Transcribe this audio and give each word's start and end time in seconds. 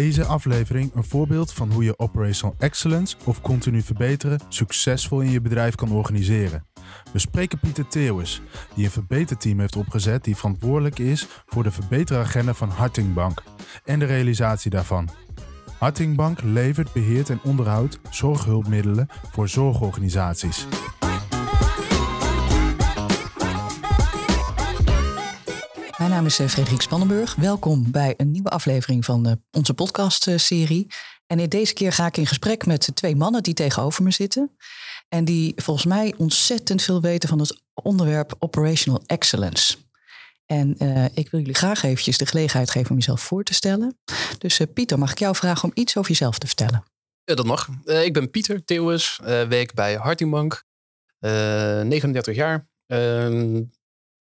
deze 0.00 0.24
aflevering 0.24 0.94
een 0.94 1.04
voorbeeld 1.04 1.52
van 1.52 1.72
hoe 1.72 1.84
je 1.84 1.98
operational 1.98 2.54
excellence 2.58 3.16
of 3.24 3.40
continu 3.40 3.82
verbeteren 3.82 4.40
succesvol 4.48 5.20
in 5.20 5.30
je 5.30 5.40
bedrijf 5.40 5.74
kan 5.74 5.92
organiseren. 5.92 6.66
We 7.12 7.18
spreken 7.18 7.58
Pieter 7.58 7.88
Theeuwis, 7.88 8.42
die 8.74 8.84
een 8.84 8.90
verbeterteam 8.90 9.60
heeft 9.60 9.76
opgezet 9.76 10.24
die 10.24 10.36
verantwoordelijk 10.36 10.98
is 10.98 11.26
voor 11.46 11.62
de 11.62 11.70
verbeteragenda 11.70 12.54
van 12.54 12.68
Hartingbank 12.68 13.42
en 13.84 13.98
de 13.98 14.04
realisatie 14.04 14.70
daarvan. 14.70 15.08
Hartingbank 15.78 16.42
levert, 16.42 16.92
beheert 16.92 17.30
en 17.30 17.40
onderhoudt 17.42 17.98
zorghulpmiddelen 18.10 19.08
voor 19.32 19.48
zorgorganisaties. 19.48 20.66
Naam 26.20 26.28
is 26.28 26.38
eh, 26.38 26.46
Frederik 26.46 26.80
Spannenburg. 26.80 27.34
Welkom 27.34 27.90
bij 27.90 28.14
een 28.16 28.30
nieuwe 28.30 28.48
aflevering 28.48 29.04
van 29.04 29.26
eh, 29.26 29.32
onze 29.50 29.74
podcastserie. 29.74 30.86
En 31.26 31.38
in 31.38 31.48
deze 31.48 31.72
keer 31.72 31.92
ga 31.92 32.06
ik 32.06 32.16
in 32.16 32.26
gesprek 32.26 32.66
met 32.66 32.90
twee 32.94 33.16
mannen 33.16 33.42
die 33.42 33.54
tegenover 33.54 34.02
me 34.02 34.10
zitten. 34.10 34.56
En 35.08 35.24
die 35.24 35.52
volgens 35.56 35.86
mij 35.86 36.14
ontzettend 36.16 36.82
veel 36.82 37.00
weten 37.00 37.28
van 37.28 37.38
het 37.38 37.60
onderwerp 37.74 38.34
operational 38.38 39.02
excellence. 39.06 39.76
En 40.46 40.76
uh, 40.78 41.04
ik 41.04 41.30
wil 41.30 41.40
jullie 41.40 41.54
graag 41.54 41.82
eventjes 41.82 42.18
de 42.18 42.26
gelegenheid 42.26 42.70
geven 42.70 42.90
om 42.90 42.96
jezelf 42.96 43.20
voor 43.20 43.44
te 43.44 43.54
stellen. 43.54 43.98
Dus 44.38 44.60
Pieter, 44.74 44.98
mag 44.98 45.10
ik 45.10 45.18
jou 45.18 45.36
vragen 45.36 45.64
om 45.64 45.70
iets 45.74 45.96
over 45.96 46.10
jezelf 46.10 46.38
te 46.38 46.46
vertellen? 46.46 46.84
Ja, 47.24 47.34
dat 47.34 47.46
mag. 47.46 47.68
Ik 47.84 48.12
ben 48.12 48.30
Pieter 48.30 48.64
Theeuwis, 48.64 49.20
werk 49.24 49.74
bij 49.74 49.94
Hartingbank, 49.94 50.64
39 51.18 52.34
jaar. 52.34 52.68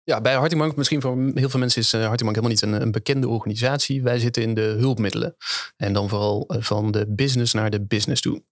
Ehm, 0.05 0.15
ja, 0.15 0.21
bij 0.21 0.35
Hartingbank, 0.35 0.77
misschien 0.77 1.01
voor 1.01 1.17
heel 1.35 1.49
veel 1.49 1.61
mensen 1.61 1.81
is 1.81 1.95
uh, 1.95 2.07
Hartingbank 2.07 2.37
helemaal 2.37 2.51
niet 2.51 2.63
een, 2.63 2.83
een, 2.83 2.93
bekende 2.93 3.29
organisatie. 3.29 4.03
Wij 4.03 4.19
zitten 4.19 4.43
in 4.43 4.55
de 4.55 4.77
hulpmiddelen. 4.79 5.37
En 5.77 5.93
dan 5.93 6.09
vooral 6.09 6.45
uh, 6.49 6.63
van 6.63 6.91
de 6.91 7.07
business 7.09 7.53
naar 7.53 7.71
de 7.71 7.85
business 7.85 8.23
toe. 8.23 8.43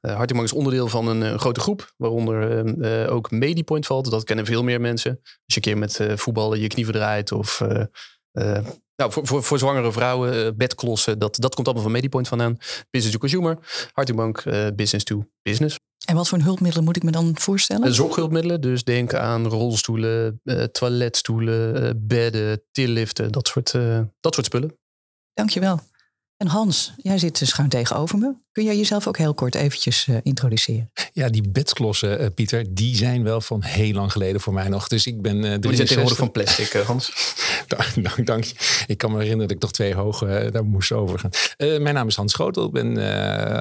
Uh, 0.00 0.14
Hartingbank 0.14 0.44
is 0.48 0.52
onderdeel 0.52 0.88
van 0.88 1.06
een, 1.08 1.38
grote 1.38 1.60
groep, 1.60 1.92
waaronder 1.96 3.10
ook 3.10 3.30
Medipoint 3.30 3.86
valt. 3.86 4.10
Dat 4.10 4.24
kennen 4.24 4.46
veel 4.46 4.62
meer 4.62 4.80
mensen. 4.80 5.18
Als 5.22 5.54
je 5.54 5.56
een 5.56 5.62
keer 5.62 5.78
met 5.78 6.00
voetballen 6.20 6.60
je 6.60 6.68
knie 6.68 6.84
verdraait 6.84 7.32
of... 7.32 7.60
nou, 8.96 9.12
voor, 9.12 9.26
voor, 9.26 9.42
voor 9.42 9.58
zwangere 9.58 9.92
vrouwen, 9.92 10.56
bedklossen, 10.56 11.18
dat, 11.18 11.36
dat 11.36 11.54
komt 11.54 11.66
allemaal 11.66 11.84
van 11.84 11.92
Medipoint 11.92 12.28
vandaan. 12.28 12.56
Business 12.90 13.12
to 13.12 13.18
consumer, 13.18 13.58
Hartingbank, 13.92 14.42
business 14.74 15.04
to 15.04 15.24
business. 15.42 15.78
En 16.06 16.14
wat 16.14 16.28
voor 16.28 16.38
hulpmiddelen 16.38 16.84
moet 16.84 16.96
ik 16.96 17.02
me 17.02 17.10
dan 17.10 17.38
voorstellen? 17.38 17.94
Zorghulpmiddelen, 17.94 18.60
dus 18.60 18.84
denk 18.84 19.14
aan 19.14 19.46
rolstoelen, 19.46 20.40
uh, 20.44 20.62
toiletstoelen, 20.62 21.82
uh, 21.82 21.90
bedden, 21.96 22.62
tilliften, 22.70 23.32
dat 23.32 23.48
soort, 23.48 23.72
uh, 23.72 24.00
dat 24.20 24.34
soort 24.34 24.46
spullen. 24.46 24.78
Dankjewel. 25.34 25.80
En 26.40 26.46
Hans, 26.46 26.92
jij 26.96 27.18
zit 27.18 27.38
dus 27.38 27.48
schuin 27.48 27.68
tegenover 27.68 28.18
me. 28.18 28.34
Kun 28.52 28.64
jij 28.64 28.76
jezelf 28.76 29.06
ook 29.06 29.18
heel 29.18 29.34
kort 29.34 29.54
eventjes 29.54 30.06
uh, 30.06 30.16
introduceren? 30.22 30.90
Ja, 31.12 31.28
die 31.28 31.48
bedklossen, 31.48 32.20
uh, 32.20 32.26
Pieter, 32.34 32.64
die 32.68 32.96
zijn 32.96 33.22
wel 33.22 33.40
van 33.40 33.62
heel 33.62 33.92
lang 33.92 34.12
geleden 34.12 34.40
voor 34.40 34.52
mij 34.52 34.68
nog. 34.68 34.88
Dus 34.88 35.06
ik 35.06 35.22
ben. 35.22 35.36
Uh, 35.36 35.42
die 35.42 35.74
zijn 35.74 35.86
tegenwoordig 35.86 36.18
van 36.18 36.30
plastic, 36.30 36.72
Hans. 36.72 37.12
dank, 37.66 38.04
dank, 38.04 38.26
dank, 38.26 38.44
je. 38.44 38.84
Ik 38.86 38.98
kan 38.98 39.10
me 39.10 39.16
herinneren 39.16 39.46
dat 39.48 39.56
ik 39.56 39.62
toch 39.62 39.72
twee 39.72 39.94
hoge 39.94 40.48
daar 40.52 40.64
moest 40.64 40.92
overgaan. 40.92 41.30
mijn 41.56 41.94
naam 41.94 42.08
is 42.08 42.16
Hans 42.16 42.32
Schotel. 42.32 42.64
Ik 42.64 42.72
ben 42.72 42.96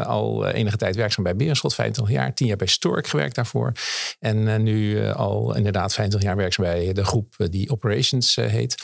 al 0.05 0.47
enige 0.47 0.77
tijd 0.77 0.95
werkzaam 0.95 1.23
bij 1.23 1.35
Berenschot, 1.35 1.75
25 1.75 2.15
jaar. 2.15 2.33
10 2.33 2.47
jaar 2.47 2.57
bij 2.57 2.67
Stork 2.67 3.07
gewerkt 3.07 3.35
daarvoor. 3.35 3.71
En 4.19 4.63
nu 4.63 5.07
al 5.11 5.55
inderdaad 5.55 5.93
25 5.93 6.29
jaar 6.29 6.37
werkzaam 6.37 6.65
bij 6.65 6.93
de 6.93 7.05
groep 7.05 7.35
die 7.37 7.71
Operations 7.71 8.35
heet. 8.35 8.75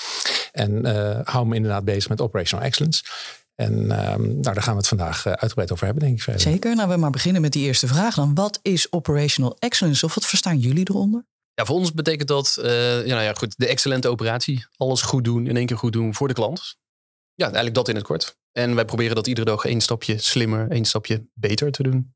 En 0.52 0.86
hou 1.26 1.48
me 1.48 1.56
inderdaad 1.56 1.86
bezig 1.86 2.10
met 2.10 2.22
Operational 2.22 2.66
Excellence. 2.66 3.04
En 3.56 3.74
um, 3.74 4.28
nou, 4.28 4.42
daar 4.42 4.62
gaan 4.62 4.74
we 4.74 4.80
het 4.80 4.88
vandaag 4.88 5.26
uh, 5.26 5.34
uitgebreid 5.34 5.72
over 5.72 5.86
hebben, 5.86 6.04
denk 6.04 6.16
ik. 6.16 6.24
Verder. 6.24 6.42
Zeker. 6.42 6.76
Nou, 6.76 6.90
we 6.90 6.98
maar 6.98 7.10
beginnen 7.10 7.42
met 7.42 7.52
die 7.52 7.66
eerste 7.66 7.88
vraag 7.88 8.16
dan. 8.16 8.34
Wat 8.34 8.60
is 8.62 8.92
operational 8.92 9.56
excellence 9.60 10.06
of 10.06 10.16
wat 10.16 10.26
verstaan 10.26 10.58
jullie 10.58 10.90
eronder? 10.90 11.26
Ja, 11.54 11.66
voor 11.66 11.76
ons 11.76 11.94
betekent 11.94 12.28
dat 12.28 12.58
uh, 12.60 12.66
ja, 13.06 13.14
nou 13.14 13.24
ja, 13.24 13.34
goed, 13.34 13.54
de 13.58 13.68
excellente 13.68 14.08
operatie. 14.08 14.66
Alles 14.78 15.02
goed 15.02 15.24
doen, 15.24 15.48
in 15.48 15.58
één 15.58 15.66
keer 15.66 15.78
goed 15.78 15.94
doen 15.94 16.14
voor 16.14 16.28
de 16.28 16.34
klant. 16.34 16.78
Ja, 17.34 17.46
eigenlijk 17.46 17.76
dat 17.76 17.88
in 17.90 17.96
het 17.96 18.04
kort. 18.04 18.38
En 18.52 18.76
wij 18.76 18.86
proberen 18.86 19.16
dat 19.16 19.28
iedere 19.28 19.46
dag 19.46 19.66
één 19.66 19.82
stapje 19.82 20.18
slimmer, 20.18 20.72
één 20.72 20.86
stapje 20.86 21.28
beter 21.34 21.72
te 21.72 21.84
doen. 21.84 22.15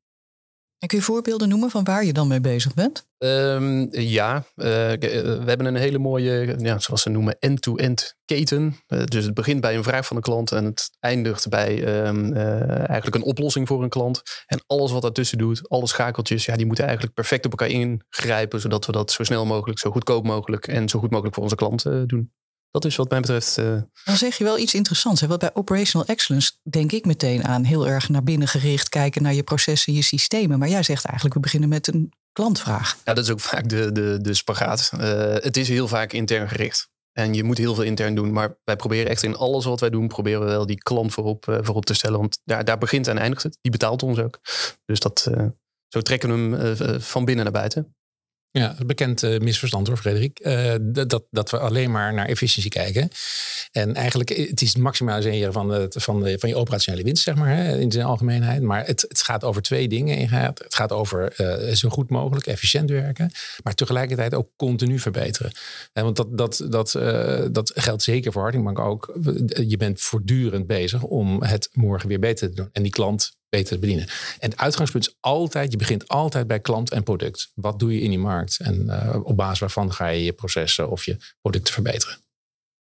Kun 0.88 0.98
je 0.98 1.04
voorbeelden 1.04 1.50
noemen 1.50 1.70
van 1.70 1.84
waar 1.84 2.06
je 2.06 2.14
dan 2.14 2.28
mee 2.28 2.42
bezig 2.42 2.74
bent? 2.74 3.08
Um, 3.18 3.88
ja, 3.92 4.36
uh, 4.36 4.66
we 4.66 5.44
hebben 5.46 5.66
een 5.66 5.76
hele 5.76 5.98
mooie, 5.98 6.56
ja, 6.58 6.80
zoals 6.80 7.02
ze 7.02 7.10
noemen, 7.10 7.38
end-to-end 7.40 8.16
keten. 8.26 8.76
Uh, 8.88 9.04
dus 9.04 9.26
het 9.26 9.34
begint 9.34 9.62
bij 9.62 9.76
een 9.76 9.84
vraag 9.84 10.06
van 10.06 10.16
de 10.16 10.22
klant 10.22 10.52
en 10.52 10.66
het 10.66 10.90
eindigt 11.00 11.50
bij 11.50 12.06
um, 12.08 12.34
eigenlijk 12.34 13.16
een 13.16 13.24
oplossing 13.24 13.68
voor 13.68 13.84
een 13.84 13.90
klant. 13.90 14.22
En 14.46 14.64
alles 14.68 14.92
wat 14.92 15.02
daartussen 15.02 15.38
doet, 15.38 15.70
alle 15.70 15.88
schakeltjes, 15.88 16.46
ja, 16.46 16.56
die 16.56 16.66
moeten 16.66 16.86
eigenlijk 16.86 17.16
perfect 17.16 17.46
op 17.46 17.52
elkaar 17.52 17.70
ingrijpen, 17.70 18.60
zodat 18.60 18.86
we 18.86 18.92
dat 18.92 19.12
zo 19.12 19.24
snel 19.24 19.46
mogelijk, 19.46 19.80
zo 19.80 19.92
goedkoop 19.92 20.26
mogelijk 20.26 20.68
en 20.68 20.90
zo 20.90 21.00
goed 21.00 21.12
mogelijk 21.12 21.36
voor 21.36 21.44
onze 21.44 21.56
klant 21.56 21.84
doen. 21.84 22.32
Dat 22.72 22.86
is 22.86 22.96
wat 22.96 23.10
mij 23.10 23.20
betreft. 23.20 23.58
Uh... 23.58 23.82
Dan 24.04 24.18
zeg 24.18 24.38
je 24.38 24.44
wel 24.44 24.58
iets 24.58 24.74
interessants. 24.74 25.22
Hè? 25.22 25.28
Want 25.28 25.40
bij 25.40 25.54
operational 25.54 26.08
excellence 26.08 26.52
denk 26.70 26.92
ik 26.92 27.06
meteen 27.06 27.44
aan 27.44 27.64
heel 27.64 27.88
erg 27.88 28.10
naar 28.10 28.24
binnen 28.24 28.48
gericht 28.48 28.90
kijken 28.90 29.24
naar 29.24 29.34
je 29.34 29.44
processen, 29.44 29.94
je 29.94 30.02
systemen. 30.02 30.60
Maar 30.60 30.70
jij 30.70 30.84
zegt 30.84 31.06
eigenlijk, 31.06 31.36
we 31.36 31.42
beginnen 31.42 31.70
met 31.70 31.88
een 31.88 32.14
klantvraag. 32.32 32.98
Ja, 33.06 33.14
dat 33.14 33.24
is 33.24 33.30
ook 33.30 33.40
vaak 33.40 33.70
de, 33.70 33.92
de, 33.92 34.18
de 34.22 34.34
spagaat. 34.34 34.92
Uh, 34.94 35.00
het 35.34 35.58
is 35.58 35.68
heel 35.68 35.88
vaak 35.88 36.14
intern 36.14 36.50
gericht. 36.50 36.90
En 37.12 37.34
je 37.34 37.44
moet 37.44 37.58
heel 37.58 37.76
veel 37.76 37.84
intern 37.84 38.16
doen. 38.16 38.32
Maar 38.32 38.58
wij 38.64 38.76
proberen 38.76 39.10
echt 39.10 39.24
in 39.24 39.36
alles 39.36 39.66
wat 39.66 39.80
wij 39.80 39.90
doen, 39.90 40.08
proberen 40.08 40.40
we 40.40 40.46
wel 40.46 40.66
die 40.66 40.78
klant 40.78 41.14
voorop, 41.14 41.48
uh, 41.48 41.58
voorop 41.62 41.86
te 41.86 41.94
stellen. 41.94 42.20
Want 42.20 42.40
daar, 42.44 42.66
daar 42.66 42.78
begint 42.78 43.08
en 43.08 43.18
eindigt 43.18 43.44
het. 43.44 43.58
Die 43.62 43.72
betaalt 43.72 44.04
ons 44.04 44.20
ook. 44.20 44.40
Dus 44.86 45.00
dat, 45.00 45.28
zo 45.88 46.02
trekken 46.02 46.50
we 46.50 46.68
hem 46.68 47.02
van 47.02 47.26
binnen 47.26 47.44
naar 47.44 47.54
buiten. 47.54 47.96
Ja, 48.52 48.76
bekend 48.86 49.24
uh, 49.24 49.40
misverstand 49.40 49.88
hoor, 49.88 49.98
Frederik. 49.98 50.40
Uh, 50.42 50.74
dat, 50.82 51.24
dat 51.30 51.50
we 51.50 51.60
alleen 51.60 51.92
maar 51.92 52.14
naar 52.14 52.26
efficiëntie 52.26 52.72
kijken. 52.72 53.10
En 53.72 53.96
eigenlijk, 53.96 54.30
eh, 54.30 54.50
het 54.50 54.62
is 54.62 54.74
het 54.74 54.78
maximaliseren 54.78 55.54
van, 55.54 55.86
van, 55.90 56.24
de, 56.24 56.40
van 56.40 56.50
je 56.50 56.56
operationele 56.56 57.04
winst, 57.04 57.24
zeg 57.24 57.36
maar, 57.36 57.56
hè, 57.56 57.80
in 57.80 57.92
zijn 57.92 58.06
algemeenheid. 58.06 58.62
Maar 58.62 58.86
het, 58.86 59.02
het 59.08 59.22
gaat 59.22 59.44
over 59.44 59.62
twee 59.62 59.88
dingen. 59.88 60.30
Het 60.30 60.76
gaat 60.76 60.92
over 60.92 61.34
zo 61.74 61.90
goed 61.90 62.10
mogelijk, 62.10 62.48
efficiënt 62.48 62.90
werken. 62.90 63.32
Maar 63.64 63.74
tegelijkertijd 63.74 64.34
ook 64.34 64.50
continu 64.56 65.00
verbeteren. 65.00 65.52
En 65.94 66.04
want 66.04 66.16
dat, 66.16 66.38
dat, 66.38 66.66
dat, 66.70 66.92
dat 67.52 67.72
geldt 67.76 68.04
zeker 68.04 68.32
voor 68.32 68.42
Hartingbank 68.42 68.80
ook. 68.80 69.18
Je 69.68 69.78
bent 69.78 70.02
voortdurend 70.02 70.68
bezig 70.68 71.04
om 71.04 71.44
het 71.44 71.70
morgen 71.72 72.08
weer 72.08 72.20
beter 72.20 72.50
te 72.50 72.56
doen. 72.56 72.70
En 72.72 72.84
die 72.84 72.92
klant 72.92 73.38
beter 73.50 73.74
te 73.74 73.80
bedienen. 73.80 74.08
En 74.40 74.50
het 74.50 74.60
uitgangspunt 74.60 75.08
is 75.08 75.16
altijd, 75.20 75.72
je 75.72 75.78
begint 75.78 76.08
altijd 76.08 76.48
bij 76.48 76.60
klant 76.60 76.92
en 76.92 77.04
product. 77.04 77.52
Wat 77.56 77.80
doe 77.80 77.94
je 77.94 78.02
in 78.02 78.10
die 78.10 78.20
markt? 78.20 78.60
En 78.60 78.86
uh, 78.86 79.16
op 79.24 79.38
basis 79.38 79.60
waarvan 79.60 79.94
ga 79.94 80.08
je 80.08 80.24
je 80.24 80.34
processen 80.34 80.90
of 80.90 81.06
je 81.06 81.18
producten 81.42 81.74
verbeteren. 81.74 82.18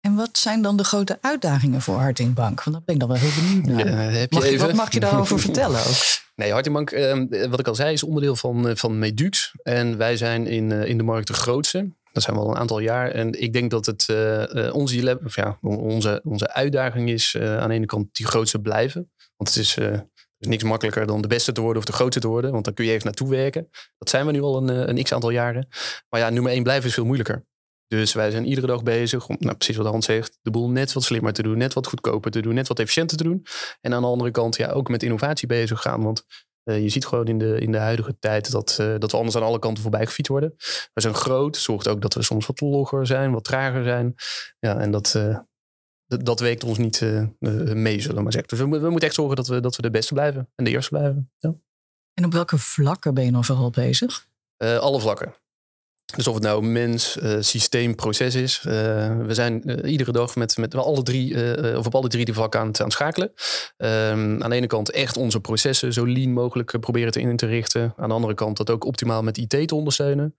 En 0.01 0.16
wat 0.16 0.38
zijn 0.38 0.61
dan 0.61 0.78
de 0.78 0.83
grote 0.83 1.17
uitdagingen 1.22 1.81
voor 1.81 1.95
Hartingbank? 1.95 2.63
Want 2.63 2.75
daar 2.75 2.85
ben 2.85 2.95
ik 2.95 3.01
dan 3.01 3.09
wel 3.09 3.19
heel 3.19 3.44
benieuwd 3.44 3.66
naar. 3.66 3.88
Ja, 3.88 3.95
heb 3.95 4.31
je 4.31 4.39
mag 4.39 4.50
je, 4.50 4.57
wat 4.57 4.73
mag 4.73 4.94
je 4.94 5.00
daarover 5.00 5.39
vertellen 5.50 5.79
ook? 5.79 6.25
Nee, 6.35 6.51
Hartingbank, 6.51 6.91
eh, 6.91 7.49
wat 7.49 7.59
ik 7.59 7.67
al 7.67 7.75
zei, 7.75 7.94
is 7.94 8.03
onderdeel 8.03 8.35
van, 8.35 8.67
uh, 8.67 8.75
van 8.75 8.99
Medux. 8.99 9.51
En 9.63 9.97
wij 9.97 10.17
zijn 10.17 10.47
in, 10.47 10.69
uh, 10.69 10.85
in 10.85 10.97
de 10.97 11.03
markt 11.03 11.28
de 11.28 11.34
grootste. 11.34 11.95
Dat 12.11 12.23
zijn 12.23 12.35
we 12.35 12.41
al 12.41 12.49
een 12.49 12.57
aantal 12.57 12.79
jaar. 12.79 13.11
En 13.11 13.41
ik 13.41 13.53
denk 13.53 13.72
dat 13.72 13.85
het 13.85 14.07
uh, 14.11 14.73
onze, 14.73 15.19
of 15.25 15.35
ja, 15.35 15.57
onze, 15.61 16.22
onze 16.23 16.53
uitdaging 16.53 17.09
is 17.09 17.35
aan 17.39 17.67
de 17.67 17.75
ene 17.75 17.85
kant 17.85 18.16
die 18.16 18.25
grootste 18.25 18.59
blijven. 18.59 19.11
Want 19.35 19.49
het 19.53 19.57
is 19.57 19.78
is 20.38 20.48
niks 20.48 20.64
makkelijker 20.64 21.08
dan 21.08 21.22
de 21.22 21.28
beste 21.28 21.52
te 21.52 21.62
worden 21.62 21.78
of 21.78 21.88
de 21.88 21.94
grootste 21.94 22.20
te 22.20 22.28
worden. 22.28 22.52
Want 22.52 22.66
dan 22.66 22.74
kun 22.74 22.86
je 22.86 22.92
even 22.92 23.06
naartoe 23.06 23.30
werken. 23.30 23.70
Dat 23.98 24.09
zijn 24.09 24.25
we 24.25 24.31
nu 24.31 24.42
al 24.42 24.58
een, 24.58 24.70
eh, 24.70 24.96
een 24.96 25.03
x 25.03 25.14
aantal 25.14 25.29
jaren. 25.29 25.67
Maar 26.09 26.20
ja, 26.20 26.29
nummer 26.29 26.52
één 26.52 26.64
blijven 26.64 26.88
is 26.88 26.94
veel 26.94 27.06
moeilijker. 27.06 27.46
Dus 27.88 28.14
wij 28.14 28.32
zijn 28.32 28.46
iedere 28.46 28.67
dag 28.67 28.84
bezig 28.84 29.28
om, 29.28 29.35
nou, 29.40 29.56
precies 29.56 29.76
wat 29.78 29.85
Hans 29.85 30.06
zegt, 30.06 30.40
de 30.41 30.52
boel 30.52 30.70
net 30.70 30.94
wat 30.94 31.03
slimmer 31.03 31.34
te 31.34 31.44
doen, 31.44 31.58
net 31.58 31.73
wat 31.73 31.88
goedkoper 31.88 32.32
te 32.32 32.41
doen, 32.41 32.53
net 32.53 32.67
wat 32.67 32.79
efficiënter 32.79 33.17
te 33.17 33.23
doen. 33.23 33.46
En 33.82 33.94
aan 33.94 34.02
de 34.02 34.08
andere 34.08 34.32
kant 34.32 34.56
ja, 34.56 34.72
ook 34.72 34.90
met 34.90 35.03
innovatie 35.03 35.47
bezig 35.47 35.82
gaan. 35.82 36.03
Want 36.03 36.26
uh, 36.64 36.82
je 36.82 36.90
ziet 36.90 37.06
gewoon 37.06 37.28
in 37.28 37.38
de, 37.38 37.59
in 37.59 37.72
de 37.72 37.78
huidige 37.78 38.17
tijd 38.20 38.52
dat, 38.52 38.78
uh, 38.82 38.96
dat 38.97 39.11
we 39.11 39.17
anders 39.17 39.35
aan 39.35 39.44
alle 39.44 39.59
kanten 39.59 39.82
voorbij 39.82 40.06
gefietst 40.06 40.32
worden. 40.32 40.53
We 40.94 41.02
zijn 41.02 41.14
groot, 41.14 41.58
zorgt 41.58 41.88
ook 41.88 42.02
dat 42.02 42.14
we 42.14 42.23
soms 42.23 42.46
wat 42.46 42.61
logger 42.61 43.08
zijn, 43.08 43.32
wat 43.32 43.44
trager 43.44 43.84
zijn. 43.84 44.16
Ja, 44.59 44.78
en 44.79 44.91
dat, 44.91 45.16
dat, 46.08 46.40
weekt 46.40 46.64
ons 46.64 46.78
niet 46.78 47.02
uh, 47.02 47.24
mee, 47.74 48.00
zullen 48.00 48.16
we 48.16 48.22
maar 48.22 48.32
zeggen. 48.32 48.50
Dus 48.50 48.59
we, 48.59 48.80
we, 48.80 48.90
moeten 48.90 49.08
echt 49.08 49.16
zorgen 49.16 49.36
dat 49.36 49.48
we, 49.48 49.59
dat 49.59 49.76
we 49.76 49.82
de 49.82 49.90
beste 49.90 50.14
blijven 50.14 50.50
en 50.56 50.64
de 50.64 50.72
eerste 50.72 50.90
blijven. 50.90 51.32
Ja. 51.38 51.54
En 52.14 52.26
op 52.26 52.34
welke 52.34 52.58
vlakken 52.58 53.14
ben 53.14 53.26
je 53.26 53.32
dan 53.32 53.46
vooral 53.46 53.70
bezig? 53.70 54.28
Uh, 54.58 54.78
alle 54.78 55.00
vlakken. 55.00 55.34
Dus 56.16 56.28
of 56.28 56.34
het 56.34 56.44
nou 56.44 56.66
mens, 56.66 57.18
uh, 57.18 57.38
systeem, 57.40 57.96
proces 57.96 58.36
is. 58.36 58.62
we 58.62 59.28
zijn 59.30 59.86
iedere 59.86 60.12
dag 60.12 60.36
met, 60.36 60.58
met 60.58 60.76
alle 60.76 61.04
drie, 61.04 61.36
of 61.78 61.86
op 61.86 61.96
alle 61.96 62.08
drie 62.08 62.26
die 62.26 62.34
vlakken 62.34 62.59
aan 62.59 62.68
het, 62.68 62.80
aan 62.80 62.86
het 62.86 62.96
schakelen. 62.96 63.32
Um, 63.78 64.44
aan 64.44 64.50
de 64.50 64.56
ene 64.56 64.68
kant 64.68 64.92
echt 64.92 65.18
onze 65.18 65.40
processen 65.40 65.94
zo 65.94 66.08
lean 66.08 66.32
mogelijk 66.32 66.80
proberen 66.80 67.12
te 67.12 67.20
in 67.20 67.38
te 67.38 67.46
richten. 67.46 67.94
Aan 67.98 68.08
de 68.09 68.16
andere 68.16 68.34
kant 68.34 68.58
dat 68.58 68.70
ook 68.70 68.86
optimaal 68.86 69.24
met 69.24 69.38
IT 69.38 69.68
te 69.68 69.76
ondersteunen. 69.76 70.36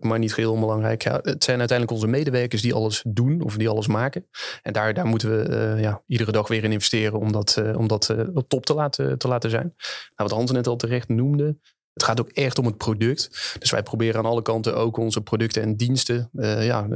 Maar 0.00 0.18
niet 0.18 0.34
geheel 0.34 0.52
onbelangrijk. 0.52 1.02
Ja, 1.02 1.18
het 1.22 1.44
zijn 1.44 1.58
uiteindelijk 1.58 1.90
onze 1.90 2.06
medewerkers 2.06 2.62
die 2.62 2.74
alles 2.74 3.04
doen 3.08 3.42
of 3.42 3.56
die 3.56 3.68
alles 3.68 3.86
maken. 3.86 4.26
En 4.62 4.72
daar, 4.72 4.94
daar 4.94 5.06
moeten 5.06 5.30
we 5.30 5.76
ja, 5.80 6.02
iedere 6.06 6.32
dag 6.32 6.48
weer 6.48 6.64
in 6.64 6.72
investeren 6.72 7.18
om 7.18 7.32
dat, 7.32 7.62
om 7.76 7.88
dat 7.88 8.14
top 8.48 8.66
te 8.66 8.74
laten, 8.74 9.18
te 9.18 9.28
laten 9.28 9.50
zijn. 9.50 9.74
Nou, 9.76 10.28
wat 10.28 10.30
Hans 10.30 10.50
net 10.50 10.66
al 10.66 10.76
terecht 10.76 11.08
noemde, 11.08 11.58
het 11.92 12.02
gaat 12.02 12.20
ook 12.20 12.28
echt 12.28 12.58
om 12.58 12.66
het 12.66 12.76
product. 12.76 13.56
Dus 13.58 13.70
wij 13.70 13.82
proberen 13.82 14.18
aan 14.18 14.30
alle 14.30 14.42
kanten 14.42 14.76
ook 14.76 14.96
onze 14.96 15.20
producten 15.20 15.62
en 15.62 15.76
diensten 15.76 16.28
ja, 16.60 16.86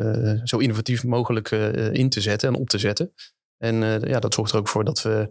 zo 0.45 0.57
innovatief 0.57 1.05
mogelijk 1.05 1.51
in 1.93 2.09
te 2.09 2.21
zetten 2.21 2.49
en 2.49 2.55
op 2.55 2.69
te 2.69 2.79
zetten. 2.79 3.13
En 3.59 3.75
ja, 4.09 4.19
dat 4.19 4.35
zorgt 4.35 4.53
er 4.53 4.59
ook 4.59 4.69
voor 4.69 4.85
dat 4.85 5.03
we 5.03 5.29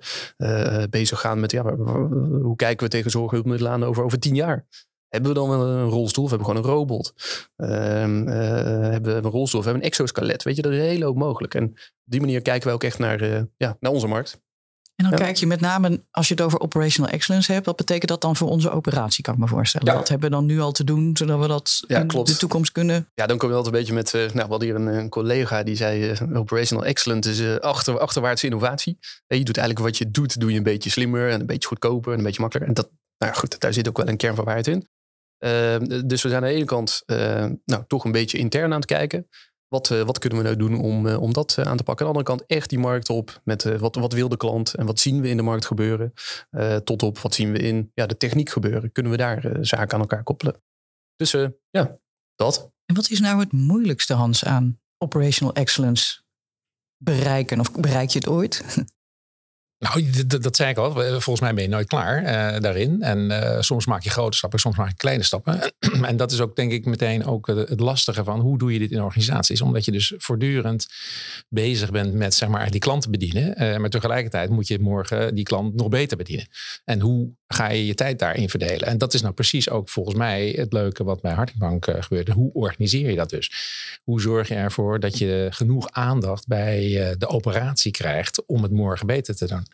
bezig 0.89 1.19
gaan 1.19 1.39
met 1.39 1.51
ja, 1.51 1.75
hoe 1.75 2.55
kijken 2.55 2.85
we 2.85 2.91
tegen 2.91 3.11
zorghulpmiddelen 3.11 3.71
aan 3.71 3.83
over, 3.83 4.03
over 4.03 4.19
tien 4.19 4.35
jaar. 4.35 4.67
Hebben 5.09 5.33
we 5.33 5.39
dan 5.39 5.51
een 5.51 5.89
rolstoel 5.89 6.23
of 6.23 6.29
hebben 6.29 6.47
we 6.47 6.53
gewoon 6.53 6.69
een 6.69 6.77
robot? 6.77 7.13
Uh, 7.57 7.67
hebben 8.91 9.01
we 9.01 9.11
een 9.11 9.31
rolstoel 9.31 9.59
of 9.59 9.65
hebben 9.65 9.73
we 9.73 9.87
een 9.87 9.91
exoskelet? 9.91 10.43
Weet 10.43 10.55
je, 10.55 10.61
dat 10.61 10.71
is 10.71 10.77
een 10.77 10.83
hele 10.83 11.05
hoop 11.05 11.17
mogelijk. 11.17 11.53
En 11.55 11.63
op 11.63 11.79
die 12.03 12.19
manier 12.19 12.41
kijken 12.41 12.67
we 12.67 12.73
ook 12.73 12.83
echt 12.83 12.99
naar, 12.99 13.47
ja, 13.57 13.77
naar 13.79 13.91
onze 13.91 14.07
markt. 14.07 14.39
En 14.97 15.09
dan 15.09 15.19
kijk 15.19 15.35
je 15.35 15.47
met 15.47 15.59
name, 15.59 16.03
als 16.11 16.27
je 16.27 16.33
het 16.33 16.43
over 16.43 16.59
operational 16.59 17.11
excellence 17.11 17.51
hebt, 17.51 17.65
wat 17.65 17.75
betekent 17.75 18.07
dat 18.07 18.21
dan 18.21 18.35
voor 18.35 18.49
onze 18.49 18.69
operatie, 18.69 19.23
kan 19.23 19.33
ik 19.33 19.39
me 19.39 19.47
voorstellen. 19.47 19.93
Wat 19.93 20.07
hebben 20.07 20.29
we 20.29 20.35
dan 20.35 20.45
nu 20.45 20.59
al 20.59 20.71
te 20.71 20.83
doen, 20.83 21.17
zodat 21.17 21.39
we 21.39 21.47
dat 21.47 21.83
in 21.87 22.07
de 22.07 22.35
toekomst 22.37 22.71
kunnen? 22.71 23.09
Ja, 23.13 23.25
dan 23.25 23.37
kom 23.37 23.49
je 23.49 23.55
altijd 23.55 23.73
een 23.73 23.79
beetje 23.79 23.95
met, 23.95 24.13
uh, 24.13 24.21
nou, 24.21 24.33
we 24.33 24.39
hadden 24.39 24.67
hier 24.67 24.75
een, 24.75 24.87
een 24.87 25.09
collega 25.09 25.63
die 25.63 25.75
zei, 25.75 26.11
uh, 26.11 26.37
operational 26.37 26.85
excellence 26.85 27.29
is 27.29 27.39
uh, 27.39 27.55
achter, 27.55 27.99
achterwaartse 27.99 28.45
innovatie. 28.45 28.97
je 29.27 29.43
doet 29.43 29.57
eigenlijk 29.57 29.87
wat 29.87 29.97
je 29.97 30.11
doet, 30.11 30.39
doe 30.39 30.51
je 30.51 30.57
een 30.57 30.63
beetje 30.63 30.89
slimmer 30.89 31.29
en 31.29 31.39
een 31.39 31.45
beetje 31.45 31.67
goedkoper 31.67 32.11
en 32.11 32.17
een 32.17 32.23
beetje 32.23 32.41
makkelijker. 32.41 32.75
En 32.75 32.81
dat, 32.81 32.91
nou 33.17 33.33
goed, 33.33 33.59
daar 33.59 33.73
zit 33.73 33.87
ook 33.87 33.97
wel 33.97 34.07
een 34.07 34.17
kern 34.17 34.35
van 34.35 34.45
waarheid 34.45 34.67
in. 34.67 34.87
Ehm, 35.37 36.07
dus 36.07 36.21
we 36.21 36.29
zijn 36.29 36.43
aan 36.43 36.49
de 36.49 36.55
ene 36.55 36.65
kant 36.65 37.03
nou, 37.65 37.83
toch 37.87 38.05
een 38.05 38.11
beetje 38.11 38.37
intern 38.37 38.71
aan 38.71 38.79
het 38.79 38.85
kijken. 38.85 39.27
Wat, 39.67 39.89
uh, 39.89 40.01
wat 40.01 40.19
kunnen 40.19 40.37
we 40.37 40.43
nou 40.43 40.55
doen 40.55 40.79
om, 40.79 41.05
uh, 41.05 41.21
om 41.21 41.33
dat 41.33 41.55
uh, 41.59 41.65
aan 41.65 41.77
te 41.77 41.83
pakken? 41.83 42.05
Aan 42.05 42.13
de 42.13 42.17
andere 42.17 42.37
kant 42.37 42.49
echt 42.51 42.69
die 42.69 42.79
markt 42.79 43.09
op 43.09 43.41
met 43.43 43.63
wat, 43.63 43.95
wat 43.95 44.13
wil 44.13 44.29
de 44.29 44.37
klant 44.37 44.73
en 44.73 44.85
wat 44.85 44.99
zien 44.99 45.21
we 45.21 45.29
in 45.29 45.37
de 45.37 45.43
markt 45.43 45.65
gebeuren? 45.65 46.13
tot 46.83 47.03
op 47.03 47.19
wat 47.19 47.33
zien 47.33 47.51
we 47.51 47.59
in 47.59 47.91
ja, 47.93 48.05
de 48.05 48.17
techniek 48.17 48.49
gebeuren? 48.49 48.91
Kunnen 48.91 49.11
we 49.11 49.17
daar 49.17 49.57
zaken 49.61 49.93
aan 49.93 49.99
elkaar 49.99 50.23
koppelen? 50.23 50.61
Dus 51.15 51.31
ja, 51.69 51.99
dat. 52.35 52.71
En 52.85 52.95
wat 52.95 53.09
is 53.09 53.19
nou 53.19 53.39
het 53.39 53.51
moeilijkste, 53.51 54.13
Hans, 54.13 54.45
aan 54.45 54.79
operational 54.97 55.53
excellence 55.53 56.21
bereiken? 56.97 57.59
Of 57.59 57.71
bereik 57.71 58.09
je 58.09 58.17
het 58.17 58.27
ooit? 58.27 58.63
Nou, 59.79 60.25
dat, 60.27 60.55
zei 60.55 60.69
ik 60.69 60.77
al. 60.77 60.91
Volgens 60.91 61.39
mij 61.39 61.53
ben 61.53 61.63
je 61.63 61.69
nooit 61.69 61.87
klaar 61.87 62.21
uh, 62.21 62.59
daarin. 62.59 63.01
En 63.01 63.31
uh, 63.31 63.59
soms 63.59 63.85
maak 63.85 64.03
je 64.03 64.09
grote 64.09 64.37
stappen, 64.37 64.59
soms 64.59 64.77
maak 64.77 64.87
je 64.87 64.95
kleine 64.95 65.23
stappen. 65.23 65.73
en 66.01 66.17
dat 66.17 66.31
is 66.31 66.39
ook 66.39 66.55
denk 66.55 66.71
ik 66.71 66.85
meteen 66.85 67.25
ook 67.25 67.47
het 67.47 67.79
lastige 67.79 68.23
van 68.23 68.39
hoe 68.39 68.57
doe 68.57 68.73
je 68.73 68.79
dit 68.79 68.91
in 68.91 69.01
organisaties. 69.01 69.61
Omdat 69.61 69.85
je 69.85 69.91
dus 69.91 70.13
voortdurend 70.17 70.87
bezig 71.49 71.91
bent 71.91 72.13
met 72.13 72.33
zeg 72.33 72.49
maar 72.49 72.71
die 72.71 72.79
klanten 72.79 73.11
bedienen. 73.11 73.81
Maar 73.81 73.89
tegelijkertijd 73.89 74.49
moet 74.49 74.67
je 74.67 74.79
morgen 74.79 75.35
die 75.35 75.45
klant 75.45 75.75
nog 75.75 75.89
beter 75.89 76.17
bedienen. 76.17 76.47
En 76.83 76.99
hoe 76.99 77.31
ga 77.47 77.69
je 77.69 77.85
je 77.85 77.93
tijd 77.93 78.19
daarin 78.19 78.49
verdelen? 78.49 78.87
En 78.87 78.97
dat 78.97 79.13
is 79.13 79.21
nou 79.21 79.33
precies 79.33 79.69
ook 79.69 79.89
volgens 79.89 80.15
mij 80.15 80.53
het 80.57 80.73
leuke 80.73 81.03
wat 81.03 81.21
bij 81.21 81.33
Hartingbank 81.33 81.85
gebeurt. 81.99 82.27
Hoe 82.29 82.53
organiseer 82.53 83.09
je 83.09 83.15
dat 83.15 83.29
dus? 83.29 83.51
Hoe 84.03 84.21
zorg 84.21 84.47
je 84.47 84.55
ervoor 84.55 84.99
dat 84.99 85.17
je 85.17 85.47
genoeg 85.49 85.91
aandacht 85.91 86.47
bij 86.47 87.15
de 87.17 87.27
operatie 87.27 87.91
krijgt 87.91 88.45
om 88.45 88.63
het 88.63 88.71
morgen 88.71 89.07
beter 89.07 89.35
te 89.35 89.47
doen? 89.47 89.65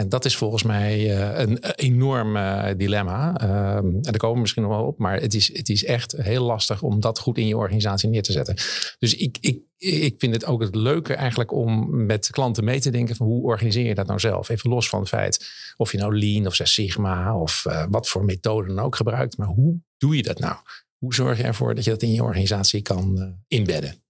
En 0.00 0.08
dat 0.08 0.24
is 0.24 0.36
volgens 0.36 0.62
mij 0.62 0.98
uh, 1.00 1.38
een 1.38 1.58
enorm 1.74 2.36
uh, 2.36 2.68
dilemma. 2.76 3.42
Uh, 3.42 3.76
en 3.76 4.00
daar 4.00 4.16
komen 4.16 4.34
we 4.34 4.40
misschien 4.40 4.62
nog 4.62 4.72
wel 4.72 4.86
op. 4.86 4.98
Maar 4.98 5.20
het 5.20 5.34
is, 5.34 5.56
het 5.56 5.68
is 5.68 5.84
echt 5.84 6.12
heel 6.16 6.44
lastig 6.44 6.82
om 6.82 7.00
dat 7.00 7.18
goed 7.18 7.38
in 7.38 7.46
je 7.46 7.56
organisatie 7.56 8.08
neer 8.08 8.22
te 8.22 8.32
zetten. 8.32 8.54
Dus 8.98 9.14
ik, 9.14 9.38
ik, 9.40 9.60
ik 9.78 10.14
vind 10.18 10.34
het 10.34 10.44
ook 10.44 10.60
het 10.60 10.74
leuke 10.74 11.14
eigenlijk 11.14 11.52
om 11.52 12.04
met 12.06 12.30
klanten 12.30 12.64
mee 12.64 12.80
te 12.80 12.90
denken 12.90 13.16
van 13.16 13.26
hoe 13.26 13.42
organiseer 13.42 13.86
je 13.86 13.94
dat 13.94 14.06
nou 14.06 14.20
zelf? 14.20 14.48
Even 14.48 14.70
los 14.70 14.88
van 14.88 15.00
het 15.00 15.08
feit 15.08 15.46
of 15.76 15.92
je 15.92 15.98
nou 15.98 16.18
Lean 16.18 16.46
of 16.46 16.54
Zes 16.54 16.72
Sigma 16.72 17.36
of 17.36 17.66
wat 17.90 18.08
voor 18.08 18.24
methode 18.24 18.68
dan 18.68 18.84
ook 18.84 18.96
gebruikt. 18.96 19.36
Maar 19.36 19.48
hoe 19.48 19.80
doe 19.98 20.16
je 20.16 20.22
dat 20.22 20.38
nou? 20.38 20.56
Hoe 20.98 21.14
zorg 21.14 21.36
je 21.36 21.44
ervoor 21.44 21.74
dat 21.74 21.84
je 21.84 21.90
dat 21.90 22.02
in 22.02 22.12
je 22.12 22.22
organisatie 22.22 22.82
kan 22.82 23.36
inbedden? 23.48 24.02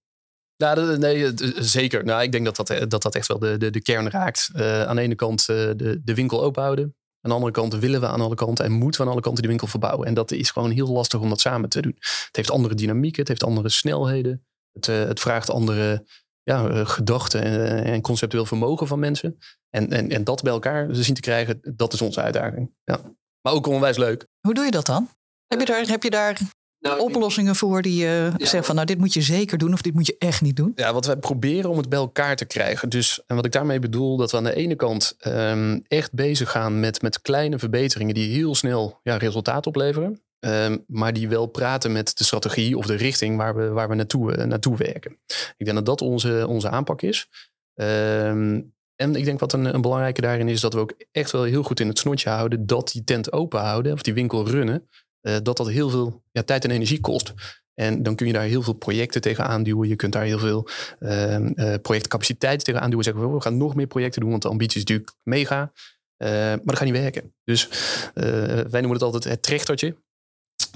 Nou, 0.61 0.97
nee, 0.97 1.33
zeker. 1.55 2.05
Nou, 2.05 2.21
ik 2.21 2.31
denk 2.31 2.45
dat 2.45 2.55
dat, 2.55 2.69
eh, 2.69 2.87
dat, 2.87 3.01
dat 3.01 3.15
echt 3.15 3.27
wel 3.27 3.39
de, 3.39 3.57
de, 3.57 3.69
de 3.69 3.81
kern 3.81 4.09
raakt. 4.09 4.49
Uh, 4.55 4.83
aan 4.83 4.95
de 4.95 5.01
ene 5.01 5.15
kant 5.15 5.45
de, 5.45 6.01
de 6.03 6.13
winkel 6.13 6.43
open 6.43 6.63
houden. 6.63 6.83
Aan 7.21 7.29
de 7.29 7.35
andere 7.35 7.51
kant 7.51 7.73
willen 7.73 7.99
we 7.99 8.07
aan 8.07 8.21
alle 8.21 8.35
kanten 8.35 8.65
en 8.65 8.71
moeten 8.71 9.01
we 9.01 9.05
aan 9.05 9.11
alle 9.11 9.21
kanten 9.21 9.41
die 9.41 9.49
winkel 9.49 9.67
verbouwen. 9.67 10.07
En 10.07 10.13
dat 10.13 10.31
is 10.31 10.51
gewoon 10.51 10.71
heel 10.71 10.87
lastig 10.87 11.19
om 11.19 11.29
dat 11.29 11.39
samen 11.39 11.69
te 11.69 11.81
doen. 11.81 11.95
Het 11.99 12.35
heeft 12.35 12.51
andere 12.51 12.75
dynamieken, 12.75 13.19
het 13.19 13.27
heeft 13.27 13.43
andere 13.43 13.69
snelheden. 13.69 14.45
Het, 14.71 14.85
het 14.85 15.19
vraagt 15.19 15.49
andere 15.49 16.05
ja, 16.43 16.85
gedachten 16.85 17.41
en, 17.41 17.83
en, 17.83 18.01
conceptueel 18.01 18.45
vermogen 18.45 18.87
van 18.87 18.99
mensen. 18.99 19.37
En, 19.69 19.89
en, 19.89 20.09
en 20.09 20.23
dat 20.23 20.41
bij 20.41 20.51
elkaar 20.51 20.87
zien 20.91 21.15
te 21.15 21.21
krijgen, 21.21 21.59
dat 21.75 21.93
is 21.93 22.01
onze 22.01 22.21
uitdaging. 22.21 22.71
Ja. 22.83 22.99
Maar 23.41 23.53
ook 23.53 23.67
onwijs 23.67 23.97
leuk. 23.97 24.27
Hoe 24.39 24.53
doe 24.53 24.65
je 24.65 24.71
dat 24.71 24.85
dan? 24.85 25.09
Heb 25.47 25.59
je 25.59 25.65
daar, 25.65 25.87
heb 25.87 26.03
je 26.03 26.09
daar 26.09 26.39
nou, 26.81 26.99
oplossingen 26.99 27.55
voor 27.55 27.81
die 27.81 27.95
je 27.95 28.29
uh, 28.31 28.33
zeggen 28.37 28.63
van 28.63 28.75
nou 28.75 28.87
dit 28.87 28.97
moet 28.97 29.13
je 29.13 29.21
zeker 29.21 29.57
doen 29.57 29.73
of 29.73 29.81
dit 29.81 29.93
moet 29.93 30.07
je 30.07 30.15
echt 30.17 30.41
niet 30.41 30.55
doen? 30.55 30.71
Ja, 30.75 30.93
wat 30.93 31.05
wij 31.05 31.15
proberen 31.15 31.69
om 31.69 31.77
het 31.77 31.89
bij 31.89 31.99
elkaar 31.99 32.35
te 32.35 32.45
krijgen. 32.45 32.89
Dus 32.89 33.21
en 33.27 33.35
wat 33.35 33.45
ik 33.45 33.51
daarmee 33.51 33.79
bedoel, 33.79 34.17
dat 34.17 34.31
we 34.31 34.37
aan 34.37 34.43
de 34.43 34.55
ene 34.55 34.75
kant 34.75 35.15
um, 35.27 35.83
echt 35.87 36.13
bezig 36.13 36.51
gaan 36.51 36.79
met, 36.79 37.01
met 37.01 37.21
kleine 37.21 37.59
verbeteringen 37.59 38.13
die 38.13 38.35
heel 38.35 38.55
snel 38.55 38.99
ja, 39.03 39.17
resultaat 39.17 39.67
opleveren. 39.67 40.21
Um, 40.39 40.83
maar 40.87 41.13
die 41.13 41.29
wel 41.29 41.45
praten 41.45 41.91
met 41.91 42.17
de 42.17 42.23
strategie 42.23 42.77
of 42.77 42.85
de 42.85 42.95
richting 42.95 43.37
waar 43.37 43.55
we, 43.55 43.69
waar 43.69 43.89
we 43.89 43.95
naartoe, 43.95 44.37
uh, 44.37 44.43
naartoe 44.43 44.77
werken. 44.77 45.17
Ik 45.57 45.65
denk 45.65 45.77
dat 45.77 45.85
dat 45.85 46.01
onze, 46.01 46.45
onze 46.47 46.69
aanpak 46.69 47.01
is. 47.01 47.29
Um, 47.75 48.73
en 48.95 49.15
ik 49.15 49.25
denk 49.25 49.39
wat 49.39 49.53
een, 49.53 49.73
een, 49.73 49.81
belangrijke 49.81 50.21
daarin 50.21 50.47
is, 50.47 50.61
dat 50.61 50.73
we 50.73 50.79
ook 50.79 50.93
echt 51.11 51.31
wel 51.31 51.43
heel 51.43 51.63
goed 51.63 51.79
in 51.79 51.87
het 51.87 51.99
snotje 51.99 52.29
houden 52.29 52.65
dat 52.65 52.91
die 52.91 53.03
tent 53.03 53.31
open 53.31 53.59
houden 53.59 53.93
of 53.93 54.01
die 54.01 54.13
winkel 54.13 54.47
runnen 54.47 54.87
uh, 55.21 55.37
dat 55.43 55.57
dat 55.57 55.69
heel 55.69 55.89
veel 55.89 56.23
ja, 56.31 56.43
tijd 56.43 56.63
en 56.63 56.71
energie 56.71 56.99
kost. 56.99 57.33
En 57.73 58.03
dan 58.03 58.15
kun 58.15 58.27
je 58.27 58.33
daar 58.33 58.43
heel 58.43 58.61
veel 58.61 58.73
projecten 58.73 59.21
tegen 59.21 59.45
aanduwen. 59.45 59.87
Je 59.87 59.95
kunt 59.95 60.13
daar 60.13 60.23
heel 60.23 60.39
veel 60.39 60.67
uh, 60.99 61.73
projectcapaciteit 61.81 62.63
tegen 62.63 62.81
aanduwen. 62.81 63.03
Zeggen 63.03 63.33
we, 63.33 63.41
gaan 63.41 63.57
nog 63.57 63.75
meer 63.75 63.87
projecten 63.87 64.21
doen, 64.21 64.29
want 64.29 64.41
de 64.41 64.49
ambitie 64.49 64.81
is 64.81 64.83
natuurlijk 64.83 65.15
mega. 65.23 65.71
Uh, 66.17 66.29
maar 66.29 66.61
dat 66.65 66.77
gaat 66.77 66.87
niet 66.87 67.01
werken. 67.01 67.33
Dus 67.43 67.69
wij 68.13 68.81
noemen 68.81 68.91
het 68.91 69.01
altijd 69.01 69.23
het 69.23 69.41
trechtertje. 69.41 69.95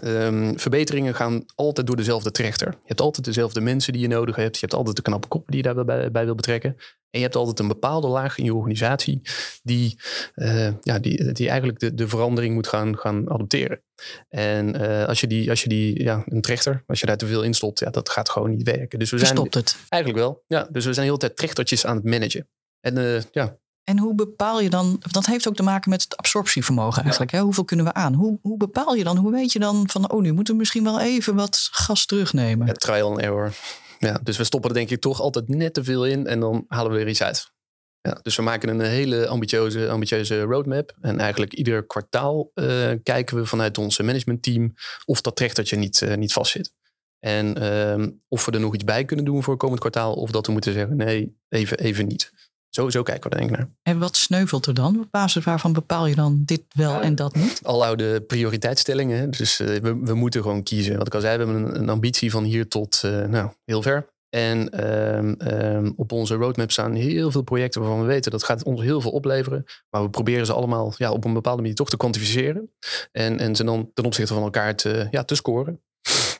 Um, 0.03 0.59
verbeteringen 0.59 1.15
gaan 1.15 1.45
altijd 1.55 1.87
door 1.87 1.95
dezelfde 1.95 2.31
trechter. 2.31 2.67
Je 2.67 2.77
hebt 2.85 3.01
altijd 3.01 3.25
dezelfde 3.25 3.61
mensen 3.61 3.93
die 3.93 4.01
je 4.01 4.07
nodig 4.07 4.35
hebt. 4.35 4.55
Je 4.55 4.61
hebt 4.61 4.73
altijd 4.73 4.95
de 4.95 5.01
knappe 5.01 5.27
kop 5.27 5.47
die 5.47 5.57
je 5.57 5.73
daarbij 5.73 6.11
bij 6.11 6.25
wil 6.25 6.35
betrekken. 6.35 6.75
En 7.09 7.21
je 7.21 7.27
hebt 7.27 7.35
altijd 7.35 7.59
een 7.59 7.67
bepaalde 7.67 8.07
laag 8.07 8.37
in 8.37 8.43
je 8.43 8.53
organisatie 8.53 9.21
die, 9.63 9.99
uh, 10.35 10.69
ja, 10.81 10.99
die, 10.99 11.31
die 11.31 11.49
eigenlijk 11.49 11.79
de, 11.79 11.93
de 11.93 12.07
verandering 12.07 12.53
moet 12.53 12.67
gaan, 12.67 12.97
gaan 12.97 13.29
adopteren. 13.31 13.81
En 14.29 14.81
uh, 14.81 15.05
als 15.05 15.21
je 15.21 15.27
die, 15.27 15.49
als 15.49 15.63
je 15.63 15.69
die 15.69 16.03
ja, 16.03 16.23
een 16.25 16.41
trechter, 16.41 16.83
als 16.87 16.99
je 16.99 17.05
daar 17.05 17.17
te 17.17 17.27
veel 17.27 17.43
in 17.43 17.53
stopt, 17.53 17.79
ja, 17.79 17.89
dat 17.89 18.09
gaat 18.09 18.29
gewoon 18.29 18.49
niet 18.49 18.63
werken. 18.63 18.99
Dus 18.99 19.11
we 19.11 19.17
zijn 19.17 19.35
Stopt 19.35 19.53
het? 19.53 19.77
Eigenlijk 19.89 20.23
wel. 20.23 20.43
Ja, 20.47 20.67
dus 20.71 20.85
we 20.85 20.93
zijn 20.93 21.05
heel 21.05 21.17
de 21.17 21.19
tijd 21.19 21.37
trechtertjes 21.37 21.85
aan 21.85 21.95
het 21.95 22.05
managen. 22.05 22.49
En 22.79 22.97
uh, 22.97 23.21
ja, 23.31 23.57
en 23.85 23.99
hoe 23.99 24.15
bepaal 24.15 24.61
je 24.61 24.69
dan, 24.69 25.01
dat 25.11 25.25
heeft 25.25 25.47
ook 25.47 25.55
te 25.55 25.63
maken 25.63 25.89
met 25.89 26.03
het 26.03 26.17
absorptievermogen 26.17 27.01
eigenlijk. 27.01 27.31
Hè? 27.31 27.39
Hoeveel 27.39 27.65
kunnen 27.65 27.85
we 27.85 27.93
aan? 27.93 28.13
Hoe, 28.13 28.39
hoe 28.41 28.57
bepaal 28.57 28.95
je 28.95 29.03
dan, 29.03 29.17
hoe 29.17 29.31
weet 29.31 29.51
je 29.51 29.59
dan 29.59 29.89
van, 29.89 30.11
oh 30.11 30.21
nu 30.21 30.33
moeten 30.33 30.53
we 30.53 30.59
misschien 30.59 30.83
wel 30.83 30.99
even 30.99 31.35
wat 31.35 31.67
gas 31.71 32.05
terugnemen? 32.05 32.67
Ja, 32.67 32.73
trial 32.73 33.09
and 33.09 33.19
error. 33.19 33.53
Ja, 33.99 34.19
dus 34.23 34.37
we 34.37 34.43
stoppen 34.43 34.69
er 34.69 34.75
denk 34.75 34.89
ik 34.89 35.01
toch 35.01 35.21
altijd 35.21 35.47
net 35.47 35.73
te 35.73 35.83
veel 35.83 36.05
in 36.05 36.27
en 36.27 36.39
dan 36.39 36.65
halen 36.67 36.91
we 36.91 36.99
er 36.99 37.07
iets 37.07 37.23
uit. 37.23 37.53
Ja, 38.01 38.19
dus 38.21 38.35
we 38.35 38.41
maken 38.41 38.69
een 38.69 38.81
hele 38.81 39.27
ambitieuze, 39.27 39.89
ambitieuze 39.89 40.41
roadmap. 40.41 40.95
En 41.01 41.19
eigenlijk 41.19 41.53
ieder 41.53 41.85
kwartaal 41.85 42.51
uh, 42.55 42.91
kijken 43.03 43.37
we 43.37 43.45
vanuit 43.45 43.77
ons 43.77 43.99
managementteam 43.99 44.73
of 45.05 45.21
dat 45.21 45.35
trechtertje 45.35 45.75
niet, 45.75 46.01
uh, 46.01 46.15
niet 46.15 46.33
vastzit. 46.33 46.73
En 47.19 47.63
uh, 47.63 48.07
of 48.27 48.45
we 48.45 48.51
er 48.51 48.59
nog 48.59 48.73
iets 48.73 48.83
bij 48.83 49.05
kunnen 49.05 49.25
doen 49.25 49.43
voor 49.43 49.57
komend 49.57 49.79
kwartaal. 49.79 50.13
Of 50.13 50.31
dat 50.31 50.45
we 50.45 50.51
moeten 50.51 50.73
zeggen, 50.73 50.97
nee, 50.97 51.37
even, 51.49 51.77
even 51.77 52.07
niet. 52.07 52.31
Zo, 52.75 52.89
zo 52.89 53.03
kijken 53.03 53.29
we 53.29 53.37
denk 53.37 53.49
ik 53.49 53.57
naar. 53.57 53.69
En 53.81 53.99
wat 53.99 54.17
sneuvelt 54.17 54.65
er 54.65 54.73
dan? 54.73 54.99
Op 54.99 55.07
basis 55.11 55.43
waarvan 55.43 55.73
bepaal 55.73 56.05
je 56.05 56.15
dan 56.15 56.41
dit 56.45 56.61
wel 56.69 57.01
en 57.01 57.15
dat 57.15 57.35
niet? 57.35 57.59
Al 57.63 57.85
oude 57.85 58.21
prioriteitsstellingen. 58.21 59.31
Dus 59.31 59.59
uh, 59.59 59.67
we, 59.67 59.99
we 60.03 60.13
moeten 60.13 60.41
gewoon 60.41 60.63
kiezen. 60.63 60.97
Wat 60.97 61.07
ik 61.07 61.13
al 61.13 61.21
zei, 61.21 61.37
we 61.37 61.43
hebben 61.43 61.63
een, 61.63 61.79
een 61.79 61.89
ambitie 61.89 62.31
van 62.31 62.43
hier 62.43 62.67
tot 62.67 63.01
uh, 63.05 63.25
nou, 63.25 63.51
heel 63.65 63.81
ver. 63.81 64.13
En 64.29 64.87
um, 65.17 65.35
um, 65.51 65.93
op 65.95 66.11
onze 66.11 66.35
roadmap 66.35 66.71
staan 66.71 66.93
heel 66.93 67.31
veel 67.31 67.41
projecten 67.41 67.81
waarvan 67.81 67.99
we 67.99 68.05
weten 68.05 68.31
dat 68.31 68.43
gaat 68.43 68.63
ons 68.63 68.81
heel 68.81 69.01
veel 69.01 69.11
opleveren. 69.11 69.65
Maar 69.89 70.01
we 70.03 70.09
proberen 70.09 70.45
ze 70.45 70.53
allemaal 70.53 70.93
ja, 70.97 71.11
op 71.11 71.25
een 71.25 71.33
bepaalde 71.33 71.61
manier 71.61 71.75
toch 71.75 71.89
te 71.89 71.97
kwantificeren. 71.97 72.71
En, 73.11 73.39
en 73.39 73.55
ze 73.55 73.63
dan 73.63 73.91
ten 73.93 74.05
opzichte 74.05 74.33
van 74.33 74.43
elkaar 74.43 74.75
te, 74.75 75.07
ja, 75.11 75.23
te 75.23 75.35
scoren. 75.35 75.81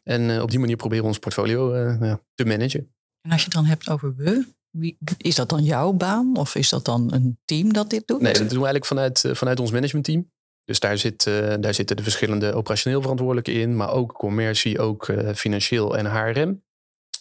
En 0.04 0.22
uh, 0.22 0.42
op 0.42 0.50
die 0.50 0.60
manier 0.60 0.76
proberen 0.76 1.04
we 1.04 1.10
ons 1.10 1.20
portfolio 1.20 1.78
ja, 1.78 2.20
te 2.34 2.46
managen. 2.46 2.94
En 3.22 3.32
als 3.32 3.40
je 3.40 3.46
het 3.46 3.56
dan 3.56 3.66
hebt 3.66 3.90
over 3.90 4.16
we, 4.16 4.46
wie, 4.78 4.98
is 5.18 5.36
dat 5.36 5.50
dan 5.50 5.64
jouw 5.64 5.92
baan 5.92 6.38
of 6.38 6.56
is 6.56 6.70
dat 6.70 6.86
dan 6.86 7.14
een 7.14 7.40
team 7.46 7.74
dat 7.74 7.90
dit 7.90 8.08
doet? 8.08 8.22
Nee, 8.22 8.34
dat 8.34 8.50
doen 8.50 8.62
we 8.62 8.66
eigenlijk 8.66 8.86
vanuit, 8.86 9.24
uh, 9.24 9.34
vanuit 9.34 9.60
ons 9.60 9.72
managementteam. 9.72 10.34
Dus 10.64 10.80
daar, 10.80 10.98
zit, 10.98 11.24
daar 11.60 11.74
zitten 11.74 11.96
de 11.96 12.04
verschillende 12.04 12.54
operationeel 12.54 13.02
verantwoordelijken 13.02 13.54
in, 13.54 13.76
maar 13.76 13.92
ook 13.92 14.14
commercie, 14.14 14.80
ook 14.80 15.14
financieel 15.36 15.98
en 15.98 16.06
HRM. 16.06 16.64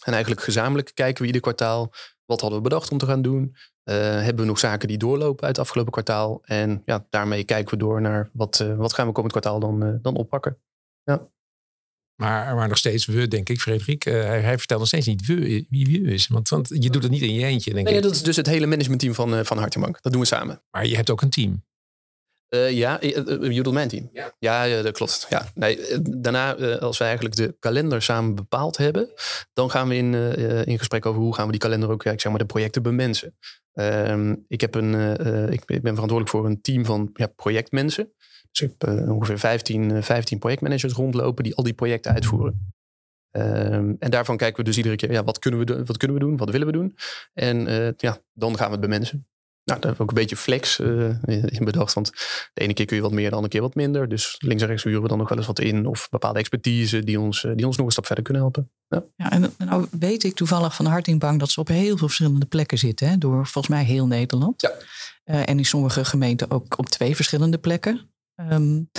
En 0.03 0.13
eigenlijk 0.13 0.41
gezamenlijk 0.41 0.91
kijken 0.93 1.21
we 1.21 1.27
ieder 1.27 1.41
kwartaal 1.41 1.91
wat 2.25 2.41
hadden 2.41 2.59
we 2.59 2.69
bedacht 2.69 2.91
om 2.91 2.97
te 2.97 3.05
gaan 3.05 3.21
doen. 3.21 3.55
hebben 3.83 4.35
we 4.35 4.45
nog 4.45 4.59
zaken 4.59 4.87
die 4.87 4.97
doorlopen 4.97 5.45
uit 5.45 5.55
het 5.55 5.65
afgelopen 5.65 5.91
kwartaal? 5.91 6.41
En 6.43 6.81
ja, 6.85 7.05
daarmee 7.09 7.43
kijken 7.43 7.71
we 7.71 7.77
door 7.77 8.01
naar 8.01 8.29
wat, 8.33 8.65
wat 8.77 8.93
gaan 8.93 9.07
we 9.07 9.13
komend 9.13 9.31
kwartaal 9.31 9.59
dan, 9.59 9.99
dan 10.01 10.15
oppakken. 10.15 10.57
Ja. 11.03 11.29
Maar, 12.15 12.55
maar 12.55 12.67
nog 12.67 12.77
steeds 12.77 13.05
we, 13.05 13.27
denk 13.27 13.49
ik, 13.49 13.61
Frederik. 13.61 14.05
Uh, 14.05 14.13
hij, 14.13 14.41
hij, 14.41 14.57
vertelt 14.57 14.79
nog 14.79 14.87
steeds 14.87 15.05
niet 15.05 15.25
we, 15.25 15.65
wie 15.69 16.01
we 16.01 16.13
is. 16.13 16.27
Want, 16.27 16.49
want 16.49 16.67
je 16.69 16.89
doet 16.89 17.03
het 17.03 17.11
niet 17.11 17.21
in 17.21 17.33
je 17.33 17.45
eentje, 17.45 17.73
denk 17.73 17.85
nee, 17.87 17.95
ik. 17.95 18.03
dat 18.03 18.11
is 18.11 18.23
dus 18.23 18.35
het 18.35 18.47
hele 18.47 18.65
managementteam 18.65 19.13
van, 19.13 19.33
uh, 19.33 19.39
van 19.43 19.57
Hartenbank. 19.57 20.01
Dat 20.01 20.11
doen 20.11 20.21
we 20.21 20.27
samen. 20.27 20.61
Maar 20.71 20.85
je 20.85 20.95
hebt 20.95 21.09
ook 21.09 21.21
een 21.21 21.29
team. 21.29 21.63
Uh, 22.49 22.71
ja, 22.71 22.97
bedoelt 22.99 23.71
mijn 23.71 23.87
team. 23.87 24.09
Ja, 24.13 24.33
ja 24.39 24.81
dat 24.81 24.93
klopt. 24.93 25.25
Ja, 25.29 25.51
nee, 25.53 25.79
daarna, 26.01 26.55
als 26.77 26.97
we 26.97 27.03
eigenlijk 27.03 27.35
de 27.35 27.55
kalender 27.59 28.01
samen 28.01 28.35
bepaald 28.35 28.77
hebben, 28.77 29.09
dan 29.53 29.69
gaan 29.69 29.87
we 29.87 29.95
in, 29.95 30.13
in 30.65 30.77
gesprek 30.77 31.05
over 31.05 31.21
hoe 31.21 31.35
gaan 31.35 31.45
we 31.45 31.51
die 31.51 31.61
kalender 31.61 31.89
ook, 31.89 32.05
ik 32.05 32.21
zeg 32.21 32.31
maar, 32.31 32.41
de 32.41 32.45
projecten 32.45 32.83
bemensen. 32.83 33.37
Ehm, 33.73 34.35
ik, 34.47 34.61
heb 34.61 34.75
een, 34.75 34.93
ik 35.51 35.65
ben 35.65 35.81
verantwoordelijk 35.81 36.29
voor 36.29 36.45
een 36.45 36.61
team 36.61 36.85
van 36.85 37.09
ja, 37.13 37.27
projectmensen. 37.27 38.13
Dus 38.59 38.69
ik 38.69 38.75
heb 38.77 39.09
ongeveer 39.09 39.39
15, 39.39 40.03
15 40.03 40.39
projectmanagers 40.39 40.93
rondlopen 40.93 41.43
die 41.43 41.55
al 41.55 41.63
die 41.63 41.73
projecten 41.73 42.11
uitvoeren. 42.11 42.73
Um, 43.31 43.95
en 43.99 44.11
daarvan 44.11 44.37
kijken 44.37 44.57
we 44.57 44.63
dus 44.63 44.77
iedere 44.77 44.95
keer, 44.95 45.11
ja, 45.11 45.23
wat 45.23 45.39
kunnen 45.39 45.59
we 45.59 45.65
doen, 45.65 45.85
wat 45.85 45.97
kunnen 45.97 46.17
we 46.17 46.23
doen, 46.23 46.37
wat 46.37 46.49
willen 46.49 46.67
we 46.67 46.73
doen? 46.73 46.95
En 47.33 47.67
uh, 47.67 47.89
ja, 47.97 48.17
dan 48.33 48.57
gaan 48.57 48.65
we 48.65 48.71
het 48.71 48.81
bemensen. 48.81 49.27
Nou, 49.63 49.79
daar 49.79 49.91
heb 49.91 49.93
ik 49.93 50.01
ook 50.01 50.09
een 50.09 50.21
beetje 50.21 50.35
flex 50.35 50.79
uh, 50.79 51.09
in 51.25 51.65
bedacht. 51.65 51.93
Want 51.93 52.11
de 52.53 52.61
ene 52.61 52.73
keer 52.73 52.85
kun 52.85 52.95
je 52.95 53.01
wat 53.01 53.11
meer, 53.11 53.29
de 53.29 53.35
andere 53.35 53.51
keer 53.51 53.61
wat 53.61 53.75
minder. 53.75 54.09
Dus 54.09 54.35
links 54.39 54.61
en 54.61 54.67
rechts 54.67 54.83
huren 54.83 55.01
we 55.01 55.07
dan 55.07 55.17
nog 55.17 55.29
wel 55.29 55.37
eens 55.37 55.47
wat 55.47 55.59
in. 55.59 55.85
Of 55.85 56.09
bepaalde 56.09 56.39
expertise 56.39 57.03
die 57.03 57.19
ons, 57.19 57.47
die 57.55 57.65
ons 57.65 57.77
nog 57.77 57.85
een 57.85 57.91
stap 57.91 58.05
verder 58.05 58.23
kunnen 58.23 58.41
helpen. 58.41 58.71
Ja, 58.87 59.03
ja 59.15 59.31
en 59.31 59.53
nou 59.57 59.87
weet 59.99 60.23
ik 60.23 60.35
toevallig 60.35 60.75
van 60.75 60.85
Hartingbank 60.85 61.39
dat 61.39 61.49
ze 61.49 61.59
op 61.59 61.67
heel 61.67 61.97
veel 61.97 62.07
verschillende 62.07 62.45
plekken 62.45 62.77
zitten. 62.77 63.09
Hè, 63.09 63.17
door 63.17 63.47
volgens 63.47 63.75
mij 63.75 63.83
heel 63.83 64.07
Nederland. 64.07 64.61
Ja. 64.61 64.71
En 65.23 65.57
in 65.57 65.65
sommige 65.65 66.05
gemeenten 66.05 66.51
ook 66.51 66.77
op 66.77 66.89
twee 66.89 67.15
verschillende 67.15 67.57
plekken. 67.57 68.14
Um, 68.35 68.89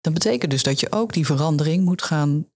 dat 0.00 0.12
betekent 0.12 0.50
dus 0.50 0.62
dat 0.62 0.80
je 0.80 0.92
ook 0.92 1.12
die 1.12 1.26
verandering 1.26 1.84
moet 1.84 2.02
gaan 2.02 2.48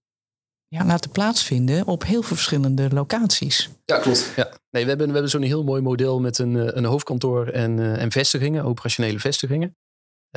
ja, 0.67 0.85
laten 0.85 1.11
plaatsvinden 1.11 1.85
op 1.85 2.03
heel 2.03 2.21
veel 2.21 2.35
verschillende 2.35 2.89
locaties. 2.93 3.69
Ja, 3.85 3.99
klopt. 3.99 4.33
Ja. 4.35 4.49
Nee, 4.69 4.83
we 4.83 4.89
hebben, 4.89 5.07
we 5.07 5.13
hebben 5.13 5.31
zo'n 5.31 5.41
heel 5.41 5.63
mooi 5.63 5.81
model 5.81 6.19
met 6.19 6.37
een, 6.37 6.77
een 6.77 6.85
hoofdkantoor 6.85 7.47
en, 7.47 7.77
uh, 7.77 8.01
en 8.01 8.11
vestigingen, 8.11 8.63
operationele 8.63 9.19
vestigingen. 9.19 9.77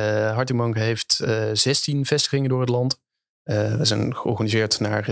Uh, 0.00 0.34
Hartingbank 0.34 0.76
heeft 0.76 1.20
uh, 1.24 1.50
16 1.52 2.06
vestigingen 2.06 2.48
door 2.48 2.60
het 2.60 2.68
land. 2.68 3.00
Uh, 3.44 3.76
we 3.76 3.84
zijn 3.84 4.16
georganiseerd 4.16 4.80
naar 4.80 5.04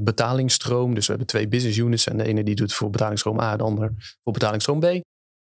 betalingsstroom. 0.00 0.94
Dus 0.94 1.04
we 1.04 1.10
hebben 1.12 1.28
twee 1.28 1.48
business 1.48 1.78
units. 1.78 2.06
En 2.06 2.16
de 2.16 2.24
ene 2.24 2.42
die 2.42 2.54
doet 2.54 2.72
voor 2.72 2.90
betalingsstroom 2.90 3.40
A, 3.40 3.56
de 3.56 3.62
ander 3.62 3.92
voor 4.24 4.32
betalingsstroom 4.32 4.80
B. 4.80 5.00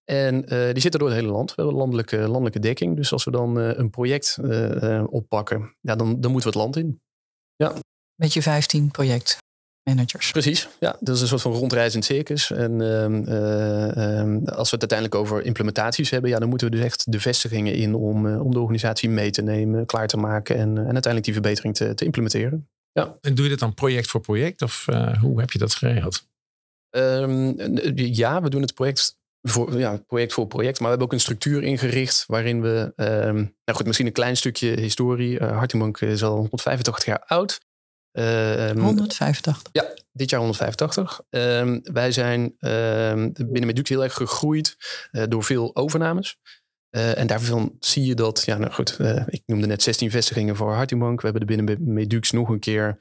En 0.10 0.36
uh, 0.36 0.50
die 0.50 0.82
zitten 0.82 1.00
door 1.00 1.10
het 1.10 1.18
hele 1.18 1.32
land. 1.32 1.56
We 1.56 1.62
hebben 1.62 1.80
landelijke, 1.80 2.18
landelijke 2.18 2.60
dekking. 2.60 2.96
Dus 2.96 3.12
als 3.12 3.24
we 3.24 3.32
dan 3.32 3.60
uh, 3.60 3.78
een 3.78 3.90
project 3.90 4.38
uh, 4.42 5.04
oppakken, 5.10 5.76
ja, 5.82 5.96
dan, 5.96 6.22
dan 6.22 6.32
moeten 6.32 6.52
we 6.52 6.58
het 6.58 6.66
land 6.66 6.76
in. 6.76 7.02
Ja. 7.56 7.74
Met 8.16 8.34
je 8.34 8.42
15 8.42 8.92
projectmanagers. 8.92 10.32
Precies, 10.32 10.68
ja. 10.80 10.98
Dat 11.00 11.16
is 11.16 11.22
een 11.22 11.28
soort 11.28 11.42
van 11.42 11.52
rondreizend 11.52 12.06
circus. 12.06 12.52
En 12.52 12.82
ehm, 12.82 13.24
ehm, 13.24 14.46
als 14.46 14.70
we 14.70 14.78
het 14.78 14.92
uiteindelijk 14.92 15.16
over 15.16 15.44
implementaties 15.44 16.10
hebben, 16.10 16.30
ja, 16.30 16.40
dan 16.40 16.50
moeten 16.50 16.70
we 16.70 16.76
dus 16.76 16.86
echt 16.86 17.12
de 17.12 17.20
vestigingen 17.20 17.74
in 17.74 17.96
om, 17.96 18.38
om 18.38 18.52
de 18.52 18.60
organisatie 18.60 19.10
mee 19.10 19.32
te 19.32 19.42
nemen, 19.42 19.86
klaar 19.86 20.08
te 20.08 20.18
maken 20.18 20.56
en, 20.56 20.70
en 20.78 20.94
uiteindelijk 20.94 21.24
die 21.24 21.34
verbetering 21.34 21.76
te, 21.76 21.94
te 21.94 22.06
implementeren. 22.06 22.70
Ja. 22.92 23.18
En 23.22 23.36
doe 23.36 23.44
je 23.44 23.52
dat 23.52 23.60
dan 23.60 23.74
project 23.74 24.10
voor 24.10 24.22
project 24.22 24.62
of 24.62 24.86
hoe 25.20 25.40
heb 25.40 25.52
je 25.52 25.60
dat 25.60 25.76
geregeld? 25.76 26.28
Um, 26.90 27.56
ja, 27.96 28.42
we 28.42 28.50
doen 28.50 28.62
het 28.62 28.74
project 28.74 29.18
voor, 29.42 29.80
ja, 29.80 29.98
project 30.08 30.34
voor 30.34 30.48
project. 30.48 30.80
Maar 30.80 30.84
we 30.84 30.90
hebben 30.90 31.08
ook 31.08 31.14
een 31.14 31.20
structuur 31.20 31.64
ingericht 31.64 32.24
waarin 32.28 32.62
we, 32.62 32.94
um, 32.96 33.36
nou 33.36 33.78
goed, 33.78 33.86
misschien 33.86 34.08
een 34.08 34.14
klein 34.14 34.38
stukje 34.38 34.80
historie. 34.80 35.40
Uh, 35.40 35.58
Hartingbank 35.58 36.02
is 36.02 36.24
al 36.24 36.36
185 36.36 37.06
jaar 37.06 37.24
oud. 37.26 37.60
Um, 38.12 38.80
185? 38.80 39.62
Ja, 39.72 39.94
dit 40.12 40.30
jaar 40.30 40.40
185. 40.40 41.22
Um, 41.30 41.80
wij 41.84 42.12
zijn 42.12 42.56
binnen 43.34 43.66
Medux 43.66 43.90
heel 43.90 44.04
erg 44.04 44.14
gegroeid 44.14 44.78
uh, 45.12 45.24
door 45.28 45.44
veel 45.44 45.76
overnames. 45.76 46.38
Uh, 46.92 47.18
en 47.18 47.28
daarvan 47.28 47.76
zie 47.80 48.06
je 48.06 48.16
dat, 48.16 48.44
ja, 48.46 48.58
nou 48.58 48.72
goed, 48.72 48.98
uh, 49.02 49.24
ik 49.28 49.42
noemde 49.46 49.68
net 49.68 49.84
16 49.84 50.12
vestigingen 50.12 50.56
voor 50.56 50.74
Hartingbank. 50.74 51.22
We 51.22 51.28
hebben 51.30 51.48
er 51.48 51.56
binnen 51.56 51.94
Medux 51.94 52.32
nog 52.32 52.50
een 52.50 52.60
keer 52.60 52.98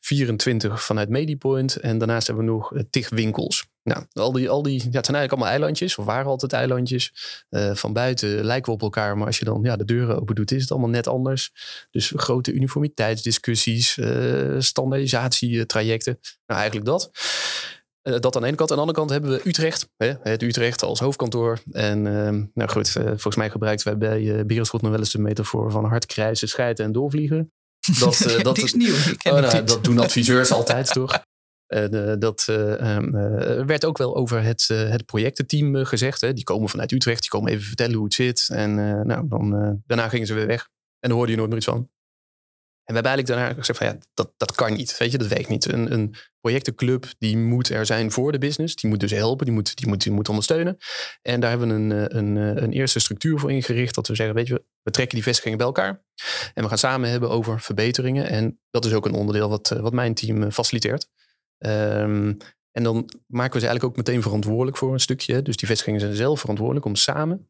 24 0.00 0.84
vanuit 0.84 1.08
Medipoint. 1.08 1.76
En 1.76 1.98
daarnaast 1.98 2.26
hebben 2.26 2.44
we 2.44 2.50
nog 2.50 2.72
uh, 2.72 2.82
tig 2.90 3.08
winkels. 3.08 3.66
Nou, 3.84 4.04
al 4.12 4.32
die, 4.32 4.50
al 4.50 4.62
die, 4.62 4.72
ja, 4.72 4.78
het 4.78 5.04
zijn 5.06 5.16
eigenlijk 5.16 5.32
allemaal 5.32 5.50
eilandjes, 5.50 5.96
of 5.96 6.04
waren 6.04 6.26
altijd 6.26 6.52
eilandjes. 6.52 7.12
van 7.72 7.92
buiten 7.92 8.44
lijken 8.44 8.66
we 8.66 8.72
op 8.72 8.82
elkaar, 8.82 9.16
maar 9.16 9.26
als 9.26 9.38
je 9.38 9.44
dan 9.44 9.60
ja, 9.62 9.76
de 9.76 9.84
deuren 9.84 10.20
open 10.20 10.34
doet, 10.34 10.52
is 10.52 10.62
het 10.62 10.70
allemaal 10.70 10.88
net 10.88 11.06
anders. 11.06 11.52
Dus 11.90 12.12
grote 12.16 12.52
uniformiteitsdiscussies, 12.52 13.98
standaardisatietrajecten. 14.58 16.18
Nou, 16.46 16.60
eigenlijk 16.60 16.86
dat. 16.86 17.10
Uh, 18.04 18.18
dat 18.18 18.36
aan 18.36 18.42
de 18.42 18.48
ene 18.48 18.56
kant. 18.56 18.70
Aan 18.70 18.76
de 18.76 18.82
andere 18.82 18.98
kant 18.98 19.10
hebben 19.10 19.30
we 19.30 19.48
Utrecht. 19.48 19.88
Hè, 19.96 20.12
het 20.22 20.42
Utrecht 20.42 20.82
als 20.82 21.00
hoofdkantoor. 21.00 21.58
En 21.72 22.06
uh, 22.06 22.30
nou 22.54 22.70
goed, 22.70 22.94
uh, 22.98 23.04
volgens 23.04 23.36
mij 23.36 23.50
gebruiken 23.50 23.84
wij 23.84 23.98
bij 23.98 24.20
uh, 24.20 24.44
Berenschot 24.44 24.82
nog 24.82 24.90
wel 24.90 25.00
eens 25.00 25.10
de 25.10 25.18
metafoor 25.18 25.70
van 25.70 25.84
hard 25.84 26.06
krijzen, 26.06 26.48
scheiden 26.48 26.84
en 26.84 26.92
doorvliegen. 26.92 27.52
Dat, 28.00 28.16
ja, 28.18 28.42
dat 28.42 28.58
is 28.58 28.74
nieuw. 28.74 28.94
Oh, 29.22 29.32
nou, 29.32 29.64
dat 29.64 29.84
doen 29.84 29.98
adviseurs 29.98 30.52
altijd, 30.52 30.92
toch? 30.92 31.24
En 31.66 32.18
dat 32.18 32.46
um, 32.48 33.10
werd 33.66 33.84
ook 33.84 33.98
wel 33.98 34.16
over 34.16 34.42
het, 34.42 34.68
het 34.68 35.04
projectenteam 35.04 35.84
gezegd. 35.84 36.20
Hè. 36.20 36.32
Die 36.32 36.44
komen 36.44 36.68
vanuit 36.68 36.92
Utrecht, 36.92 37.20
die 37.20 37.30
komen 37.30 37.52
even 37.52 37.64
vertellen 37.64 37.94
hoe 37.94 38.04
het 38.04 38.14
zit. 38.14 38.48
En 38.52 38.74
nou, 39.06 39.28
dan, 39.28 39.82
daarna 39.86 40.08
gingen 40.08 40.26
ze 40.26 40.34
weer 40.34 40.46
weg. 40.46 40.68
En 41.00 41.08
dan 41.08 41.18
hoorde 41.18 41.32
je 41.32 41.38
nooit 41.38 41.48
meer 41.50 41.58
iets 41.58 41.68
van. 41.68 41.88
En 42.84 42.94
we 42.94 43.00
hebben 43.00 43.12
eigenlijk 43.12 43.40
daarna 43.40 43.60
gezegd 43.60 43.78
van 43.78 43.86
ja, 43.86 43.98
dat, 44.14 44.32
dat 44.36 44.54
kan 44.54 44.72
niet. 44.72 44.98
Weet 44.98 45.12
je, 45.12 45.18
dat 45.18 45.26
werkt 45.26 45.48
niet. 45.48 45.72
Een, 45.72 45.92
een 45.92 46.14
projectenclub 46.40 47.06
die 47.18 47.36
moet 47.36 47.68
er 47.68 47.86
zijn 47.86 48.10
voor 48.10 48.32
de 48.32 48.38
business. 48.38 48.74
Die 48.74 48.90
moet 48.90 49.00
dus 49.00 49.10
helpen, 49.10 49.44
die 49.44 49.54
moet, 49.54 49.76
die 49.76 49.88
moet, 49.88 50.02
die 50.02 50.12
moet 50.12 50.28
ondersteunen. 50.28 50.76
En 51.22 51.40
daar 51.40 51.50
hebben 51.50 51.68
we 51.68 51.74
een, 51.74 52.16
een, 52.16 52.36
een 52.62 52.72
eerste 52.72 52.98
structuur 52.98 53.38
voor 53.38 53.52
ingericht. 53.52 53.94
Dat 53.94 54.06
we 54.06 54.14
zeggen, 54.14 54.34
weet 54.34 54.46
je, 54.46 54.64
we 54.82 54.90
trekken 54.90 55.14
die 55.14 55.24
vestigingen 55.24 55.58
bij 55.58 55.66
elkaar. 55.66 56.04
En 56.54 56.62
we 56.62 56.68
gaan 56.68 56.78
samen 56.78 57.10
hebben 57.10 57.30
over 57.30 57.60
verbeteringen. 57.60 58.28
En 58.28 58.60
dat 58.70 58.84
is 58.84 58.92
ook 58.92 59.06
een 59.06 59.14
onderdeel 59.14 59.48
wat, 59.48 59.68
wat 59.68 59.92
mijn 59.92 60.14
team 60.14 60.50
faciliteert. 60.50 61.08
Um, 61.66 62.36
en 62.72 62.82
dan 62.82 63.10
maken 63.26 63.52
we 63.52 63.60
ze 63.60 63.66
eigenlijk 63.66 63.84
ook 63.84 63.96
meteen 63.96 64.22
verantwoordelijk 64.22 64.76
voor 64.76 64.92
een 64.92 65.00
stukje. 65.00 65.42
Dus 65.42 65.56
die 65.56 65.68
vestigingen 65.68 66.00
zijn 66.00 66.14
zelf 66.14 66.40
verantwoordelijk 66.40 66.86
om 66.86 66.96
samen, 66.96 67.48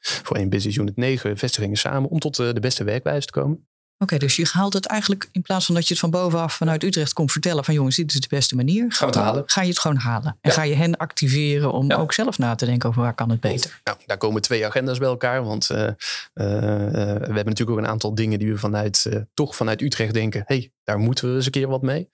voor 0.00 0.36
één 0.36 0.48
business 0.48 0.76
unit 0.76 0.96
negen 0.96 1.38
vestigingen 1.38 1.76
samen, 1.76 2.10
om 2.10 2.18
tot 2.18 2.36
de 2.36 2.60
beste 2.60 2.84
werkwijze 2.84 3.26
te 3.26 3.32
komen. 3.32 3.66
Oké, 3.94 4.14
okay, 4.14 4.18
dus 4.18 4.36
je 4.36 4.48
haalt 4.52 4.72
het 4.72 4.86
eigenlijk 4.86 5.28
in 5.32 5.42
plaats 5.42 5.66
van 5.66 5.74
dat 5.74 5.84
je 5.84 5.90
het 5.90 6.02
van 6.02 6.10
bovenaf 6.10 6.54
vanuit 6.54 6.82
Utrecht 6.82 7.12
komt 7.12 7.32
vertellen 7.32 7.64
van 7.64 7.74
jongens, 7.74 7.96
dit 7.96 8.14
is 8.14 8.20
de 8.20 8.26
beste 8.28 8.56
manier. 8.56 8.86
We 8.98 9.06
het 9.06 9.14
halen? 9.14 9.42
Ga 9.46 9.62
je 9.62 9.68
het 9.68 9.78
gewoon 9.78 9.96
halen. 9.96 10.38
En 10.40 10.50
ja. 10.50 10.56
ga 10.56 10.62
je 10.62 10.74
hen 10.74 10.96
activeren 10.96 11.72
om 11.72 11.90
ja. 11.90 11.96
ook 11.96 12.12
zelf 12.12 12.38
na 12.38 12.54
te 12.54 12.66
denken 12.66 12.88
over 12.88 13.02
waar 13.02 13.14
kan 13.14 13.30
het 13.30 13.40
beter. 13.40 13.80
Nou, 13.84 13.98
daar 14.06 14.16
komen 14.16 14.42
twee 14.42 14.66
agenda's 14.66 14.98
bij 14.98 15.08
elkaar. 15.08 15.44
Want 15.44 15.70
uh, 15.70 15.78
uh, 15.78 15.86
uh, 15.86 16.90
we 16.92 16.98
hebben 16.98 17.44
natuurlijk 17.44 17.70
ook 17.70 17.78
een 17.78 17.86
aantal 17.86 18.14
dingen 18.14 18.38
die 18.38 18.52
we 18.52 18.58
vanuit, 18.58 19.08
toch 19.34 19.56
vanuit 19.56 19.80
Utrecht 19.80 20.14
denken. 20.14 20.42
hey, 20.46 20.72
daar 20.84 20.98
moeten 20.98 21.28
we 21.28 21.34
eens 21.34 21.46
een 21.46 21.52
keer 21.52 21.68
wat 21.68 21.82
mee. 21.82 22.08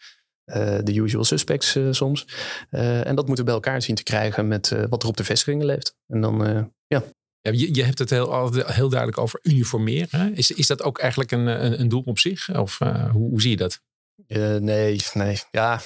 De 0.84 0.94
usual 0.94 1.24
suspects 1.24 1.78
soms. 1.90 2.26
en 2.70 3.14
dat 3.14 3.26
moeten 3.26 3.44
we 3.44 3.50
bij 3.50 3.54
elkaar 3.54 3.82
zien 3.82 3.94
te 3.94 4.02
krijgen 4.02 4.48
met 4.48 4.74
wat 4.88 5.02
er 5.02 5.08
op 5.08 5.16
de 5.16 5.24
vestigingen 5.24 5.66
leeft. 5.66 5.96
En 6.06 6.20
dan, 6.20 6.38
ja, 6.86 7.04
ja, 7.40 7.52
je, 7.52 7.74
je 7.74 7.84
hebt 7.84 7.98
het 7.98 8.10
heel, 8.10 8.52
heel 8.52 8.88
duidelijk 8.88 9.18
over 9.18 9.38
uniformeren. 9.42 10.34
Is, 10.34 10.50
is 10.50 10.66
dat 10.66 10.82
ook 10.82 10.98
eigenlijk 10.98 11.30
een, 11.30 11.46
een, 11.46 11.80
een 11.80 11.88
doel 11.88 12.02
op 12.04 12.18
zich? 12.18 12.58
Of 12.58 12.78
hoe, 12.78 13.28
hoe 13.30 13.40
zie 13.40 13.50
je 13.50 13.56
dat? 13.56 13.80
Uh, 14.28 14.56
nee, 14.56 15.00
nee. 15.12 15.38
Ja, 15.50 15.80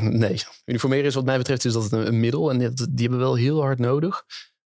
nee. 0.00 0.42
Uniformeren 0.64 1.04
is 1.04 1.14
wat 1.14 1.24
mij 1.24 1.38
betreft 1.38 1.64
is 1.64 1.72
dat 1.72 1.92
een, 1.92 2.06
een 2.06 2.20
middel. 2.20 2.50
En 2.50 2.58
die, 2.58 2.68
die 2.74 2.86
hebben 3.08 3.18
we 3.18 3.24
wel 3.24 3.34
heel 3.34 3.60
hard 3.60 3.78
nodig. 3.78 4.24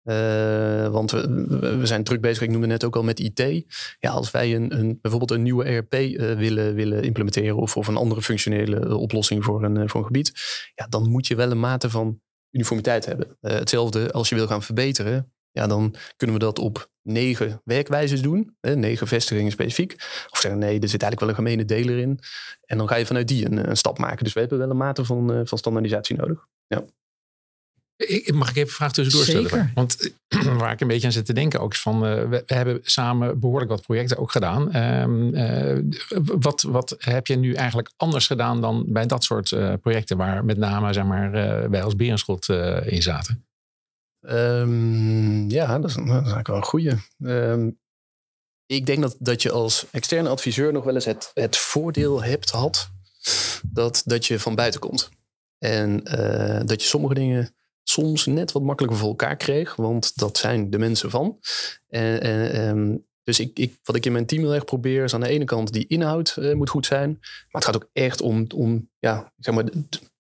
Uh, 0.10 0.88
want 0.88 1.12
we, 1.12 1.80
zijn 1.84 2.04
druk 2.04 2.22
bezig, 2.22 2.44
ik 2.44 2.50
noemde 2.50 2.68
net 2.68 2.84
ook 2.84 2.96
al 2.96 3.04
met 3.04 3.20
IT. 3.20 3.66
Ja, 4.00 4.12
als 4.12 4.32
wij 4.32 4.56
een, 4.56 4.80
een 4.80 5.00
bijvoorbeeld 5.02 5.32
een 5.32 5.44
nieuwe 5.44 5.64
ERP 5.64 5.94
uh, 5.94 6.34
willen, 6.34 6.76
willen 6.76 7.04
implementeren 7.04 7.58
of, 7.58 7.78
of 7.78 7.88
een 7.88 7.98
andere 7.98 8.22
functionele 8.22 8.96
oplossing 8.98 9.44
voor 9.44 9.64
een, 9.64 9.90
voor 9.90 10.00
een 10.00 10.06
gebied, 10.06 10.32
ja, 10.76 10.88
dan 10.90 11.10
moet 11.10 11.28
je 11.28 11.36
wel 11.36 11.52
een 11.52 11.60
mate 11.60 11.90
van 11.90 12.22
uniformiteit 12.52 13.06
hebben. 13.06 13.38
Hetzelfde 13.42 14.12
als 14.12 14.30
je 14.30 14.36
wil 14.36 14.48
gaan 14.48 14.64
verbeteren 14.64 15.32
ja, 15.58 15.68
dan 15.68 15.96
kunnen 16.16 16.36
we 16.36 16.44
dat 16.44 16.60
op 16.60 16.90
negen 17.02 17.62
werkwijzes 17.64 18.22
doen. 18.22 18.56
Hè, 18.60 18.76
negen 18.76 19.08
vestigingen 19.08 19.52
specifiek. 19.52 19.94
Of 20.30 20.40
zeggen, 20.40 20.60
nee, 20.60 20.80
er 20.80 20.90
zit 20.90 21.02
eigenlijk 21.02 21.20
wel 21.20 21.30
een 21.30 21.36
gemene 21.36 21.66
deler 21.66 21.98
in. 21.98 22.20
En 22.66 22.78
dan 22.78 22.88
ga 22.88 22.96
je 22.96 23.06
vanuit 23.06 23.28
die 23.28 23.46
een, 23.46 23.70
een 23.70 23.78
stap 23.78 23.98
maken. 23.98 24.24
Dus 24.24 24.34
we 24.34 24.40
hebben 24.40 24.58
wel 24.58 24.70
een 24.70 24.78
mate 24.78 25.06
van, 25.06 25.48
van 25.48 25.58
standaardisatie 25.58 26.16
nodig. 26.16 26.48
Ja. 26.68 26.84
Ik, 27.98 28.34
mag 28.34 28.50
ik 28.50 28.56
even 28.56 28.68
een 28.68 28.76
vraag 28.76 28.94
tussendoor 28.94 29.26
Zeker. 29.26 29.48
stellen? 29.48 29.72
Want 29.74 30.12
waar 30.60 30.72
ik 30.72 30.82
een 30.82 30.88
beetje 30.88 31.06
aan 31.08 31.14
zit 31.14 31.26
te 31.26 31.34
denken 31.34 31.60
ook 31.60 31.72
is 31.74 31.82
van... 31.82 32.06
eh, 32.06 32.30
we, 32.30 32.44
we 32.46 32.54
hebben 32.54 32.80
samen 32.84 33.40
behoorlijk 33.40 33.72
wat 33.72 33.82
projecten 33.82 34.18
ook 34.18 34.32
gedaan. 34.32 34.72
Ehm, 34.72 35.34
eh, 35.34 35.78
wat, 36.40 36.62
wat 36.62 36.96
heb 36.98 37.28
je 37.28 37.36
nu 37.36 37.54
eigenlijk 37.54 37.92
anders 37.96 38.28
gedaan 38.28 38.62
dan 38.62 38.86
bij 38.88 39.06
dat 39.06 39.24
soort 39.24 39.52
eh, 39.52 39.74
projecten... 39.82 40.18
waar 40.18 40.46
met 40.46 40.58
name 40.58 40.94
zeg 40.94 41.04
maar, 41.04 41.34
eh, 41.34 41.70
wij 41.70 41.84
als 41.84 41.96
Berenschot 41.96 42.50
eh, 42.50 42.92
in 42.92 43.02
zaten? 43.02 43.46
Ehm, 44.22 45.50
ja, 45.50 45.80
dat 45.80 45.90
is, 45.90 45.96
dat 45.96 46.06
is 46.06 46.12
eigenlijk 46.12 46.48
wel 46.48 46.56
een 46.56 46.64
goeie. 46.64 46.94
Ehm, 47.24 47.70
ik 48.66 48.86
denk 48.86 49.02
dat, 49.02 49.16
dat 49.20 49.42
je 49.42 49.52
als 49.52 49.86
externe 49.92 50.30
adviseur 50.30 50.74
nog 50.74 50.84
wel 50.84 50.94
eens 50.96 51.06
het, 51.06 51.32
het 51.34 51.58
voordeel 51.58 52.24
hebt 52.24 52.50
had 52.50 52.90
dat, 53.64 54.02
dat 54.06 54.26
je 54.26 54.40
van 54.40 54.56
buiten 54.56 54.80
komt. 54.80 55.10
En 55.58 56.04
eh, 56.04 56.66
dat 56.66 56.82
je 56.82 56.88
sommige 56.88 57.14
dingen 57.14 57.56
soms 57.90 58.26
net 58.26 58.52
wat 58.52 58.64
makkelijker 58.64 59.00
voor 59.00 59.10
elkaar 59.10 59.36
kreeg, 59.36 59.76
want 59.76 60.18
dat 60.18 60.38
zijn 60.38 60.70
de 60.70 60.78
mensen 60.78 61.10
van. 61.10 61.40
En, 61.88 62.22
en, 62.22 62.52
ehm, 62.52 62.96
dus 63.24 63.40
ik, 63.40 63.60
ik, 63.60 63.76
wat 63.84 63.96
ik 63.96 64.06
in 64.06 64.12
mijn 64.12 64.26
team 64.26 64.42
heel 64.42 64.54
erg 64.54 64.66
probeer 64.66 65.04
is 65.04 65.14
aan 65.14 65.22
de 65.22 65.28
ene 65.28 65.46
kant 65.46 65.74
die 65.74 65.88
inhoud 65.88 66.38
eh, 66.38 66.54
moet 66.54 66.70
goed 66.70 66.86
zijn, 66.86 67.18
maar 67.20 67.48
het 67.62 67.66
gaat 67.66 67.76
ook 67.76 67.90
echt 67.94 68.22
om, 68.22 68.46
om 68.56 68.90
ja, 69.00 69.34
zeg 69.38 69.56
maar, 69.56 69.66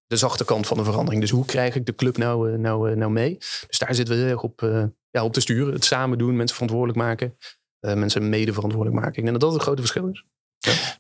de, 0.07 0.17
zachte 0.17 0.45
kant 0.45 0.67
van 0.67 0.77
de 0.77 0.83
verandering. 0.83 1.21
Dus 1.21 1.31
hoe 1.31 1.45
krijg 1.45 1.75
ik 1.75 1.85
de 1.85 1.95
club 1.95 2.17
nou, 2.17 2.51
eh, 2.51 2.57
nou, 2.57 2.91
eh, 2.91 2.97
nou 2.97 3.11
mee? 3.11 3.37
Dus 3.67 3.77
daar 3.77 3.95
zitten 3.95 4.15
we 4.15 4.21
heel 4.21 4.31
erg 4.31 4.43
op, 4.43 4.61
ja, 5.09 5.23
op 5.23 5.33
te 5.33 5.39
sturen. 5.39 5.73
Het 5.73 5.85
samen 5.85 6.17
doen, 6.17 6.35
mensen 6.35 6.55
verantwoordelijk 6.55 6.99
maken. 6.99 7.37
mensen 7.79 8.29
mede 8.29 8.53
verantwoordelijk 8.53 9.01
maken. 9.01 9.17
Ik 9.17 9.23
denk 9.23 9.39
dat 9.39 9.49
dat 9.49 9.53
een 9.53 9.65
grote 9.65 9.81
verschil 9.81 10.07
is. 10.07 10.25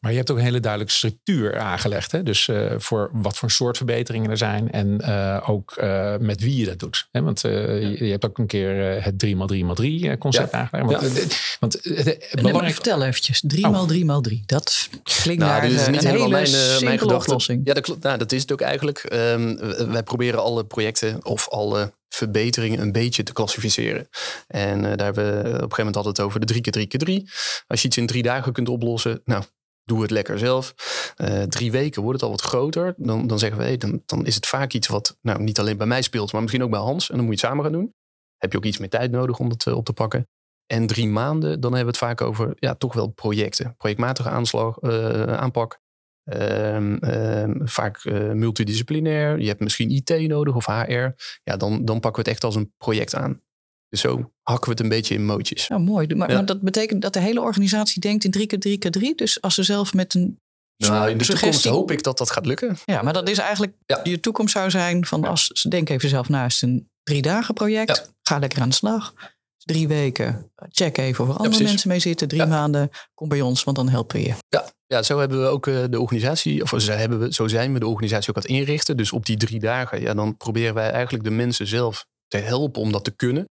Maar 0.01 0.11
je 0.11 0.17
hebt 0.17 0.31
ook 0.31 0.37
een 0.37 0.43
hele 0.43 0.59
duidelijke 0.59 0.93
structuur 0.95 1.57
aangelegd. 1.59 2.11
Hè? 2.11 2.23
Dus 2.23 2.47
eh, 2.47 2.71
voor 2.77 3.09
wat 3.13 3.37
voor 3.37 3.51
soort 3.51 3.77
verbeteringen 3.77 4.29
er 4.29 4.37
zijn. 4.37 4.71
En 4.71 5.01
eh, 5.01 5.49
ook 5.49 5.71
eh, 5.71 6.15
met 6.19 6.41
wie 6.41 6.55
je 6.55 6.65
dat 6.65 6.79
doet. 6.79 7.07
Hè? 7.11 7.21
Want 7.21 7.43
eh, 7.43 7.51
je, 7.81 8.05
je 8.05 8.11
hebt 8.11 8.25
ook 8.25 8.37
een 8.37 8.47
keer 8.47 9.03
het 9.03 9.25
3x3x3 9.25 10.17
concept 10.17 10.51
Ja. 10.51 10.57
aangelegd. 10.71 10.89
Want, 10.89 11.13
Ja. 11.15 11.21
eh, 11.21 11.27
want 11.59 11.73
het, 11.73 11.83
het 11.83 12.05
Nee, 12.05 12.17
maar 12.31 12.41
belangrijk... 12.43 12.73
vertel 12.73 13.03
eventjes. 13.03 13.43
3 13.47 13.65
Oh. 13.67 13.81
x 13.81 13.87
3 13.87 14.05
x 14.05 14.13
3 14.21 14.43
Dat 14.45 14.89
klinkt 15.03 15.43
Nou, 15.43 15.61
naar 15.61 15.65
is 15.71 15.87
niet 15.87 16.03
een 16.03 16.09
helemaal 16.09 16.39
hele 16.39 16.57
mijn, 16.57 16.83
mijn 16.83 16.99
gedachte. 16.99 17.25
oplossing. 17.25 17.61
Ja, 17.63 17.73
dat, 17.73 17.97
nou, 18.01 18.17
dat 18.17 18.31
is 18.31 18.41
het 18.41 18.51
ook 18.51 18.61
eigenlijk. 18.61 18.97
Ehm, 18.97 19.55
w- 19.55 19.91
wij 19.91 20.03
proberen 20.03 20.43
alle 20.43 20.65
projecten 20.65 21.25
of 21.25 21.49
alle 21.49 21.93
verbeteringen 22.09 22.79
een 22.79 22.91
beetje 22.91 23.23
te 23.23 23.33
klassificeren. 23.33 24.09
En 24.47 24.85
eh, 24.85 24.97
daar 24.97 25.05
hebben 25.05 25.25
we 25.25 25.39
op 25.39 25.45
een 25.45 25.51
gegeven 25.51 25.77
moment 25.77 25.95
altijd 25.95 26.19
over 26.19 26.39
de 26.39 26.45
3 26.45 26.61
keer 26.61 26.71
3 26.71 26.87
keer 26.87 26.99
3 26.99 27.29
Als 27.67 27.81
je 27.81 27.87
iets 27.87 27.97
in 27.97 28.07
drie 28.07 28.23
dagen 28.23 28.53
kunt 28.53 28.69
oplossen, 28.69 29.21
nou, 29.25 29.43
doe 29.83 30.01
het 30.01 30.11
lekker 30.11 30.39
zelf. 30.39 30.73
Eh, 31.15 31.43
drie 31.43 31.71
weken 31.71 32.01
wordt 32.01 32.21
het 32.21 32.29
al 32.29 32.35
wat 32.35 32.45
groter. 32.45 32.93
Dan, 32.97 33.27
dan 33.27 33.39
zeggen 33.39 33.59
we, 33.59 33.77
dan, 33.77 34.01
dan 34.05 34.25
is 34.25 34.35
het 34.35 34.47
vaak 34.47 34.73
iets 34.73 34.87
wat 34.87 35.17
nou, 35.21 35.41
niet 35.41 35.59
alleen 35.59 35.77
bij 35.77 35.87
mij 35.87 36.01
speelt, 36.01 36.31
maar 36.31 36.41
misschien 36.41 36.63
ook 36.63 36.69
bij 36.69 36.79
Hans. 36.79 37.09
En 37.09 37.15
dan 37.15 37.25
moet 37.25 37.39
je 37.39 37.41
het 37.41 37.49
samen 37.49 37.63
gaan 37.63 37.73
doen. 37.73 37.93
Heb 38.37 38.51
je 38.51 38.57
ook 38.57 38.65
iets 38.65 38.77
meer 38.77 38.89
tijd 38.89 39.11
nodig 39.11 39.39
om 39.39 39.49
het 39.49 39.65
eh, 39.65 39.75
op 39.75 39.85
te 39.85 39.93
pakken. 39.93 40.27
En 40.65 40.87
drie 40.87 41.07
maanden, 41.07 41.59
dan 41.59 41.73
hebben 41.73 41.93
we 41.93 41.99
het 41.99 42.09
vaak 42.09 42.21
over 42.21 42.53
ja, 42.55 42.75
toch 42.75 42.93
wel 42.93 43.07
projecten. 43.07 43.75
Projectmatige 43.77 44.29
aanslag, 44.29 44.81
aanpak. 45.27 45.79
Ehm, 46.27 46.95
ehm, 46.95 47.65
vaak 47.65 47.97
eh, 48.05 48.31
multidisciplinair. 48.31 49.39
Je 49.39 49.47
hebt 49.47 49.59
misschien 49.59 49.89
IT 49.91 50.27
nodig 50.27 50.55
of 50.55 50.65
HR. 50.65 51.07
Ja, 51.43 51.57
dan, 51.57 51.85
dan 51.85 51.99
pakken 51.99 52.11
we 52.11 52.17
het 52.19 52.27
echt 52.27 52.43
als 52.43 52.55
een 52.55 52.73
project 52.77 53.15
aan. 53.15 53.41
Dus 53.89 54.01
zo 54.01 54.31
hakken 54.41 54.63
we 54.65 54.69
het 54.69 54.79
een 54.79 54.89
beetje 54.89 55.15
in 55.15 55.25
mootjes. 55.25 55.67
Nou, 55.67 55.81
mooi. 55.81 56.15
Maar, 56.15 56.29
Ja. 56.29 56.35
maar 56.35 56.45
dat 56.45 56.61
betekent 56.61 57.01
dat 57.01 57.13
de 57.13 57.19
hele 57.19 57.41
organisatie 57.41 58.01
denkt 58.01 58.23
in 58.23 58.31
3 58.31 58.45
keer 58.47 58.59
3 58.59 58.77
keer 58.77 58.91
3 58.91 59.15
Dus 59.15 59.41
als 59.41 59.55
ze 59.55 59.63
zelf 59.63 59.93
met 59.93 60.13
een 60.13 60.39
Nou, 60.77 61.09
in 61.09 61.17
de 61.17 61.25
toekomst 61.25 61.65
hoop 61.65 61.91
ik 61.91 62.03
dat 62.03 62.17
dat 62.17 62.31
gaat 62.31 62.45
lukken. 62.45 62.77
Ja, 62.85 63.01
maar 63.01 63.13
dat 63.13 63.29
is 63.29 63.37
eigenlijk 63.37 63.73
Ja. 63.85 63.99
je 64.03 64.19
toekomst 64.19 64.53
zou 64.53 64.69
zijn 64.69 65.05
van 65.05 65.23
als 65.25 65.45
ze 65.47 65.69
denk 65.69 65.89
even 65.89 66.09
zelf 66.09 66.29
naast 66.29 66.63
een 66.63 66.89
drie 67.03 67.21
dagen 67.21 67.53
project. 67.53 68.13
Ga 68.21 68.39
lekker 68.39 68.61
aan 68.61 68.69
de 68.69 68.75
slag. 68.75 69.13
Drie 69.57 69.87
weken, 69.87 70.51
check 70.69 70.97
even 70.97 71.23
of 71.27 71.29
er 71.29 71.37
andere 71.39 71.63
mensen 71.63 71.89
mee 71.89 71.99
zitten. 71.99 72.27
Drie 72.27 72.45
maanden, 72.45 72.89
kom 73.13 73.29
bij 73.29 73.41
ons, 73.41 73.63
want 73.63 73.77
dan 73.77 73.89
helpen 73.89 74.15
we 74.17 74.23
je. 74.27 74.33
Ja, 74.49 74.65
ja 74.87 75.03
zo 75.03 75.19
hebben 75.19 75.41
we 75.41 75.47
ook 75.47 75.67
eh, 75.67 75.83
de 75.89 75.99
organisatie, 75.99 76.61
of 76.61 76.73
zo, 76.77 76.91
hebben 76.91 77.19
we, 77.19 77.33
zo 77.33 77.47
zijn 77.47 77.73
we 77.73 77.79
de 77.79 77.87
organisatie 77.87 78.29
ook 78.29 78.35
aan 78.35 78.41
het 78.41 78.51
inrichten. 78.51 78.97
Dus 78.97 79.11
op 79.11 79.25
die 79.25 79.37
drie 79.37 79.59
dagen, 79.59 80.01
ja, 80.01 80.13
dan 80.13 80.37
proberen 80.37 80.73
wij 80.73 80.91
eigenlijk 80.91 81.23
de 81.23 81.31
mensen 81.31 81.67
zelf 81.67 82.05
te 82.27 82.37
helpen 82.37 82.81
om 82.81 82.91
dat 82.91 83.03
te 83.03 83.15
kunnen. 83.15 83.47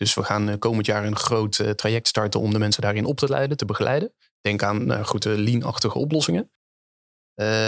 Dus 0.00 0.14
we 0.14 0.22
gaan 0.22 0.48
eh, 0.48 0.58
komend 0.58 0.86
jaar 0.86 1.04
een 1.04 1.16
groot 1.16 1.58
eh, 1.58 1.70
traject 1.70 2.08
starten 2.08 2.40
om 2.40 2.52
de 2.52 2.58
mensen 2.58 2.82
daarin 2.82 3.04
op 3.04 3.16
te 3.16 3.28
leiden, 3.28 3.56
te 3.56 3.64
begeleiden. 3.64 4.12
Denk 4.40 4.62
aan 4.62 5.04
goed, 5.04 5.26
eh, 5.26 5.32
lean-achtige 5.36 5.98
oplossingen. 5.98 6.50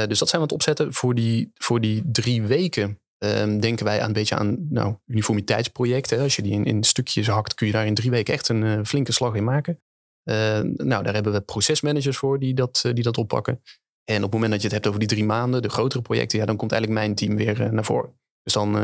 Dus 0.06 0.18
dat 0.18 0.28
zijn 0.28 0.30
we 0.30 0.36
aan 0.36 0.42
het 0.42 0.52
opzetten. 0.52 0.92
Voor 0.92 1.14
die, 1.14 1.50
voor 1.54 1.80
die 1.80 2.02
drie 2.12 2.42
weken 2.42 3.00
ehm, 3.18 3.58
denken 3.58 3.84
wij 3.84 4.00
aan 4.00 4.06
een 4.06 4.12
beetje 4.12 4.34
aan 4.34 4.66
nou, 4.70 4.96
uniformiteitsprojecten. 5.06 6.20
Als 6.20 6.36
je 6.36 6.42
die 6.42 6.52
in, 6.52 6.64
in 6.64 6.84
stukjes 6.84 7.26
hakt, 7.26 7.54
kun 7.54 7.66
je 7.66 7.72
daar 7.72 7.86
in 7.86 7.94
drie 7.94 8.10
weken 8.10 8.34
echt 8.34 8.48
een 8.48 8.86
flinke 8.86 9.12
slag 9.12 9.34
in 9.34 9.44
maken. 9.44 9.80
Eh, 10.22 10.60
nou, 10.60 11.02
daar 11.02 11.14
hebben 11.14 11.32
we 11.32 11.40
procesmanagers 11.40 12.16
voor 12.16 12.38
die 12.38 12.54
dat, 12.54 12.80
eh, 12.84 12.92
die 12.94 13.04
dat 13.04 13.18
oppakken. 13.18 13.62
En 14.04 14.16
op 14.16 14.22
het 14.22 14.32
moment 14.32 14.50
dat 14.50 14.60
je 14.60 14.66
het 14.66 14.74
hebt 14.74 14.86
over 14.86 14.98
die 14.98 15.08
drie 15.08 15.24
maanden, 15.24 15.62
de 15.62 15.68
grotere 15.68 16.02
projecten, 16.02 16.38
ja, 16.38 16.44
dan 16.44 16.56
komt 16.56 16.72
eigenlijk 16.72 17.00
mijn 17.02 17.14
team 17.14 17.36
weer 17.36 17.62
eh, 17.62 17.70
naar 17.70 17.84
voren. 17.84 18.12
Dus 18.42 18.52
dan 18.52 18.74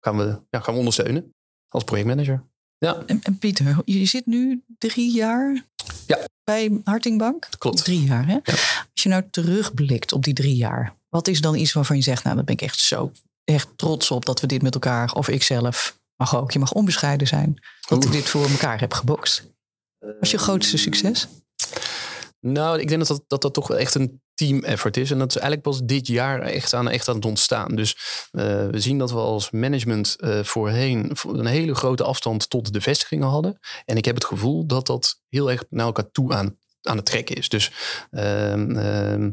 gaan, 0.00 0.16
we, 0.16 0.40
ja, 0.50 0.60
gaan 0.60 0.72
we 0.72 0.78
ondersteunen 0.78 1.34
als 1.68 1.84
projectmanager. 1.84 2.44
Ja, 2.78 3.02
En, 3.06 3.20
en 3.22 3.38
Pieter, 3.38 3.76
je 3.84 4.04
zit 4.04 4.26
nu 4.26 4.62
drie 4.78 5.12
jaar 5.12 5.64
Ja. 6.06 6.18
bij 6.44 6.80
Hartingbank? 6.84 7.48
klopt. 7.58 7.84
Drie 7.84 8.04
jaar, 8.04 8.26
hè? 8.26 8.38
Als 8.44 9.02
je 9.02 9.08
nou 9.08 9.22
terugblikt 9.30 10.12
op 10.12 10.24
die 10.24 10.34
drie 10.34 10.56
jaar, 10.56 10.96
wat 11.08 11.28
is 11.28 11.40
dan 11.40 11.54
iets 11.54 11.72
waarvan 11.72 11.96
je 11.96 12.02
zegt, 12.02 12.24
nou, 12.24 12.36
daar 12.36 12.44
ben 12.44 12.54
ik 12.54 12.62
echt 12.62 12.78
zo 12.78 13.12
echt 13.44 13.68
trots 13.76 14.10
op 14.10 14.24
dat 14.24 14.40
we 14.40 14.46
dit 14.46 14.62
met 14.62 14.74
elkaar, 14.74 15.12
of 15.12 15.28
ik 15.28 15.42
zelf, 15.42 15.98
mag 16.16 16.36
ook, 16.36 16.50
je 16.50 16.58
mag 16.58 16.72
onbescheiden 16.72 17.26
zijn, 17.26 17.62
dat 17.88 18.04
ik 18.04 18.12
dit 18.12 18.24
voor 18.28 18.48
elkaar 18.48 18.80
heb 18.80 18.92
gebokst. 18.92 19.56
Wat 19.98 20.16
is 20.20 20.30
je 20.30 20.38
grootste 20.38 20.78
succes? 20.78 21.28
Nou, 22.40 22.80
ik 22.80 22.88
denk 22.88 23.06
dat 23.06 23.08
dat, 23.08 23.24
dat 23.26 23.42
dat 23.42 23.54
toch 23.54 23.68
wel 23.68 23.78
echt 23.78 23.94
een 23.94 24.20
team 24.34 24.64
effort 24.64 24.96
is. 24.96 25.10
En 25.10 25.18
dat 25.18 25.28
is 25.28 25.36
eigenlijk 25.36 25.62
pas 25.62 25.80
dit 25.84 26.06
jaar 26.06 26.40
echt 26.40 26.74
aan, 26.74 26.88
echt 26.88 27.08
aan 27.08 27.14
het 27.14 27.24
ontstaan. 27.24 27.74
Dus 27.74 27.96
eh, 28.30 28.66
we 28.66 28.80
zien 28.80 28.98
dat 28.98 29.10
we 29.10 29.18
als 29.18 29.50
management 29.50 30.16
eh, 30.16 30.42
voorheen 30.42 31.12
een 31.22 31.46
hele 31.46 31.74
grote 31.74 32.04
afstand 32.04 32.50
tot 32.50 32.72
de 32.72 32.80
vestigingen 32.80 33.28
hadden. 33.28 33.58
En 33.84 33.96
ik 33.96 34.04
heb 34.04 34.14
het 34.14 34.24
gevoel 34.24 34.66
dat 34.66 34.86
dat 34.86 35.20
heel 35.28 35.50
erg 35.50 35.64
naar 35.70 35.86
elkaar 35.86 36.10
toe 36.10 36.34
aan, 36.34 36.56
aan 36.82 36.96
het 36.96 37.06
trekken 37.06 37.36
is. 37.36 37.48
Dus 37.48 37.72
ehm, 38.10 38.76
ehm, 38.76 39.30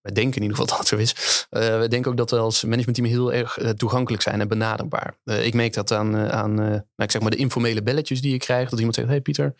wij 0.00 0.12
denken 0.12 0.36
in 0.36 0.42
ieder 0.42 0.56
geval 0.56 0.66
dat 0.76 0.78
het 0.78 0.88
zo 0.88 0.96
is. 0.96 1.46
Eh, 1.50 1.80
we 1.80 1.88
denken 1.88 2.10
ook 2.10 2.16
dat 2.16 2.30
we 2.30 2.38
als 2.38 2.62
managementteam 2.64 3.08
heel 3.08 3.32
erg 3.32 3.58
eh, 3.58 3.70
toegankelijk 3.70 4.22
zijn 4.22 4.40
en 4.40 4.48
benaderbaar. 4.48 5.18
Eh, 5.24 5.46
ik 5.46 5.54
merk 5.54 5.72
dat 5.74 5.90
aan, 5.92 6.16
aan 6.16 6.54
nou, 6.54 6.82
ik 6.96 7.10
zeg 7.10 7.22
maar 7.22 7.30
de 7.30 7.36
informele 7.36 7.82
belletjes 7.82 8.20
die 8.20 8.32
je 8.32 8.38
krijgt. 8.38 8.70
Dat 8.70 8.78
iemand 8.78 8.96
zegt, 8.96 9.08
hey 9.08 9.20
Pieter, 9.20 9.54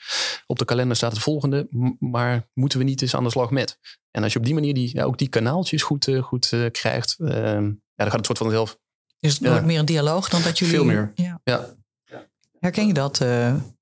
op 0.47 0.59
de 0.59 0.65
kalender 0.65 0.97
staat 0.97 1.13
het 1.13 1.23
volgende. 1.23 1.67
Maar 1.99 2.49
moeten 2.55 2.79
we 2.79 2.85
niet 2.85 3.03
eens 3.03 3.15
aan 3.15 3.25
de 3.25 3.31
slag 3.31 3.51
met? 3.51 3.79
En 4.11 4.23
als 4.23 4.33
je 4.33 4.39
op 4.39 4.45
die 4.45 4.55
manier 4.55 4.75
die, 4.75 4.91
ja, 4.93 5.05
ook 5.05 5.19
die 5.19 5.29
kanaaltjes 5.29 5.83
goed, 5.83 6.09
goed 6.21 6.69
krijgt. 6.71 7.17
ehm, 7.19 7.65
ja, 7.65 8.05
dan 8.05 8.07
gaat 8.07 8.17
het 8.17 8.27
soort 8.27 8.39
van 8.39 8.47
vanzelf. 8.47 8.79
Is 9.21 9.33
het 9.33 9.43
Ja. 9.43 9.61
meer 9.61 9.79
een 9.79 9.85
dialoog 9.85 10.29
dan 10.29 10.43
dat 10.43 10.59
jullie... 10.59 10.75
Veel 10.75 10.85
meer. 10.85 11.13
Ja. 11.15 11.41
Ja. 11.45 11.77
Herken 12.59 12.87
je 12.87 12.93
dat, 12.93 13.19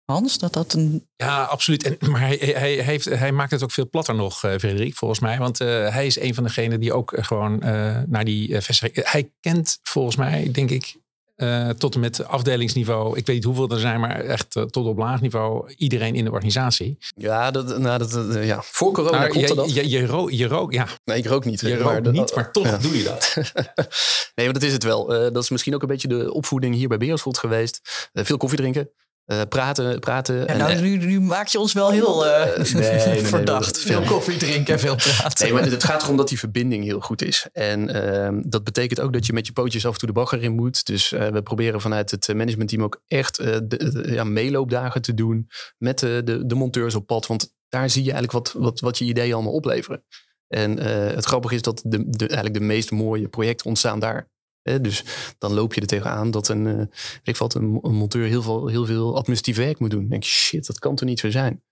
Hans? 0.07 0.39
Dat 0.39 0.53
dat 0.53 0.73
een... 0.73 1.07
Ja, 1.17 1.43
absoluut. 1.43 1.83
En, 1.99 2.11
maar 2.11 2.21
hij, 2.21 2.37
hij, 2.57 2.73
heeft, 2.73 3.05
hij 3.05 3.33
maakt 3.33 3.51
het 3.51 3.63
ook 3.63 3.71
veel 3.71 3.89
platter 3.91 4.15
nog, 4.15 4.45
eh 4.45 4.51
Frederik, 4.59 4.95
volgens 4.95 5.21
mij. 5.21 5.39
Want 5.39 5.61
eh, 5.61 5.67
hij 5.89 6.07
is 6.07 6.21
een 6.21 6.35
van 6.35 6.45
degenen 6.45 6.81
die 6.81 6.93
ook 6.93 7.13
eh, 7.13 7.25
gewoon 7.25 7.63
eh, 7.63 7.99
naar 8.07 8.25
die 8.25 8.55
eh, 8.55 8.61
vestiging... 8.63 9.11
Hij 9.11 9.33
kent 9.41 9.79
volgens 9.83 10.17
mij, 10.17 10.51
denk 10.53 10.71
ik, 10.71 10.97
eh, 11.35 11.69
tot 11.69 11.95
en 11.95 12.01
met 12.01 12.25
afdelingsniveau... 12.25 13.17
Ik 13.19 13.27
weet 13.27 13.37
niet 13.37 13.45
hoeveel 13.45 13.69
er 13.69 13.79
zijn, 13.81 14.01
maar 14.01 14.21
echt 14.21 14.51
tot 14.51 14.77
op 14.77 14.99
laag 14.99 15.21
niveau... 15.21 15.73
iedereen 15.77 16.15
in 16.15 16.25
de 16.25 16.31
organisatie. 16.31 16.99
Ja, 17.17 17.51
dat, 17.51 17.79
nou, 17.79 17.99
dat, 17.99 18.29
ja. 18.45 18.63
voor 18.63 18.93
corona 18.93 19.19
Maar 19.19 19.29
klopte 19.29 19.49
je, 19.49 19.55
dat. 19.55 19.75
je, 19.75 19.89
je, 19.89 20.07
ro- 20.07 20.31
je 20.31 20.47
rook, 20.47 20.73
ja, 20.73 20.87
Nee, 21.05 21.19
ik 21.19 21.27
rook 21.27 21.45
niet. 21.45 21.61
je 21.61 21.77
rookt 21.79 22.05
dat- 22.05 22.13
niet, 22.13 22.35
maar 22.35 22.53
toch 22.53 22.65
ja. 22.67 22.79
doe 22.79 22.97
je 22.97 23.05
dat. 23.05 23.35
nee, 24.35 24.45
maar 24.47 24.53
dat 24.53 24.63
is 24.63 24.73
het 24.73 24.83
wel. 24.85 25.15
Eh, 25.15 25.33
dat 25.33 25.43
is 25.43 25.51
misschien 25.51 25.75
ook 25.75 25.83
een 25.83 25.89
beetje 25.89 26.09
de 26.09 26.33
opvoeding 26.33 26.75
hier 26.75 26.89
bij 26.89 26.99
Beerschot 26.99 27.39
geweest. 27.39 28.09
Veel 28.13 28.37
koffie 28.37 28.59
drinken. 28.59 28.91
Eh, 29.27 29.41
praten, 29.49 29.99
praten. 30.01 30.37
Ja, 30.47 30.57
nou, 30.57 30.71
eh, 30.73 30.81
nu, 30.81 30.97
nu 30.97 31.21
maak 31.21 31.47
je 31.49 31.59
ons 31.59 31.73
wel 31.73 31.91
heel 31.91 32.27
eh, 32.27 32.57
nee, 32.75 32.83
nee, 32.91 33.07
nee, 33.07 33.21
verdacht. 33.37 33.79
veel 33.79 34.01
koffie 34.03 34.37
drinken 34.37 34.75
en 34.75 34.81
veel 34.81 34.95
praten. 34.97 35.45
Nee, 35.45 35.53
maar 35.55 35.65
het 35.71 35.85
gaat 35.85 36.03
erom 36.03 36.17
dat 36.17 36.29
die 36.29 36.39
verbinding 36.39 36.85
heel 36.85 37.01
goed 37.01 37.23
is. 37.23 37.47
En 37.53 37.89
ehm, 37.95 38.43
dat 38.45 38.65
betekent 38.65 39.01
ook 39.01 39.13
dat 39.13 39.27
je 39.27 39.33
met 39.33 39.47
je 39.47 39.53
pootjes 39.53 39.87
af 39.87 39.93
en 39.93 39.99
toe 39.99 40.09
de 40.09 40.15
bagger 40.15 40.43
in 40.43 40.53
moet. 40.55 40.87
Dus 40.87 41.13
eh, 41.13 41.29
we 41.29 41.43
proberen 41.43 41.81
vanuit 41.81 42.11
het 42.11 42.29
managementteam 42.35 42.83
ook 42.83 43.03
echt 43.07 43.39
eh, 43.39 43.57
de, 43.65 43.67
de- 43.93 44.13
ja, 44.13 44.25
meeloopdagen 44.25 45.03
te 45.03 45.15
doen 45.15 45.49
met 45.79 45.99
de, 45.99 46.21
de, 46.25 46.47
de 46.47 46.55
monteurs 46.55 46.95
op 46.95 47.07
pad. 47.07 47.27
Want 47.27 47.55
daar 47.69 47.91
zie 47.91 48.05
je 48.05 48.13
eigenlijk 48.13 48.47
wat, 48.47 48.63
wat, 48.63 48.81
wat 48.81 48.99
je 48.99 49.05
ideeën 49.05 49.35
allemaal 49.35 49.53
opleveren. 49.53 50.05
En 50.49 50.79
eh, 50.79 51.15
het 51.15 51.25
grappige 51.25 51.55
is 51.55 51.63
dat 51.63 51.81
de, 51.85 52.05
de, 52.09 52.27
eigenlijk 52.27 52.55
de 52.59 52.65
meest 52.65 52.91
mooie 52.91 53.29
projecten 53.29 53.67
ontstaan 53.67 53.99
daar. 54.01 54.29
Hè, 54.71 54.81
dus 54.81 55.05
dan 55.39 55.53
loop 55.53 55.75
je 55.75 55.81
er 55.81 55.87
tegenaan 55.87 56.31
dat 56.31 56.49
een, 56.49 56.67
eh, 56.67 56.87
ik 57.23 57.37
wat, 57.37 57.55
een, 57.55 57.79
een 57.83 57.95
monteur 57.95 58.27
heel 58.27 58.43
veel, 58.43 58.67
heel 58.67 58.87
veel 58.87 59.17
administratief 59.17 59.57
werk 59.57 59.79
moet 59.79 59.91
doen. 59.91 60.01
Dan 60.01 60.09
denk 60.09 60.23
je, 60.23 60.31
shit, 60.31 60.67
dat 60.67 60.79
kan 60.79 60.95
toch 60.95 61.09
niet 61.09 61.21
zo 61.21 61.31
zijn? 61.31 61.63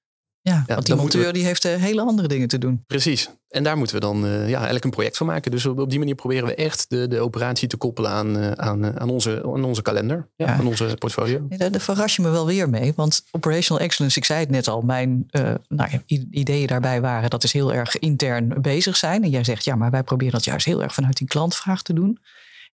Ja, 0.41 0.65
want 0.67 0.87
die 0.87 0.95
monteur 0.95 1.33
die 1.33 1.45
heeft 1.45 1.63
hele 1.63 2.01
andere 2.01 2.29
dingen 2.29 2.49
te 2.49 2.59
doen. 2.59 2.85
Precies. 2.87 3.31
En 3.49 3.63
daar 3.65 3.77
moeten 3.77 3.95
we 3.97 4.01
dan 4.01 4.25
uh, 4.25 4.49
ja, 4.49 4.55
eigenlijk 4.55 4.85
een 4.85 4.91
project 4.91 5.17
van 5.17 5.27
maken. 5.27 5.51
Dus 5.51 5.67
op, 5.67 5.79
op, 5.79 5.91
die 5.91 5.99
manier 5.99 6.15
proberen 6.15 6.47
we 6.47 6.55
echt 6.55 6.91
de, 6.91 7.09
de 7.09 7.21
operatie 7.21 7.69
te 7.69 7.77
koppelen 7.77 8.11
aan, 8.11 8.59
aan, 8.59 9.01
aan, 9.01 9.11
onze, 9.11 9.43
aan 9.43 9.65
onze 9.65 9.83
kalender, 9.83 10.29
ja, 10.37 10.47
aan 10.47 10.67
onze 10.67 10.97
portfolio. 10.99 11.47
Ja, 11.49 11.69
daar, 11.69 11.81
verras 11.81 12.17
je 12.17 12.23
me 12.23 12.31
wel 12.31 12.47
weer 12.47 12.69
mee. 12.69 12.93
Want 12.97 13.25
operational 13.31 13.83
excellence, 13.83 14.19
ik 14.19 14.25
zei 14.25 14.41
het 14.41 14.51
net 14.51 14.69
al, 14.69 14.81
mijn 14.81 15.27
uh, 15.31 15.55
nou 15.69 15.91
ja, 15.91 16.03
ideeën 16.31 16.67
daarbij 16.67 17.01
waren 17.01 17.31
dat 17.31 17.45
is 17.45 17.53
heel 17.53 17.73
erg 17.73 17.99
intern 17.99 18.63
bezig 18.63 18.97
zijn. 18.97 19.23
En 19.23 19.31
jij 19.31 19.45
zegt 19.45 19.65
ja, 19.65 19.75
maar 19.75 19.91
wij 19.91 20.03
proberen 20.03 20.33
dat 20.33 20.45
juist 20.45 20.67
heel 20.67 20.83
erg 20.83 20.95
vanuit 20.95 21.17
die 21.17 21.29
klantvraag 21.29 21.83
te 21.83 21.93
doen. 21.93 22.19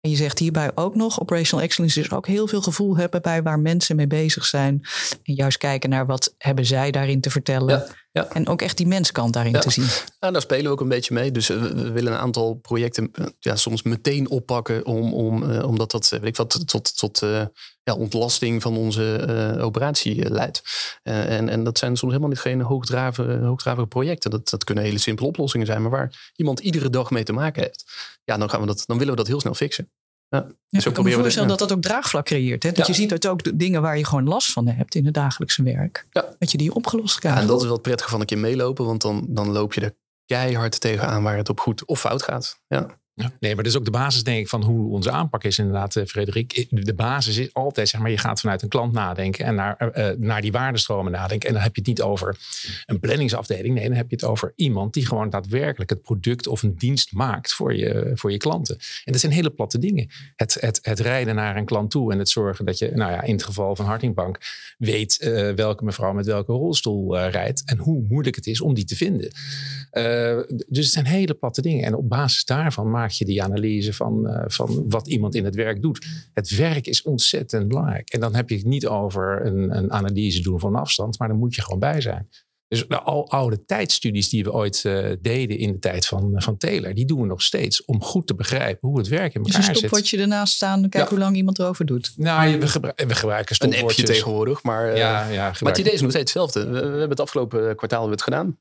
En 0.00 0.10
je 0.10 0.16
zegt 0.16 0.38
hierbij 0.38 0.70
ook 0.74 0.94
nog, 0.94 1.20
operational 1.20 1.64
excellence 1.64 2.00
is 2.00 2.12
ook 2.12 2.26
heel 2.26 2.46
veel 2.46 2.62
gevoel 2.62 2.96
hebben 2.96 3.22
bij 3.22 3.42
waar 3.42 3.58
mensen 3.58 3.96
mee 3.96 4.06
bezig 4.06 4.44
zijn. 4.44 4.80
En 5.22 5.34
juist 5.34 5.58
kijken 5.58 5.90
naar 5.90 6.06
wat 6.06 6.34
hebben 6.38 6.66
zij 6.66 6.90
daarin 6.90 7.20
te 7.20 7.30
vertellen. 7.30 7.78
Ja, 7.78 7.94
ja. 8.12 8.28
En 8.28 8.48
ook 8.48 8.62
echt 8.62 8.76
die 8.76 8.86
menskant 8.86 9.32
daarin 9.32 9.52
te 9.52 9.70
zien. 9.70 9.86
Ja, 10.20 10.30
daar 10.30 10.40
spelen 10.40 10.64
we 10.64 10.70
ook 10.70 10.80
een 10.80 10.88
beetje 10.88 11.14
mee. 11.14 11.30
Dus 11.30 11.48
eh, 11.48 11.62
we, 11.62 11.90
willen 11.90 12.12
een 12.12 12.18
aantal 12.18 12.54
projecten 12.54 13.10
eh, 13.12 13.26
ja, 13.38 13.56
soms 13.56 13.82
meteen 13.82 14.30
oppakken. 14.30 14.86
Om, 14.86 15.14
om, 15.14 15.42
uh, 15.42 15.66
omdat 15.66 15.90
dat 15.90 16.08
weet 16.08 16.24
ik 16.24 16.36
wat, 16.36 16.66
tot, 16.66 16.98
tot 16.98 17.22
uh, 17.22 17.42
ja, 17.82 17.94
ontlasting 17.94 18.62
van 18.62 18.76
onze 18.76 19.26
uh, 19.56 19.64
operatie 19.64 20.30
leidt. 20.30 20.62
en, 21.02 21.48
en 21.48 21.64
dat 21.64 21.78
zijn 21.78 21.96
soms 21.96 22.12
helemaal 22.12 22.32
niet 22.32 22.42
geen 22.42 22.60
hoogdravige, 22.60 23.38
hoogdravige 23.42 23.86
projecten. 23.86 24.30
Dat, 24.30 24.48
dat 24.48 24.64
kunnen 24.64 24.84
hele 24.84 24.98
simpele 24.98 25.28
oplossingen 25.28 25.66
zijn. 25.66 25.82
Maar 25.82 25.90
waar 25.90 26.32
iemand 26.36 26.60
iedere 26.60 26.90
dag 26.90 27.10
mee 27.10 27.24
te 27.24 27.32
maken 27.32 27.62
heeft. 27.62 27.84
Ja, 28.24 28.36
dan, 28.36 28.50
gaan 28.50 28.60
we 28.60 28.66
dat, 28.66 28.82
dan 28.86 28.98
willen 28.98 29.12
we 29.12 29.20
dat 29.20 29.28
heel 29.28 29.40
snel 29.40 29.54
fixen. 29.54 29.90
Ja, 30.30 30.46
dus 30.68 30.86
ik 30.86 30.92
kan 30.92 31.04
me 31.04 31.12
voorstellen 31.12 31.48
dat 31.48 31.58
dat 31.58 31.72
ook 31.72 31.82
draagvlak 31.82 32.24
creëert. 32.24 32.62
Hè? 32.62 32.72
Dat 32.72 32.86
je 32.86 32.92
ziet 32.92 33.08
dat 33.08 33.26
ook 33.26 33.42
de 33.42 33.56
dingen 33.56 33.82
waar 33.82 33.98
je 33.98 34.04
gewoon 34.04 34.28
last 34.28 34.52
van 34.52 34.66
hebt 34.66 34.94
in 34.94 35.04
het 35.04 35.14
dagelijkse 35.14 35.62
werk. 35.62 36.06
Dat 36.38 36.50
je 36.50 36.58
die 36.58 36.74
opgelost 36.74 37.18
krijgt. 37.18 37.36
Ja, 37.36 37.42
en 37.42 37.48
dat 37.48 37.58
is 37.58 37.64
wel 37.64 37.72
het 37.72 37.82
prettige 37.82 38.10
van 38.10 38.20
een 38.20 38.26
keer 38.26 38.38
meelopen. 38.38 38.84
Want 38.84 39.02
dan, 39.02 39.26
dan 39.28 39.50
loop 39.50 39.74
je 39.74 39.80
er 39.80 39.94
keihard 40.26 40.80
tegenaan 40.80 41.22
waar 41.22 41.36
het 41.36 41.48
op 41.48 41.60
goed 41.60 41.84
of 41.84 42.00
fout 42.00 42.22
gaat. 42.22 42.60
Ja. 42.68 42.99
Nee, 43.40 43.54
maar 43.54 43.64
dat 43.64 43.72
is 43.72 43.78
ook 43.78 43.84
de 43.84 43.90
basis, 43.90 44.22
denk 44.22 44.38
ik, 44.38 44.48
van 44.48 44.62
hoe 44.62 44.92
onze 44.92 45.10
aanpak 45.10 45.44
is, 45.44 45.58
inderdaad, 45.58 45.96
eh, 45.96 46.04
Frederik. 46.04 46.66
De 46.70 46.94
basis 46.94 47.36
is 47.36 47.54
altijd, 47.54 47.88
zeg 47.88 48.00
maar, 48.00 48.10
je 48.10 48.18
gaat 48.18 48.40
vanuit 48.40 48.62
een 48.62 48.68
klant 48.68 48.92
nadenken 48.92 49.44
en 49.44 49.54
naar, 49.54 49.90
uh, 49.94 50.08
naar 50.18 50.40
die 50.40 50.52
waardestromen 50.52 51.12
nadenken. 51.12 51.48
En 51.48 51.54
dan 51.54 51.62
heb 51.62 51.74
je 51.74 51.80
het 51.80 51.88
niet 51.88 52.02
over 52.02 52.36
een 52.86 53.00
planningsafdeling. 53.00 53.74
Nee, 53.74 53.88
dan 53.88 53.96
heb 53.96 54.10
je 54.10 54.16
het 54.16 54.24
over 54.24 54.52
iemand 54.56 54.94
die 54.94 55.06
gewoon 55.06 55.30
daadwerkelijk 55.30 55.90
het 55.90 56.02
product 56.02 56.46
of 56.46 56.62
een 56.62 56.74
dienst 56.76 57.12
maakt 57.12 57.52
voor 57.52 57.76
je, 57.76 58.12
voor 58.14 58.32
je 58.32 58.36
klanten. 58.36 58.78
En 59.04 59.12
dat 59.12 59.20
zijn 59.20 59.32
hele 59.32 59.50
platte 59.50 59.78
dingen. 59.78 60.08
Het, 60.36 60.56
het, 60.60 60.78
het 60.82 61.00
rijden 61.00 61.34
naar 61.34 61.56
een 61.56 61.64
klant 61.64 61.90
toe 61.90 62.12
en 62.12 62.18
het 62.18 62.28
zorgen 62.28 62.64
dat 62.64 62.78
je, 62.78 62.90
nou 62.94 63.12
ja, 63.12 63.22
in 63.22 63.32
het 63.32 63.44
geval 63.44 63.76
van 63.76 63.84
Hartingbank, 63.84 64.38
weet 64.78 65.30
welke 65.56 65.84
mevrouw 65.84 66.12
met 66.12 66.26
welke 66.26 66.52
rolstoel 66.52 67.18
rijdt 67.18 67.62
en 67.64 67.78
hoe 67.78 68.04
moeilijk 68.08 68.36
het 68.36 68.46
is 68.46 68.60
om 68.60 68.74
die 68.74 68.84
te 68.84 68.96
vinden. 68.96 69.30
dus 70.68 70.84
het 70.84 70.92
zijn 70.92 71.06
hele 71.06 71.34
platte 71.34 71.62
dingen. 71.62 71.84
En 71.84 71.94
op 71.94 72.08
basis 72.08 72.44
daarvan 72.44 72.90
maak 72.90 73.09
je 73.18 73.24
die 73.24 73.42
analyse 73.42 73.92
van, 73.92 74.26
uh, 74.26 74.42
van 74.46 74.84
wat 74.88 75.08
iemand 75.08 75.34
in 75.34 75.44
het 75.44 75.54
werk 75.54 75.82
doet. 75.82 76.06
Het 76.32 76.56
werk 76.56 76.86
is 76.86 77.02
ontzettend 77.02 77.68
belangrijk. 77.68 78.10
En 78.10 78.20
dan 78.20 78.34
heb 78.34 78.48
je 78.48 78.56
het 78.56 78.66
niet 78.66 78.86
over 78.86 79.46
een, 79.46 79.76
een 79.76 79.92
analyse 79.92 80.42
doen 80.42 80.60
van 80.60 80.74
afstand, 80.74 81.18
maar 81.18 81.28
dan 81.28 81.38
moet 81.38 81.54
je 81.54 81.62
gewoon 81.62 81.78
bij 81.78 82.00
zijn. 82.00 82.28
Dus 82.70 82.88
de 82.88 83.00
al 83.00 83.30
oude 83.30 83.64
tijdstudies 83.64 84.28
die 84.28 84.44
we 84.44 84.52
ooit 84.52 84.84
uh, 84.86 85.08
deden 85.20 85.58
in 85.58 85.72
de 85.72 85.78
tijd 85.78 86.06
van, 86.06 86.32
van 86.34 86.56
Taylor, 86.56 86.94
die 86.94 87.04
doen 87.04 87.20
we 87.20 87.26
nog 87.26 87.42
steeds 87.42 87.84
om 87.84 88.02
goed 88.02 88.26
te 88.26 88.34
begrijpen 88.34 88.88
hoe 88.88 88.98
het 88.98 89.08
werk 89.08 89.34
in 89.34 89.40
elkaar 89.42 89.56
dus 89.56 89.64
zit. 89.64 89.74
Dus 89.74 89.82
een 89.82 89.88
stopwatje 89.88 90.18
ernaast 90.18 90.54
staan, 90.54 90.88
kijk 90.88 91.08
hoe 91.08 91.18
lang 91.18 91.36
iemand 91.36 91.58
erover 91.58 91.86
doet. 91.86 92.12
Nou, 92.16 92.58
we, 92.58 92.68
gebru 92.68 92.92
we 92.96 93.14
gebruiken. 93.14 93.56
Een 93.58 93.82
appje 93.82 94.02
tegenwoordig, 94.02 94.62
maar, 94.62 94.90
uh, 94.90 94.96
ja, 94.96 95.28
ja, 95.28 95.52
maar 95.60 95.72
het 95.72 95.78
idee 95.78 95.92
is 95.92 96.00
nog 96.00 96.10
steeds 96.10 96.32
hetzelfde. 96.32 96.70
We, 96.70 96.80
we 96.80 96.86
hebben 96.86 97.08
het 97.08 97.20
afgelopen 97.20 97.76
kwartaal 97.76 98.10
het 98.10 98.22
gedaan. 98.22 98.58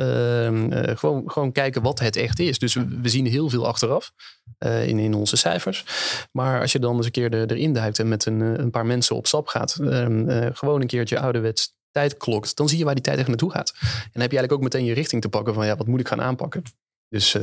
Uh, 0.00 0.96
gewoon, 0.96 1.30
gewoon 1.30 1.52
kijken 1.52 1.82
wat 1.82 1.98
het 1.98 2.16
echt 2.16 2.38
is. 2.38 2.58
Dus 2.58 2.74
we, 2.74 3.08
zien 3.08 3.26
heel 3.26 3.48
veel 3.48 3.66
achteraf 3.66 4.12
uh, 4.58 4.88
in, 4.88 4.98
in 4.98 5.14
onze 5.14 5.36
cijfers. 5.36 5.84
Maar 6.32 6.60
als 6.60 6.72
je 6.72 6.78
dan 6.78 6.96
eens 6.96 7.06
een 7.06 7.12
keer 7.12 7.34
er, 7.34 7.50
erin 7.50 7.72
duikt 7.72 7.98
en 7.98 8.08
met 8.08 8.26
een, 8.26 8.40
een 8.40 8.70
paar 8.70 8.86
mensen 8.86 9.16
op 9.16 9.26
stap 9.26 9.48
gaat, 9.48 9.78
uh, 9.80 10.46
gewoon 10.52 10.80
een 10.80 10.86
keertje 10.86 11.20
ouderwets 11.20 11.74
tijd 11.90 12.16
klokt, 12.16 12.56
dan 12.56 12.68
zie 12.68 12.78
je 12.78 12.84
waar 12.84 12.94
die 12.94 13.02
tijd 13.02 13.18
echt 13.18 13.28
naartoe 13.28 13.50
gaat. 13.50 13.72
En 13.80 13.88
dan 14.12 14.22
heb 14.22 14.30
je 14.30 14.38
eigenlijk 14.38 14.52
ook 14.52 14.62
meteen 14.62 14.84
je 14.84 14.94
richting 14.94 15.22
te 15.22 15.28
pakken 15.28 15.54
van 15.54 15.66
ja, 15.66 15.76
wat 15.76 15.86
moet 15.86 16.00
ik 16.00 16.08
gaan 16.08 16.22
aanpakken. 16.22 16.62
Dus 17.08 17.36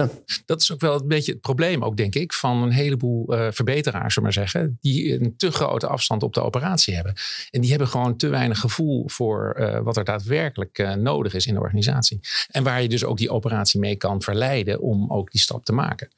ja. 0.00 0.10
Dat 0.44 0.60
is 0.60 0.72
ook 0.72 0.80
wel 0.80 1.00
een 1.00 1.08
beetje 1.08 1.32
het 1.32 1.40
probleem, 1.40 1.84
ook 1.84 1.96
denk 1.96 2.14
ik, 2.14 2.32
van 2.32 2.62
een 2.62 2.70
heleboel 2.70 3.34
uh, 3.34 3.46
verbeteraars, 3.50 4.14
zullen 4.14 4.22
maar 4.22 4.48
zeggen, 4.48 4.78
die 4.80 5.20
een 5.20 5.36
te 5.36 5.50
grote 5.50 5.86
afstand 5.86 6.22
op 6.22 6.34
de 6.34 6.42
operatie 6.42 6.94
hebben. 6.94 7.14
En 7.50 7.60
die 7.60 7.70
hebben 7.70 7.88
gewoon 7.88 8.16
te 8.16 8.28
weinig 8.28 8.58
gevoel 8.58 9.08
voor 9.08 9.56
uh, 9.58 9.80
wat 9.80 9.96
er 9.96 10.04
daadwerkelijk 10.04 10.78
uh, 10.78 10.92
nodig 10.92 11.34
is 11.34 11.46
in 11.46 11.54
de 11.54 11.60
organisatie. 11.60 12.20
En 12.50 12.62
waar 12.62 12.82
je 12.82 12.88
dus 12.88 13.04
ook 13.04 13.18
die 13.18 13.30
operatie 13.30 13.80
mee 13.80 13.96
kan 13.96 14.22
verleiden 14.22 14.80
om 14.80 15.12
ook 15.12 15.30
die 15.30 15.40
stap 15.40 15.64
te 15.64 15.72
maken. 15.72 16.08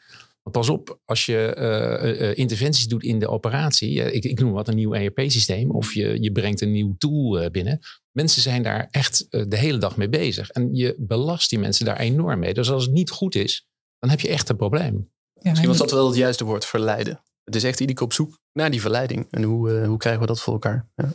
Want 0.49 0.67
pas 0.67 0.69
op, 0.69 1.01
als 1.05 1.27
je 1.27 2.33
interventies 2.35 2.87
doet 2.87 3.03
in 3.03 3.19
de 3.19 3.29
operatie, 3.29 4.13
ik, 4.13 4.25
ik 4.25 4.41
noem 4.41 4.53
wat 4.53 4.69
een 4.69 4.75
nieuw 4.75 4.95
ERP-systeem, 4.95 5.71
of 5.71 5.95
je, 5.95 6.23
je 6.23 6.33
brengt 6.33 6.61
een 6.61 6.73
nieuw 6.73 6.95
tool 6.99 7.51
binnen, 7.51 7.81
Mensen 8.19 8.43
zijn 8.43 8.63
daar 8.63 8.89
echt 8.91 9.27
de 9.31 9.57
hele 9.57 9.79
dag 9.79 9.97
mee 9.97 10.09
bezig. 10.09 10.51
En 10.51 10.75
je 10.75 10.95
belast 10.99 11.51
die 11.51 11.59
mensen 11.59 11.85
daar 11.85 11.99
enorm 11.99 12.39
mee. 12.39 12.55
Dus 12.55 12.71
als 12.71 12.85
het 12.85 12.93
niet 12.93 13.11
goed 13.11 13.35
is, 13.35 13.69
dan 13.99 14.11
heb 14.11 14.21
je 14.21 14.29
echt 14.29 14.49
een 14.49 14.57
probleem. 14.57 15.11
Ja, 15.33 15.51
Misschien 15.51 15.69
was 15.69 15.79
dat 15.79 15.91
wel 15.91 16.07
het 16.07 16.17
juiste 16.17 16.45
woord, 16.45 16.65
verleiden. 16.65 17.23
Het 17.45 17.55
is 17.55 17.65
echt 17.65 17.81
iedere 17.81 17.99
keer 17.99 18.07
op 18.07 18.13
zoek 18.13 18.39
naar 18.53 18.71
die 18.71 18.81
verleiding. 18.81 19.27
En 19.31 19.43
hoe, 19.43 19.71
uh, 19.71 19.87
hoe 19.87 19.97
krijgen 19.97 20.21
we 20.21 20.27
dat 20.27 20.41
voor 20.41 20.53
elkaar? 20.53 20.89
Ja. 20.95 21.13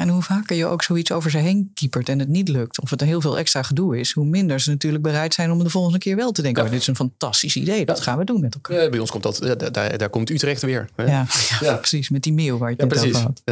En 0.00 0.08
hoe 0.08 0.22
vaker 0.22 0.56
je 0.56 0.66
ook 0.66 0.82
zoiets 0.82 1.12
over 1.12 1.30
ze 1.30 1.38
heen 1.38 1.70
kiepert 1.74 2.08
en 2.08 2.18
het 2.18 2.28
niet 2.28 2.48
lukt, 2.48 2.80
of 2.80 2.90
het 2.90 3.00
een 3.00 3.06
heel 3.06 3.20
veel 3.20 3.38
extra 3.38 3.62
gedoe 3.62 3.98
is, 3.98 4.12
hoe 4.12 4.24
minder 4.24 4.60
ze 4.60 4.70
natuurlijk 4.70 5.02
bereid 5.02 5.34
zijn 5.34 5.50
om 5.50 5.62
de 5.62 5.70
volgende 5.70 5.98
keer 5.98 6.16
wel 6.16 6.32
te 6.32 6.42
denken: 6.42 6.62
ja. 6.62 6.68
oh, 6.68 6.74
dit 6.74 6.82
is 6.82 6.88
een 6.88 6.96
fantastisch 6.96 7.56
idee, 7.56 7.84
dat 7.84 8.00
gaan 8.00 8.18
we 8.18 8.24
doen 8.24 8.40
met 8.40 8.54
elkaar. 8.54 8.82
Ja, 8.82 8.88
bij 8.88 8.98
ons 8.98 9.10
komt 9.10 9.22
dat, 9.22 9.56
daar, 9.72 9.98
daar 9.98 10.08
komt 10.08 10.30
Utrecht 10.30 10.62
weer. 10.62 10.88
Ja, 10.96 11.26
ja, 11.60 11.76
precies, 11.76 12.08
met 12.08 12.22
die 12.22 12.32
mail 12.32 12.58
waar 12.58 12.70
je 12.70 12.76
het 12.78 12.94
over 12.94 13.22
had. 13.22 13.42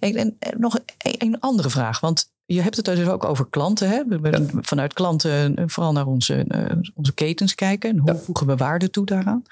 En, 0.00 0.36
nog 0.56 0.74
een, 0.74 1.14
een, 1.18 1.40
andere 1.40 1.70
vraag, 1.70 2.00
want 2.00 2.30
je 2.44 2.60
hebt 2.60 2.76
het 2.76 2.84
dus 2.84 3.08
ook 3.08 3.24
over 3.24 3.46
klanten. 3.46 3.88
Hè? 3.88 4.02
We 4.06 4.46
vanuit 4.60 4.92
klanten 4.92 5.56
eh, 5.56 5.64
vooral 5.66 5.92
naar 5.92 6.06
onze, 6.06 6.44
uh, 6.48 6.64
onze 6.94 7.12
ketens 7.12 7.54
kijken. 7.54 7.90
En 7.90 7.98
hoe 7.98 8.20
voegen 8.24 8.46
we 8.46 8.56
waarde 8.56 8.90
toe 8.90 9.06
daaraan? 9.06 9.42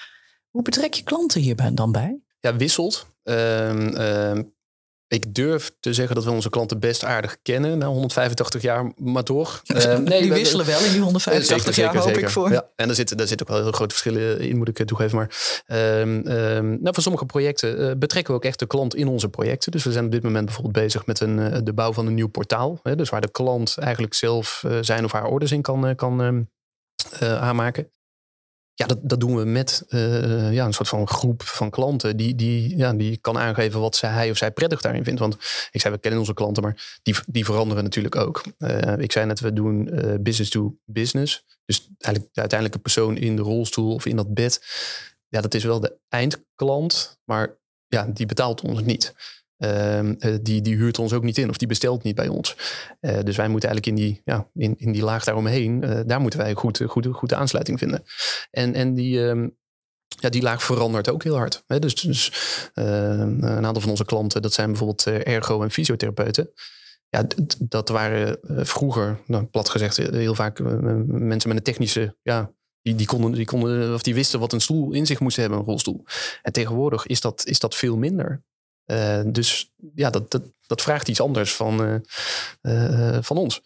Hoe 0.50 0.62
betrek 0.62 0.94
je 0.94 1.02
klanten 1.02 1.40
hier 1.40 1.74
dan 1.74 1.92
bij? 1.92 2.18
Ja, 2.40 2.56
wisselt. 2.56 3.06
Uh, 3.24 4.38
ik 5.12 5.34
durf 5.34 5.72
te 5.80 5.92
zeggen 5.92 6.14
dat 6.14 6.24
we 6.24 6.30
onze 6.30 6.50
klanten 6.50 6.80
best 6.80 7.04
aardig 7.04 7.36
kennen. 7.42 7.78
Na 7.78 7.86
185 7.86 8.62
jaar, 8.62 8.92
maar 8.96 9.22
toch. 9.22 9.62
Uh, 9.72 9.98
nee, 9.98 10.22
die 10.22 10.32
wisselen 10.32 10.66
wel 10.66 10.84
in 10.84 10.90
die 10.92 11.00
185 11.00 11.74
zeker, 11.74 11.94
jaar, 11.94 12.02
hoop 12.02 12.16
ik 12.16 12.28
voor. 12.28 12.50
Ja, 12.50 12.68
en 12.76 12.88
er 12.88 12.94
zitten, 12.94 13.16
daar 13.16 13.26
zitten 13.26 13.46
ook 13.46 13.52
wel 13.52 13.62
heel 13.62 13.72
grote 13.72 13.94
verschillen 13.94 14.40
in, 14.40 14.56
moet 14.56 14.68
ik 14.68 14.86
toegeven. 14.86 15.16
Maar 15.16 15.30
um, 16.00 16.26
um, 16.26 16.68
nou, 16.80 16.94
voor 16.94 17.02
sommige 17.02 17.26
projecten 17.26 17.80
uh, 17.80 17.90
betrekken 17.96 18.32
we 18.32 18.38
ook 18.38 18.44
echt 18.44 18.58
de 18.58 18.66
klant 18.66 18.94
in 18.94 19.08
onze 19.08 19.28
projecten. 19.28 19.72
Dus 19.72 19.84
we 19.84 19.92
zijn 19.92 20.04
op 20.04 20.10
dit 20.10 20.22
moment 20.22 20.44
bijvoorbeeld 20.44 20.74
bezig 20.74 21.06
met 21.06 21.20
een, 21.20 21.38
uh, 21.38 21.56
de 21.62 21.72
bouw 21.72 21.92
van 21.92 22.06
een 22.06 22.14
nieuw 22.14 22.28
portaal. 22.28 22.80
Hè, 22.82 22.96
dus 22.96 23.08
waar 23.08 23.20
de 23.20 23.30
klant 23.30 23.76
eigenlijk 23.78 24.14
zelf 24.14 24.64
zijn 24.80 25.04
of 25.04 25.12
haar 25.12 25.26
orders 25.26 25.52
in 25.52 25.62
kan, 25.62 25.94
kan 25.94 26.20
um, 26.20 26.50
aanmaken. 27.20 27.90
Ja, 28.74 28.86
dat, 28.86 28.98
dat 29.02 29.20
doen 29.20 29.36
we 29.36 29.44
met 29.44 29.84
uh, 29.88 30.52
ja, 30.52 30.64
een 30.64 30.72
soort 30.72 30.88
van 30.88 31.08
groep 31.08 31.42
van 31.42 31.70
klanten 31.70 32.16
die, 32.16 32.34
die, 32.34 32.76
ja, 32.76 32.92
die 32.92 33.16
kan 33.16 33.38
aangeven 33.38 33.80
wat 33.80 33.96
zij, 33.96 34.10
hij 34.10 34.30
of 34.30 34.36
zij 34.36 34.50
prettig 34.50 34.80
daarin 34.80 35.04
vindt. 35.04 35.20
Want 35.20 35.34
ik 35.70 35.80
zei, 35.80 35.94
we 35.94 36.00
kennen 36.00 36.20
onze 36.20 36.34
klanten, 36.34 36.62
maar 36.62 36.98
die, 37.02 37.14
die 37.26 37.44
veranderen 37.44 37.82
natuurlijk 37.82 38.16
ook. 38.16 38.44
Uh, 38.58 38.98
ik 38.98 39.12
zei 39.12 39.26
net, 39.26 39.40
we 39.40 39.52
doen 39.52 39.88
uh, 39.92 40.14
business 40.20 40.50
to 40.50 40.76
business. 40.84 41.44
Dus 41.64 41.88
eigenlijk 41.98 42.34
de 42.34 42.40
uiteindelijke 42.40 42.82
persoon 42.82 43.16
in 43.16 43.36
de 43.36 43.42
rolstoel 43.42 43.94
of 43.94 44.06
in 44.06 44.16
dat 44.16 44.34
bed. 44.34 44.64
Ja, 45.28 45.40
dat 45.40 45.54
is 45.54 45.64
wel 45.64 45.80
de 45.80 45.98
eindklant, 46.08 47.18
maar 47.24 47.58
ja, 47.86 48.06
die 48.06 48.26
betaalt 48.26 48.60
ons 48.60 48.82
niet. 48.82 49.14
Uh, 49.64 50.10
die, 50.42 50.60
die 50.60 50.76
huurt 50.76 50.98
ons 50.98 51.12
ook 51.12 51.22
niet 51.22 51.38
in 51.38 51.48
of 51.48 51.56
die 51.56 51.68
bestelt 51.68 52.02
niet 52.02 52.14
bij 52.14 52.28
ons. 52.28 52.56
Uh, 53.00 53.18
dus 53.22 53.36
wij 53.36 53.48
moeten 53.48 53.68
eigenlijk 53.68 53.86
in 53.86 54.06
die, 54.06 54.20
ja, 54.24 54.48
in, 54.54 54.74
in 54.78 54.92
die 54.92 55.02
laag 55.02 55.24
daaromheen, 55.24 55.84
uh, 55.84 56.00
daar 56.06 56.20
moeten 56.20 56.38
wij 56.38 56.54
goed, 56.54 56.80
goed, 56.86 57.06
goed 57.06 57.32
aansluiting 57.32 57.78
vinden. 57.78 58.02
En, 58.50 58.74
en 58.74 58.94
die, 58.94 59.18
um, 59.20 59.56
ja, 60.20 60.28
die 60.28 60.42
laag 60.42 60.62
verandert 60.62 61.10
ook 61.10 61.22
heel 61.22 61.36
hard. 61.36 61.62
Hè? 61.66 61.78
Dus, 61.78 61.94
dus 61.94 62.32
een 62.74 63.66
aantal 63.66 63.80
van 63.80 63.90
onze 63.90 64.04
klanten, 64.04 64.42
dat 64.42 64.52
zijn 64.52 64.68
bijvoorbeeld 64.68 65.06
ergo- 65.06 65.62
en 65.62 65.70
fysiotherapeuten. 65.70 66.52
Ja, 67.08 67.26
dat 67.58 67.88
waren 67.88 68.38
vroeger, 68.66 69.20
nou, 69.26 69.44
plat 69.44 69.68
gezegd, 69.68 69.96
heel 69.96 70.34
vaak 70.34 70.58
mensen 71.06 71.48
met 71.48 71.56
een 71.56 71.62
technische 71.62 72.16
ja, 72.22 72.52
die, 72.82 72.94
die, 72.94 73.06
konden, 73.06 73.32
die, 73.32 73.44
konden, 73.44 73.94
of 73.94 74.02
die 74.02 74.14
wisten 74.14 74.40
wat 74.40 74.52
een 74.52 74.60
stoel 74.60 74.92
in 74.92 75.06
zich 75.06 75.20
moest 75.20 75.36
hebben, 75.36 75.58
een 75.58 75.64
rolstoel. 75.64 76.04
En 76.42 76.52
tegenwoordig 76.52 77.06
is 77.06 77.20
dat, 77.20 77.46
is 77.46 77.58
dat 77.58 77.74
veel 77.74 77.96
minder. 77.96 78.42
Uh, 78.86 79.20
dus 79.26 79.72
ja, 79.94 80.10
dat, 80.10 80.30
dat, 80.30 80.42
dat, 80.66 80.82
vraagt 80.82 81.08
iets 81.08 81.20
anders 81.20 81.54
van, 81.54 81.84
uh, 81.84 81.94
uh, 82.62 83.22
van 83.22 83.36
ons. 83.36 83.62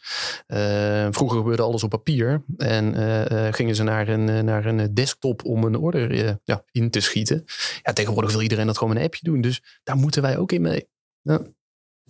vroeger 1.10 1.38
gebeurde 1.38 1.62
alles 1.62 1.82
op 1.82 1.90
papier 1.90 2.42
en 2.56 2.94
gingen 3.54 3.74
ze 3.74 3.82
naar 3.82 4.08
een, 4.08 4.44
naar 4.44 4.66
een 4.66 4.94
desktop 4.94 5.44
om 5.44 5.64
een 5.64 5.76
order 5.76 6.38
ja, 6.44 6.64
in 6.70 6.90
te 6.90 7.00
schieten. 7.00 7.44
Ja, 7.82 7.92
tegenwoordig 7.92 8.32
wil 8.32 8.40
iedereen 8.40 8.66
dat 8.66 8.78
gewoon 8.78 8.92
met 8.92 9.02
een 9.02 9.08
appje 9.08 9.30
doen. 9.30 9.40
Dus 9.40 9.62
daar 9.82 9.96
moeten 9.96 10.22
wij 10.22 10.38
ook 10.38 10.52
in 10.52 10.62
mee. 10.62 10.88
Ja. 11.22 11.42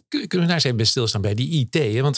kunnen 0.08 0.28
we 0.28 0.46
daar 0.46 0.54
eens 0.54 0.64
even 0.64 0.76
bij 0.76 0.86
stilstaan 0.86 1.20
bij 1.20 1.34
die 1.34 1.68
IT? 1.70 2.00
Want 2.00 2.16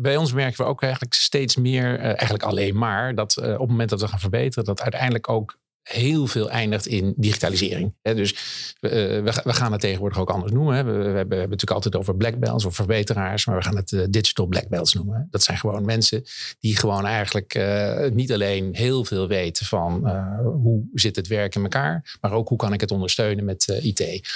bij 0.00 0.16
ons 0.16 0.32
merken 0.32 0.64
we 0.64 0.70
ook 0.70 0.82
eigenlijk 0.82 1.14
steeds 1.14 1.56
meer, 1.56 1.98
eigenlijk 1.98 2.42
alleen 2.42 2.78
maar, 2.78 3.14
dat 3.14 3.36
op 3.36 3.44
het 3.44 3.68
moment 3.68 3.90
dat 3.90 4.00
we 4.00 4.08
gaan 4.08 4.20
verbeteren, 4.20 4.64
dat 4.64 4.80
uiteindelijk 4.80 5.28
ook 5.28 5.60
heel 5.82 6.26
veel 6.26 6.50
eindigt 6.50 6.86
in 6.86 7.14
digitalisering. 7.16 7.94
dus 8.02 8.32
uh, 8.80 8.90
we, 8.90 9.40
we, 9.44 9.52
gaan 9.52 9.72
het 9.72 9.80
tegenwoordig 9.80 10.18
ook 10.18 10.30
anders 10.30 10.52
noemen. 10.52 10.86
We, 10.86 10.92
we, 10.92 10.98
hebben, 10.98 11.14
hebben, 11.16 11.38
natuurlijk 11.38 11.70
altijd 11.70 11.96
over 11.96 12.16
black 12.16 12.38
belts 12.38 12.64
of 12.64 12.74
verbeteraars, 12.74 13.46
maar 13.46 13.56
we 13.56 13.62
gaan 13.62 13.76
het 13.76 13.92
uh, 13.92 14.04
digital 14.10 14.46
black 14.46 14.68
belts 14.68 14.94
noemen. 14.94 15.28
Dat 15.30 15.42
zijn 15.42 15.58
gewoon 15.58 15.84
mensen 15.84 16.22
die 16.58 16.76
gewoon 16.76 17.06
eigenlijk 17.06 17.54
uh, 17.54 18.08
niet 18.10 18.32
alleen 18.32 18.74
heel 18.74 19.04
veel 19.04 19.28
weten 19.28 19.66
van 19.66 20.08
hoe 20.42 20.84
zit 20.94 21.16
het 21.16 21.26
werk 21.26 21.54
in 21.54 21.62
elkaar, 21.62 22.16
maar 22.20 22.32
ook 22.32 22.48
hoe 22.48 22.58
kan 22.58 22.72
ik 22.72 22.80
het 22.80 22.90
ondersteunen 22.90 23.44
met 23.44 23.80
IT. 23.82 24.28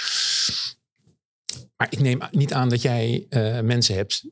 Maar 1.77 1.87
ik 1.89 1.99
neem 1.99 2.19
niet 2.31 2.53
aan 2.53 2.69
dat 2.69 2.81
jij 2.81 3.27
mensen 3.63 3.95
hebt, 3.95 4.25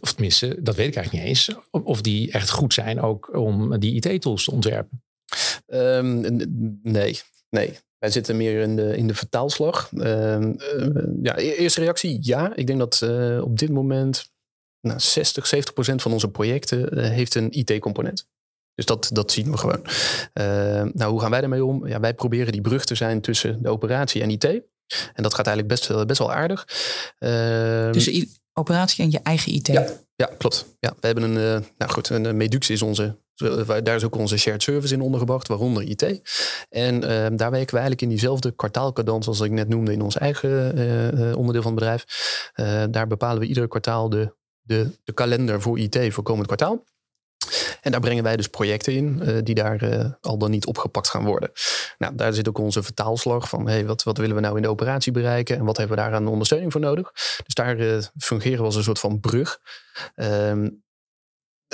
of 0.00 0.12
tenminste, 0.12 0.58
dat 0.60 0.76
weet 0.76 0.88
ik 0.88 0.96
eigenlijk 0.96 1.12
niet 1.12 1.36
eens, 1.36 1.56
of 1.70 2.00
die 2.00 2.32
echt 2.32 2.50
goed 2.50 2.74
zijn 2.74 3.00
ook 3.00 3.36
om 3.36 3.78
die 3.78 3.94
IT-tools 3.94 4.44
te 4.44 4.50
ontwerpen. 4.50 5.02
Um, 5.74 6.20
nee, 6.82 7.20
nee. 7.50 7.78
Wij 7.98 8.10
zitten 8.10 8.36
meer 8.36 8.60
in 8.60 8.76
de, 8.76 8.96
in 8.96 9.06
de 9.06 9.14
vertaalslag. 9.14 9.90
Um, 9.92 10.56
ja, 11.22 11.38
e-, 11.38 11.54
eerste 11.54 11.80
reactie, 11.80 12.18
ja. 12.20 12.56
Ik 12.56 12.66
denk 12.66 12.78
dat 12.78 13.00
uh, 13.04 13.42
op 13.42 13.58
dit 13.58 13.70
moment 13.70 14.30
nou, 14.80 15.00
60, 15.00 15.46
70 15.46 15.74
procent 15.74 16.02
van 16.02 16.12
onze 16.12 16.30
projecten 16.30 16.98
uh, 16.98 17.04
heeft 17.04 17.34
een 17.34 17.48
IT-component. 17.50 18.26
Dus 18.74 18.86
dat, 18.86 19.10
dat 19.12 19.32
zien 19.32 19.50
we 19.50 19.56
gewoon. 19.56 19.80
Uh, 20.34 20.44
nou, 20.92 21.10
hoe 21.10 21.20
gaan 21.20 21.30
wij 21.30 21.40
daarmee 21.40 21.64
om? 21.64 21.86
Ja, 21.86 22.00
wij 22.00 22.14
proberen 22.14 22.52
die 22.52 22.60
brug 22.60 22.84
te 22.84 22.94
zijn 22.94 23.20
tussen 23.20 23.62
de 23.62 23.68
operatie 23.68 24.22
en 24.22 24.30
IT. 24.30 24.44
En 24.44 25.22
dat 25.22 25.34
gaat 25.34 25.46
eigenlijk 25.46 25.68
best, 25.68 26.06
best 26.06 26.18
wel 26.18 26.32
aardig. 26.32 26.64
Tussen 27.92 28.28
operatie 28.52 29.04
en 29.04 29.10
je 29.10 29.20
eigen 29.22 29.52
IT? 29.52 29.66
Ja, 29.66 29.86
ja 30.14 30.30
klopt. 30.38 30.66
Ja, 30.80 30.94
we 31.00 31.06
hebben 31.06 31.24
een, 31.24 31.64
nou 31.78 31.92
goed, 31.92 32.08
een 32.08 32.36
Medux 32.36 32.70
is 32.70 32.82
onze 32.82 33.16
daar 33.82 33.96
is 33.96 34.04
ook 34.04 34.16
onze 34.16 34.36
shared 34.36 34.62
service 34.62 34.94
in 34.94 35.00
ondergebracht, 35.00 35.48
waaronder 35.48 35.82
IT. 35.82 36.02
En 36.68 37.04
ehm, 37.04 37.36
daar 37.36 37.50
werken 37.50 37.74
we 37.74 37.80
eigenlijk 37.80 38.02
in 38.02 38.08
diezelfde 38.08 38.50
kwartaalkadans 38.50 39.26
als 39.26 39.40
ik 39.40 39.50
net 39.50 39.68
noemde 39.68 39.92
in 39.92 40.02
ons 40.02 40.16
eigen 40.16 40.76
eh, 40.76 41.08
eh, 41.08 41.36
onderdeel 41.36 41.62
van 41.62 41.70
het 41.70 41.80
bedrijf. 41.80 42.04
Eh, 42.54 42.84
daar 42.90 43.06
bepalen 43.06 43.40
we 43.40 43.46
ieder 43.46 43.68
kwartaal 43.68 44.08
de, 44.08 44.34
de, 44.60 44.90
de 45.04 45.12
kalender 45.12 45.60
voor 45.60 45.78
IT 45.78 45.98
voor 46.14 46.22
komend 46.22 46.46
kwartaal. 46.46 46.84
En 47.80 47.90
daar 47.90 48.00
brengen 48.00 48.24
wij 48.24 48.36
dus 48.36 48.48
projecten 48.48 48.92
in 48.92 49.40
die 49.44 49.54
daar 49.54 50.16
al 50.20 50.38
dan 50.38 50.50
niet 50.50 50.66
opgepakt 50.66 51.08
gaan 51.08 51.24
worden. 51.24 51.50
Nou, 51.98 52.14
daar 52.14 52.32
zit 52.32 52.48
ook 52.48 52.58
onze 52.58 52.82
vertaalslag 52.82 53.48
van 53.48 53.68
hey, 53.68 53.86
wat, 53.86 54.02
wat 54.02 54.16
willen 54.16 54.34
we 54.34 54.40
nou 54.40 54.56
in 54.56 54.62
de 54.62 54.68
operatie 54.68 55.12
bereiken 55.12 55.56
en 55.56 55.64
wat 55.64 55.76
hebben 55.76 55.96
we 55.96 56.02
daar 56.02 56.14
aan 56.14 56.26
ondersteuning 56.26 56.72
voor 56.72 56.80
nodig. 56.80 57.12
Dus 57.44 57.54
daar 57.54 58.10
fungeren 58.18 58.58
we 58.58 58.64
als 58.64 58.76
een 58.76 58.82
soort 58.82 58.98
van 58.98 59.20
brug. 59.20 59.60
Ehm, 60.14 60.68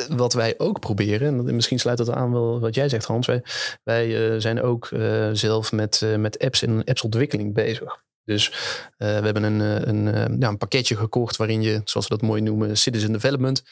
wat 0.09 0.33
wij 0.33 0.55
ook 0.59 0.81
proberen, 0.81 1.49
en 1.49 1.55
misschien 1.55 1.79
sluit 1.79 1.99
dat 1.99 2.11
aan 2.11 2.33
wel 2.33 2.61
wat 2.61 2.75
jij 2.75 2.89
zegt 2.89 3.05
Hans, 3.05 3.27
wij, 3.27 3.43
wij 3.85 4.33
uh, 4.33 4.41
zijn 4.41 4.63
ook 4.63 4.91
uh, 4.91 5.29
zelf 5.33 5.73
met, 5.73 6.01
uh, 6.05 6.17
met 6.17 6.39
apps 6.39 6.63
en 6.63 6.85
appsontwikkeling 6.85 7.55
bezig. 7.55 8.07
Dus 8.25 8.53
we 8.97 9.05
hebben 9.05 9.43
een, 9.43 9.61
een, 9.89 10.37
ja, 10.41 10.49
een 10.49 10.59
pakketje 10.59 10.97
gekocht 10.97 11.37
waarin 11.37 11.63
je, 11.63 11.81
zoals 11.85 12.09
we 12.09 12.17
dat 12.17 12.29
mooi 12.29 12.43
noemen, 12.43 12.77
citizen 12.77 13.13
development. 13.13 13.63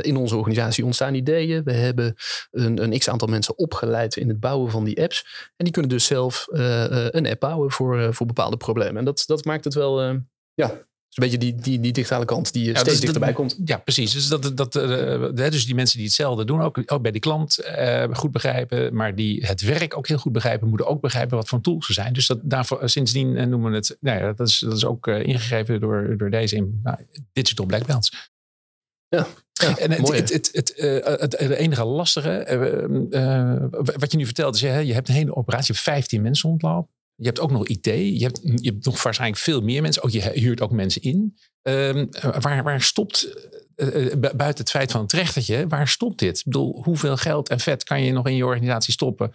in 0.00 0.16
onze 0.16 0.36
organisatie 0.36 0.84
ontstaan 0.84 1.14
ideeën. 1.14 1.64
We 1.64 1.72
hebben 1.72 2.14
een, 2.50 2.82
een 2.82 2.98
x 2.98 3.08
aantal 3.08 3.28
mensen 3.28 3.58
opgeleid 3.58 4.16
in 4.16 4.28
het 4.28 4.40
bouwen 4.40 4.70
van 4.70 4.84
die 4.84 5.02
apps. 5.02 5.50
En 5.56 5.64
die 5.64 5.72
kunnen 5.72 5.90
dus 5.90 6.06
zelf 6.06 6.46
een 6.50 7.26
app 7.26 7.40
bouwen 7.40 7.70
voor, 7.70 8.14
voor 8.14 8.26
bepaalde 8.26 8.56
problemen. 8.56 8.96
En 8.96 9.04
dat, 9.04 9.22
dat 9.26 9.44
maakt 9.44 9.64
het 9.64 9.74
wel 9.74 10.22
ja, 10.54 10.86
een 11.14 11.30
beetje 11.30 11.38
die, 11.38 11.54
die, 11.54 11.80
die 11.80 11.92
digitale 11.92 12.24
kant 12.24 12.52
die 12.52 12.64
ja, 12.64 12.78
steeds 12.78 13.00
dichterbij 13.00 13.32
komt. 13.32 13.58
Ja, 13.64 13.76
precies. 13.76 14.12
Dus, 14.12 14.28
dat, 14.28 14.56
dat, 14.56 14.74
uh, 14.74 15.32
dus 15.32 15.66
die 15.66 15.74
mensen 15.74 15.96
die 15.96 16.06
hetzelfde 16.06 16.44
doen, 16.44 16.60
ook, 16.60 16.82
ook 16.86 17.02
bij 17.02 17.10
die 17.10 17.20
klant 17.20 17.58
uh, 17.78 18.04
goed 18.12 18.32
begrijpen, 18.32 18.94
maar 18.94 19.14
die 19.14 19.46
het 19.46 19.60
werk 19.60 19.96
ook 19.96 20.08
heel 20.08 20.18
goed 20.18 20.32
begrijpen, 20.32 20.68
moeten 20.68 20.86
ook 20.86 21.00
begrijpen 21.00 21.36
wat 21.36 21.48
voor 21.48 21.60
tools 21.60 21.86
ze 21.86 21.92
zijn. 21.92 22.12
Dus 22.12 22.26
dat, 22.26 22.38
daarvoor, 22.42 22.88
sindsdien 22.88 23.48
noemen 23.48 23.70
we 23.70 23.76
het, 23.76 23.96
nou 24.00 24.18
ja, 24.18 24.32
dat, 24.32 24.48
is, 24.48 24.58
dat 24.58 24.76
is 24.76 24.84
ook 24.84 25.06
ingegeven 25.06 25.80
door, 25.80 26.14
door 26.16 26.30
deze 26.30 26.56
in, 26.56 26.80
nou, 26.82 26.98
digital 27.32 27.66
black 27.66 27.86
belts. 27.86 28.32
Ja, 29.08 29.26
ja, 29.52 29.78
en 29.78 29.90
het, 29.90 30.08
het, 30.08 30.30
het, 30.52 30.72
het, 30.76 31.38
het, 31.38 31.50
enige 31.50 31.84
lastige, 31.84 32.44
wat 33.98 34.12
je 34.12 34.16
nu 34.16 34.24
vertelt, 34.24 34.54
is 34.54 34.60
je, 34.60 34.68
je 34.86 34.92
hebt 34.92 35.08
een 35.08 35.14
hele 35.14 35.36
operatie, 35.36 35.74
15 35.74 36.22
mensen 36.22 36.48
ontlopen. 36.48 36.92
Je 37.16 37.26
hebt 37.26 37.40
ook 37.40 37.50
nog 37.50 37.66
IT. 37.66 37.84
Je 37.84 38.22
hebt, 38.22 38.40
je 38.42 38.70
hebt 38.70 38.84
nog 38.84 39.02
waarschijnlijk 39.02 39.40
veel 39.40 39.60
meer 39.60 39.82
mensen. 39.82 40.02
Ook, 40.02 40.10
je 40.10 40.30
huurt 40.34 40.60
ook 40.60 40.70
mensen 40.70 41.02
in. 41.02 41.38
Um, 41.62 42.08
waar, 42.40 42.62
waar 42.62 42.82
stopt, 42.82 43.28
uh, 43.76 44.12
buiten 44.16 44.64
het 44.64 44.70
feit 44.70 44.90
van 44.90 45.00
het 45.00 45.12
rechtertje, 45.12 45.68
waar 45.68 45.88
stopt 45.88 46.18
dit? 46.18 46.38
Ik 46.38 46.44
bedoel, 46.44 46.82
hoeveel 46.82 47.16
geld 47.16 47.48
en 47.48 47.60
vet 47.60 47.84
kan 47.84 48.02
je 48.02 48.12
nog 48.12 48.26
in 48.26 48.36
je 48.36 48.46
organisatie 48.46 48.92
stoppen 48.92 49.32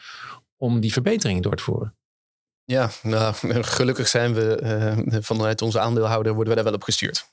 om 0.58 0.80
die 0.80 0.94
verbeteringen 0.94 1.42
door 1.42 1.56
te 1.56 1.64
voeren? 1.64 1.96
Ja, 2.64 2.90
nou, 3.04 3.34
gelukkig 3.78 4.08
zijn 4.08 4.34
we 4.34 5.20
vanuit 5.22 5.62
onze 5.62 5.80
aandeelhouder 5.80 6.34
worden 6.34 6.50
we 6.50 6.56
daar 6.56 6.70
wel 6.70 6.80
op 6.80 6.84
gestuurd. 6.84 7.26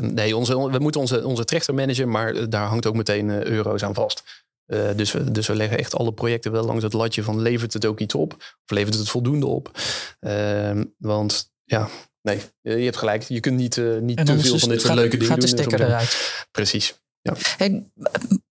Nee, 0.00 0.36
onze, 0.36 0.70
we 0.70 0.78
moeten 0.78 1.00
onze, 1.00 1.26
onze 1.26 1.44
trechter 1.44 1.74
managen, 1.74 2.08
maar 2.08 2.48
daar 2.48 2.66
hangt 2.66 2.86
ook 2.86 2.94
meteen 2.94 3.46
euro's 3.46 3.82
aan 3.82 3.94
vast. 3.94 4.44
Uh, 4.66 4.88
dus, 4.96 5.12
we, 5.12 5.30
dus 5.30 5.46
we 5.46 5.54
leggen 5.54 5.78
echt 5.78 5.94
alle 5.94 6.12
projecten 6.12 6.52
wel 6.52 6.64
langs 6.64 6.82
het 6.82 6.92
latje 6.92 7.22
van 7.22 7.40
levert 7.40 7.72
het 7.72 7.84
ook 7.84 8.00
iets 8.00 8.14
op? 8.14 8.32
Of 8.38 8.70
levert 8.70 8.94
het 8.94 9.08
voldoende 9.08 9.46
op? 9.46 9.78
Uh, 10.20 10.80
want 10.98 11.52
ja, 11.64 11.88
nee, 12.22 12.40
je 12.60 12.70
hebt 12.70 12.96
gelijk. 12.96 13.22
Je 13.22 13.40
kunt 13.40 13.56
niet, 13.56 13.76
uh, 13.76 13.98
niet 13.98 14.26
te 14.26 14.38
veel 14.38 14.58
van 14.58 14.68
dit 14.68 14.80
soort 14.80 14.94
leuke 14.94 15.16
dingen 15.16 15.18
doen. 15.18 15.28
Gaat 15.28 15.40
de 15.40 15.46
stekker 15.46 15.80
eruit. 15.80 16.46
Precies. 16.50 16.94
Ja. 17.20 17.34
Hey, 17.56 17.90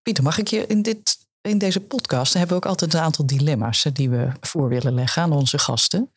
Pieter, 0.02 0.24
mag 0.24 0.38
ik 0.38 0.48
je 0.48 0.66
in, 0.68 0.82
dit, 0.82 1.18
in 1.42 1.58
deze 1.58 1.80
podcast 1.80 2.34
hebben 2.34 2.50
we 2.50 2.56
ook 2.56 2.70
altijd 2.70 2.94
een 2.94 3.00
aantal 3.00 3.26
dilemma's 3.26 3.86
die 3.94 4.10
we 4.10 4.28
voor 4.42 4.70
willen 4.70 4.94
leggen 4.94 5.22
aan 5.22 5.32
onze 5.32 5.58
gasten. 5.58 6.12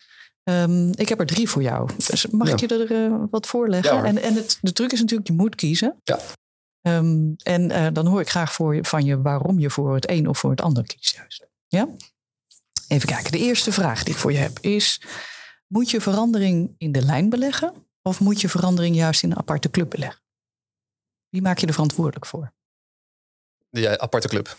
Um, 0.51 0.93
ik 0.95 1.09
heb 1.09 1.21
er 1.21 1.27
drie 1.27 1.49
voor 1.49 1.63
jou. 1.63 1.91
Dus 2.07 2.27
mag 2.27 2.47
ja. 2.47 2.53
ik 2.53 2.61
je 2.61 2.87
er 2.87 3.29
wat 3.31 3.47
voorleggen? 3.47 3.97
Ja, 3.97 4.05
en 4.05 4.23
en 4.23 4.35
het, 4.35 4.59
de 4.61 4.73
truc 4.73 4.93
is 4.93 5.01
natuurlijk, 5.01 5.29
je 5.29 5.35
moet 5.35 5.55
kiezen. 5.55 6.01
Ja. 6.03 6.19
Um, 6.97 7.35
en 7.37 7.71
uh, 7.71 7.87
dan 7.93 8.07
hoor 8.07 8.21
ik 8.21 8.29
graag 8.29 8.53
voor 8.53 8.85
van 8.85 9.05
je 9.05 9.23
waarom 9.23 9.59
je 9.59 9.71
voor 9.71 9.95
het 9.95 10.11
een 10.11 10.29
of 10.29 10.39
voor 10.39 10.51
het 10.51 10.61
ander 10.61 10.87
kiest 10.87 11.15
juist. 11.15 11.47
Ja? 11.67 11.89
Even 12.89 13.09
kijken. 13.09 13.33
De 13.33 13.39
eerste 13.39 13.73
vraag 13.73 14.03
die 14.03 14.15
ik 14.15 14.21
voor 14.21 14.33
je 14.33 14.39
heb 14.39 14.59
is: 14.59 15.03
moet 15.67 15.91
je 15.91 16.01
verandering 16.01 16.75
in 16.79 16.93
de 16.93 17.03
lijn 17.03 17.29
beleggen 17.29 17.87
of 18.03 18.21
moet 18.21 18.41
je 18.41 18.49
verandering 18.49 18.97
juist 18.97 19.23
in 19.23 19.31
een 19.31 19.39
aparte 19.39 19.71
club 19.71 19.91
beleggen? 19.91 20.23
Wie 21.29 21.43
maak 21.43 21.59
je 21.59 21.67
er 21.67 21.73
verantwoordelijk 21.73 22.27
voor? 22.27 22.53
Ja, 23.71 23.99
aparte 23.99 24.29
club. 24.29 24.57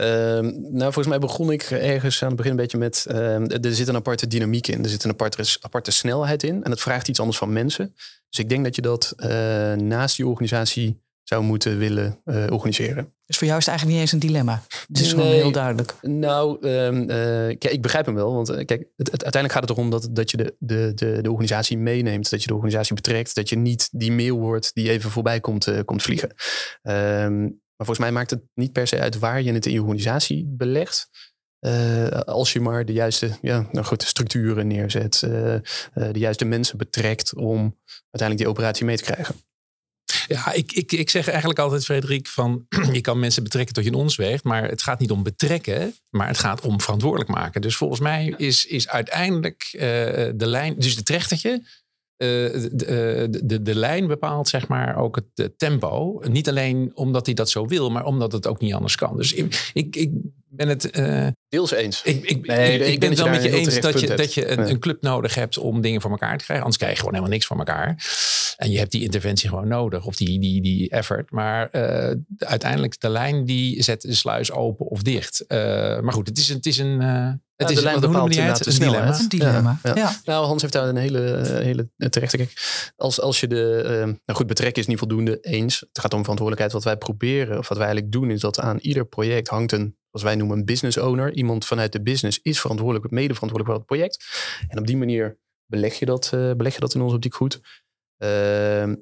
Uh, 0.00 0.06
nou, 0.52 0.92
volgens 0.92 1.06
mij 1.06 1.18
begon 1.18 1.52
ik 1.52 1.62
ergens 1.62 2.22
aan 2.22 2.28
het 2.28 2.36
begin 2.36 2.50
een 2.50 2.56
beetje 2.56 2.78
met... 2.78 3.06
Uh, 3.10 3.64
er 3.64 3.74
zit 3.74 3.88
een 3.88 3.96
aparte 3.96 4.26
dynamiek 4.26 4.66
in. 4.66 4.82
Er 4.82 4.88
zit 4.90 5.04
een 5.04 5.10
aparte, 5.10 5.56
aparte 5.60 5.90
snelheid 5.90 6.42
in. 6.42 6.64
En 6.64 6.70
het 6.70 6.80
vraagt 6.80 7.08
iets 7.08 7.20
anders 7.20 7.38
van 7.38 7.52
mensen. 7.52 7.94
Dus 8.28 8.38
ik 8.38 8.48
denk 8.48 8.64
dat 8.64 8.76
je 8.76 8.82
dat 8.82 9.14
uh, 9.16 9.28
naast 9.72 10.16
die 10.16 10.26
organisatie 10.26 11.00
zou 11.22 11.42
moeten 11.42 11.78
willen 11.78 12.20
uh, 12.24 12.44
organiseren. 12.50 13.12
Dus 13.26 13.38
voor 13.38 13.46
jou 13.46 13.58
is 13.58 13.66
het 13.66 13.74
eigenlijk 13.74 13.88
niet 13.88 14.00
eens 14.00 14.12
een 14.12 14.28
dilemma. 14.28 14.62
Het 14.88 15.00
is 15.00 15.00
nee, 15.00 15.10
gewoon 15.10 15.32
heel 15.32 15.52
duidelijk. 15.52 15.94
Nou, 16.02 16.68
um, 16.68 17.06
kijk, 17.06 17.64
ik 17.64 17.82
begrijp 17.82 18.06
hem 18.06 18.14
wel. 18.14 18.34
Want 18.34 18.48
kijk, 18.48 18.70
het, 18.96 19.10
het, 19.10 19.22
uiteindelijk 19.24 19.52
gaat 19.52 19.68
het 19.68 19.70
erom 19.70 19.90
dat, 19.90 20.08
dat 20.10 20.30
je 20.30 20.36
de, 20.36 20.54
de, 20.58 20.92
de, 20.94 21.18
de, 21.22 21.30
organisatie 21.30 21.78
meeneemt. 21.78 22.30
Dat 22.30 22.40
je 22.40 22.46
de 22.46 22.54
organisatie 22.54 22.94
betrekt. 22.94 23.34
Dat 23.34 23.48
je 23.48 23.56
niet 23.56 23.88
die 23.92 24.12
mail 24.12 24.38
wordt 24.38 24.70
die 24.74 24.90
even 24.90 25.10
voorbij 25.10 25.40
komt, 25.40 25.84
komt 25.84 26.02
vliegen. 26.02 26.34
Um, 26.82 27.60
maar 27.80 27.88
volgens 27.88 28.08
mij 28.08 28.16
maakt 28.18 28.30
het 28.30 28.42
niet 28.54 28.72
per 28.72 28.86
se 28.86 29.00
uit 29.00 29.18
waar 29.18 29.42
je 29.42 29.52
het 29.52 29.66
in 29.66 29.72
je 29.72 30.44
belegt. 30.46 31.08
Uh, 31.66 32.08
als 32.08 32.52
je 32.52 32.60
maar 32.60 32.84
de 32.84 32.92
juiste 32.92 33.38
ja, 33.42 33.68
nou 33.72 33.86
goed, 33.86 34.02
structuren 34.02 34.66
neerzet, 34.66 35.22
uh, 35.24 35.54
uh, 35.54 35.60
de 35.94 36.18
juiste 36.18 36.44
mensen 36.44 36.78
betrekt 36.78 37.34
om 37.34 37.78
uiteindelijk 38.10 38.38
die 38.38 38.48
operatie 38.48 38.84
mee 38.84 38.96
te 38.96 39.02
krijgen. 39.02 39.34
Ja, 40.26 40.52
ik, 40.52 40.72
ik, 40.72 40.92
ik 40.92 41.10
zeg 41.10 41.28
eigenlijk 41.28 41.58
altijd, 41.58 41.84
Frederik, 41.84 42.28
van 42.28 42.66
je 42.92 43.00
kan 43.00 43.18
mensen 43.18 43.42
betrekken 43.42 43.74
tot 43.74 43.84
je 43.84 43.90
in 43.90 43.96
ons 43.96 44.16
weegt, 44.16 44.44
maar 44.44 44.68
het 44.68 44.82
gaat 44.82 44.98
niet 44.98 45.10
om 45.10 45.22
betrekken, 45.22 45.94
maar 46.10 46.26
het 46.26 46.38
gaat 46.38 46.60
om 46.60 46.80
verantwoordelijk 46.80 47.30
maken. 47.30 47.60
Dus 47.60 47.76
volgens 47.76 48.00
mij 48.00 48.34
is, 48.36 48.66
is 48.66 48.88
uiteindelijk 48.88 49.68
de 50.34 50.46
lijn, 50.46 50.74
dus 50.78 50.96
het 50.96 51.06
trechtertje, 51.06 51.50
eh, 51.50 51.89
de, 52.20 52.84
eh, 52.86 53.40
de, 53.42 53.62
de, 53.62 53.74
lijn 53.74 54.06
bepaalt 54.06 54.48
zeg 54.48 54.68
maar 54.68 54.96
ook 54.96 55.20
het 55.34 55.58
tempo. 55.58 56.20
Niet 56.28 56.48
alleen 56.48 56.90
omdat 56.94 57.26
hij 57.26 57.34
dat 57.34 57.50
zo 57.50 57.66
wil, 57.66 57.90
maar 57.90 58.04
omdat 58.04 58.32
het 58.32 58.46
ook 58.46 58.60
niet 58.60 58.74
anders 58.74 58.96
kan. 58.96 59.16
Dus 59.16 59.32
ik, 59.32 59.70
ik, 59.72 59.96
ik 59.96 60.10
ben 60.48 60.68
het. 60.68 60.96
Uh, 60.98 61.26
Deels 61.48 61.70
eens. 61.70 62.02
Ik, 62.02 62.24
ik, 62.24 62.46
nee, 62.46 62.78
ik, 62.78 62.86
ik 62.86 63.00
ben 63.00 63.08
het 63.08 63.18
wel 63.18 63.28
met 63.28 63.42
je 63.42 63.50
eens 63.50 63.80
dat 63.80 64.00
je, 64.00 64.14
dat 64.14 64.34
je 64.34 64.48
een, 64.48 64.68
een, 64.68 64.78
club 64.78 65.02
nodig 65.02 65.34
hebt 65.34 65.58
om 65.58 65.80
dingen 65.80 66.00
voor 66.00 66.10
elkaar 66.10 66.38
te 66.38 66.44
krijgen. 66.44 66.64
Anders 66.64 66.76
krijg 66.76 66.92
je 66.92 66.98
gewoon 66.98 67.14
helemaal 67.14 67.34
niks 67.34 67.46
voor 67.46 67.58
elkaar. 67.58 67.94
En 68.60 68.70
je 68.70 68.78
hebt 68.78 68.90
die 68.90 69.02
interventie 69.02 69.48
gewoon 69.48 69.68
nodig, 69.68 70.04
of 70.06 70.16
die, 70.16 70.40
die, 70.40 70.62
die 70.62 70.90
effort. 70.90 71.30
Maar 71.30 71.68
uh, 71.72 72.14
uiteindelijk 72.38 73.00
de 73.00 73.08
lijn 73.08 73.44
die 73.44 73.82
zet 73.82 74.00
de 74.02 74.14
sluis 74.14 74.52
open 74.52 74.86
of 74.86 75.02
dicht. 75.02 75.44
Uh, 75.48 75.58
maar 76.00 76.12
goed, 76.12 76.28
het 76.28 76.38
is, 76.38 76.48
het 76.48 76.66
is 76.66 76.78
een 76.78 77.00
Het 77.00 77.38
Ja, 77.56 77.68
is 77.68 77.74
de 77.74 77.82
lijn 77.82 78.00
bepaalt 78.00 78.34
je 78.34 78.40
het? 78.40 78.48
inderdaad 78.48 78.64
de 78.64 78.70
Een 78.70 78.78
dilemma. 78.78 79.12
snelheid. 79.12 79.32
Een 79.32 79.38
dilemma. 79.38 79.78
Ja, 79.82 79.90
Ja, 79.94 79.96
ja. 79.96 80.16
Nou, 80.24 80.46
Hans 80.46 80.60
heeft 80.62 80.72
daar 80.74 80.88
een 80.88 80.96
hele, 80.96 81.20
hele 81.62 81.88
terechte. 82.10 82.36
Kijk, 82.36 82.52
als, 82.96 83.20
als 83.20 83.40
je 83.40 83.46
de. 83.46 83.82
eh, 83.82 84.04
nou 84.04 84.16
goed, 84.38 84.46
betrekken 84.46 84.82
is 84.82 84.88
niet 84.88 84.98
voldoende 84.98 85.38
eens. 85.40 85.80
Het 85.80 85.98
gaat 86.00 86.14
om 86.14 86.20
verantwoordelijkheid. 86.20 86.72
Wat 86.72 86.84
wij 86.84 86.96
proberen, 86.96 87.58
of 87.58 87.68
wat 87.68 87.78
wij 87.78 87.86
eigenlijk 87.86 88.12
doen, 88.16 88.30
is 88.30 88.40
dat 88.40 88.60
aan 88.60 88.78
ieder 88.78 89.06
project 89.06 89.48
hangt 89.48 89.72
een, 89.72 89.96
wat 90.10 90.22
wij 90.22 90.34
noemen, 90.34 90.58
een 90.58 90.64
business 90.64 90.98
owner. 90.98 91.34
Iemand 91.34 91.64
vanuit 91.64 91.92
de 91.92 92.02
business 92.02 92.38
is 92.42 92.60
verantwoordelijk, 92.60 93.10
mede 93.10 93.34
verantwoordelijk 93.34 93.68
voor 93.70 93.78
het 93.78 93.86
project. 93.86 94.24
En 94.68 94.78
op 94.78 94.86
die 94.86 94.96
manier 94.96 95.38
beleg 95.66 95.94
je 95.98 96.06
dat, 96.06 96.30
eh, 96.34 96.52
beleg 96.52 96.74
je 96.74 96.80
dat 96.80 96.94
in 96.94 97.00
onze 97.00 97.14
optiek 97.14 97.34
goed. 97.34 97.60
Ehm, 98.20 98.94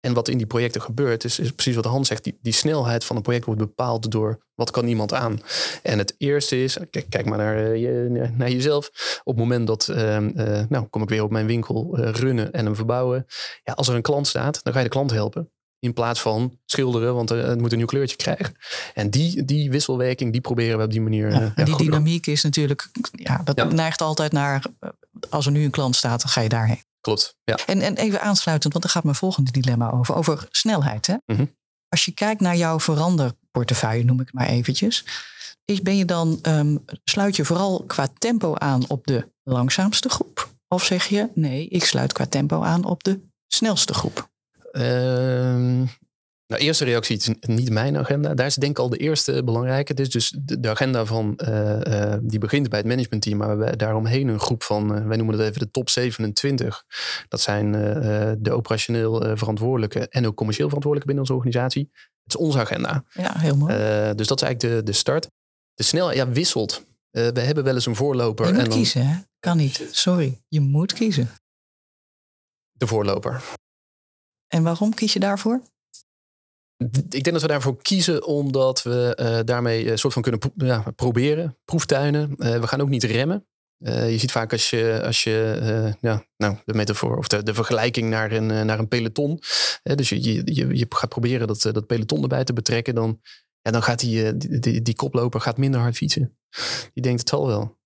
en 0.00 0.12
wat 0.14 0.28
in 0.28 0.36
die 0.38 0.46
projecten 0.46 0.82
gebeurt, 0.82 1.24
is, 1.24 1.38
is 1.38 1.52
precies 1.52 1.74
wat 1.74 1.84
Hans 1.84 2.08
zegt. 2.08 2.24
Die, 2.24 2.38
die 2.42 2.52
snelheid 2.52 3.04
van 3.04 3.16
een 3.16 3.22
project 3.22 3.44
wordt 3.44 3.60
bepaald 3.60 4.10
door 4.10 4.46
wat 4.54 4.70
kan 4.70 4.86
iemand 4.86 5.12
aan. 5.12 5.40
En 5.82 5.98
het 5.98 6.14
eerste 6.18 6.62
is, 6.62 6.76
kijk, 6.90 7.06
kijk 7.08 7.24
maar 7.26 7.38
naar, 7.38 7.56
eh, 7.56 7.76
je, 7.76 8.30
naar 8.36 8.50
jezelf. 8.50 8.86
Op 9.24 9.36
het 9.36 9.44
moment 9.44 9.66
dat, 9.66 9.88
eh, 9.88 10.18
nou 10.68 10.84
kom 10.90 11.02
ik 11.02 11.08
weer 11.08 11.22
op 11.22 11.30
mijn 11.30 11.46
winkel 11.46 11.96
eh, 11.98 12.10
runnen 12.10 12.52
en 12.52 12.64
hem 12.64 12.76
verbouwen. 12.76 13.26
Ja, 13.62 13.72
als 13.72 13.88
er 13.88 13.94
een 13.94 14.02
klant 14.02 14.26
staat, 14.26 14.60
dan 14.64 14.72
ga 14.72 14.78
je 14.78 14.84
de 14.84 14.90
klant 14.90 15.10
helpen. 15.10 15.50
In 15.78 15.92
plaats 15.92 16.20
van 16.20 16.58
schilderen, 16.64 17.14
want 17.14 17.28
het 17.28 17.60
moet 17.60 17.72
een 17.72 17.78
nieuw 17.78 17.86
kleurtje 17.86 18.16
krijgen. 18.16 18.54
En 18.94 19.10
die, 19.10 19.44
die 19.44 19.70
wisselwerking, 19.70 20.32
die 20.32 20.40
proberen 20.40 20.78
we 20.78 20.84
op 20.84 20.90
die 20.90 21.00
manier. 21.00 21.30
Ja, 21.30 21.52
ja, 21.56 21.64
die 21.64 21.76
dynamiek 21.76 22.26
is 22.26 22.42
natuurlijk, 22.42 22.88
ja, 23.12 23.40
dat 23.44 23.56
Ja. 23.56 23.64
neigt 23.64 24.00
altijd 24.02 24.32
naar, 24.32 24.64
als 25.30 25.46
er 25.46 25.52
nu 25.52 25.64
een 25.64 25.70
klant 25.70 25.96
staat, 25.96 26.20
dan 26.22 26.30
ga 26.30 26.40
je 26.40 26.48
daarheen. 26.48 26.82
Klopt, 27.04 27.36
ja. 27.44 27.58
En, 27.66 27.80
en 27.80 27.96
even 27.96 28.20
aansluitend, 28.20 28.72
want 28.72 28.84
daar 28.84 28.94
gaat 28.94 29.04
mijn 29.04 29.16
volgende 29.16 29.50
dilemma 29.50 29.90
over, 29.90 30.14
over 30.14 30.46
snelheid. 30.50 31.06
Hè? 31.06 31.14
Mhm. 31.26 31.44
Als 31.88 32.04
je 32.04 32.12
kijkt 32.12 32.40
naar 32.40 32.56
jouw 32.56 32.80
veranderportefeuille, 32.80 34.04
noem 34.04 34.20
ik 34.20 34.26
het 34.26 34.34
maar 34.34 34.46
eventjes. 34.46 35.04
Is, 35.64 35.82
ben 35.82 35.96
je 35.96 36.04
dan, 36.04 36.38
ehm, 36.42 36.76
sluit 37.04 37.36
je 37.36 37.44
vooral 37.44 37.84
qua 37.86 38.08
tempo 38.18 38.54
aan 38.54 38.88
op 38.88 39.06
de 39.06 39.32
langzaamste 39.42 40.08
groep? 40.08 40.48
Of 40.68 40.84
zeg 40.84 41.06
je, 41.06 41.30
nee, 41.34 41.68
ik 41.68 41.84
sluit 41.84 42.12
qua 42.12 42.26
tempo 42.26 42.62
aan 42.62 42.84
op 42.84 43.04
de 43.04 43.20
snelste 43.46 43.94
groep? 43.94 44.30
Ehm, 44.72 45.84
nou, 46.46 46.62
eerste 46.62 46.84
reactie 46.84 47.16
is 47.16 47.30
niet 47.40 47.70
mijn 47.70 47.96
agenda. 47.96 48.34
Daar 48.34 48.46
is 48.46 48.54
denk 48.54 48.72
ik 48.72 48.78
al 48.78 48.88
de 48.88 48.96
eerste 48.96 49.44
belangrijke. 49.44 49.94
Is 49.94 50.10
dus 50.10 50.34
de, 50.38 50.60
de 50.60 50.68
agenda 50.68 51.04
van, 51.04 51.36
eh, 51.36 52.12
eh, 52.12 52.20
die 52.22 52.38
begint 52.38 52.68
bij 52.68 52.78
het 52.78 52.88
managementteam. 52.88 53.36
Maar 53.36 53.58
we 53.58 53.76
daaromheen 53.76 54.28
een 54.28 54.40
groep 54.40 54.62
van, 54.62 54.94
eh, 54.94 55.06
wij 55.06 55.16
noemen 55.16 55.36
dat 55.36 55.46
even 55.46 55.60
de 55.60 55.70
top 55.70 55.90
27. 55.90 56.84
Dat 57.28 57.40
zijn 57.40 57.72
de 58.42 58.52
operationeel 58.52 59.36
verantwoordelijke 59.36 60.08
en 60.08 60.26
ook 60.26 60.34
commercieel 60.36 60.68
verantwoordelijke 60.68 61.14
binnen 61.14 61.30
onze 61.30 61.44
organisatie. 61.44 61.90
Het 61.92 62.34
is 62.34 62.36
onze 62.36 62.58
agenda. 62.58 63.04
Ja, 63.12 63.38
heel 63.38 63.56
mooi. 63.56 63.74
Dus 64.14 64.26
dat 64.26 64.42
is 64.42 64.46
eigenlijk 64.46 64.60
de, 64.60 64.92
de 64.92 64.96
start. 64.96 65.28
De 65.74 65.82
snelheid 65.82 66.16
ja, 66.16 66.28
wisselt. 66.28 66.86
We 67.10 67.40
hebben 67.40 67.64
wel 67.64 67.74
eens 67.74 67.86
een 67.86 67.96
voorloper 67.96 68.46
je 68.46 68.52
moet 68.52 68.62
en 68.62 68.68
dan 68.68 68.78
kiezen, 68.78 69.06
hè? 69.06 69.16
Kan 69.40 69.56
niet. 69.56 69.88
Sorry, 69.90 70.40
je 70.48 70.60
moet 70.60 70.92
kiezen. 70.92 71.28
de 72.72 72.86
voorloper. 72.86 73.42
En 74.48 74.62
waarom 74.62 74.94
kies 74.94 75.12
je 75.12 75.20
daarvoor? 75.20 75.62
Ik 76.76 77.10
denk 77.10 77.32
dat 77.32 77.42
we 77.42 77.48
daarvoor 77.48 77.82
kiezen 77.82 78.26
omdat 78.26 78.82
we 78.82 79.14
eh, 79.14 79.38
daarmee 79.44 79.90
een 79.90 79.98
soort 79.98 80.12
van 80.12 80.22
kunnen 80.22 80.40
ja, 80.56 80.84
proberen, 80.96 81.56
proeftuinen. 81.64 82.34
Eh, 82.36 82.60
we 82.60 82.66
gaan 82.66 82.80
ook 82.80 82.88
niet 82.88 83.04
remmen. 83.04 83.46
Eh, 83.78 84.10
je 84.10 84.18
ziet 84.18 84.32
vaak 84.32 84.52
als 84.52 84.70
je, 84.70 85.02
als 85.04 85.22
je 85.24 85.58
eh, 85.60 85.92
ja, 86.00 86.24
nou, 86.36 86.56
de 86.64 86.74
metafoor 86.74 87.16
of 87.16 87.26
de, 87.28 87.54
vergelijking 87.54 88.10
naar 88.10 88.32
een, 88.32 88.50
eh, 88.50 88.62
naar 88.62 88.78
een 88.78 88.88
peloton. 88.88 89.40
eh, 89.82 89.96
dus 89.96 90.08
je, 90.08 90.22
je, 90.22 90.76
je, 90.76 90.86
gaat 90.88 91.08
proberen 91.08 91.46
dat, 91.46 91.64
eh, 91.64 91.72
dat 91.72 91.86
peloton 91.86 92.22
erbij 92.22 92.44
te 92.44 92.52
betrekken. 92.52 92.94
Dan, 92.94 93.20
ja, 93.62 93.70
dan 93.70 93.82
gaat 93.82 94.00
die, 94.00 94.26
eh, 94.26 94.32
die, 94.36 94.82
die, 94.82 94.94
koploper 94.94 95.40
gaat 95.40 95.58
minder 95.58 95.80
hard 95.80 95.96
fietsen. 95.96 96.38
Die 96.92 97.02
denkt 97.02 97.20
het 97.20 97.28
zal 97.28 97.46
wel. 97.46 97.78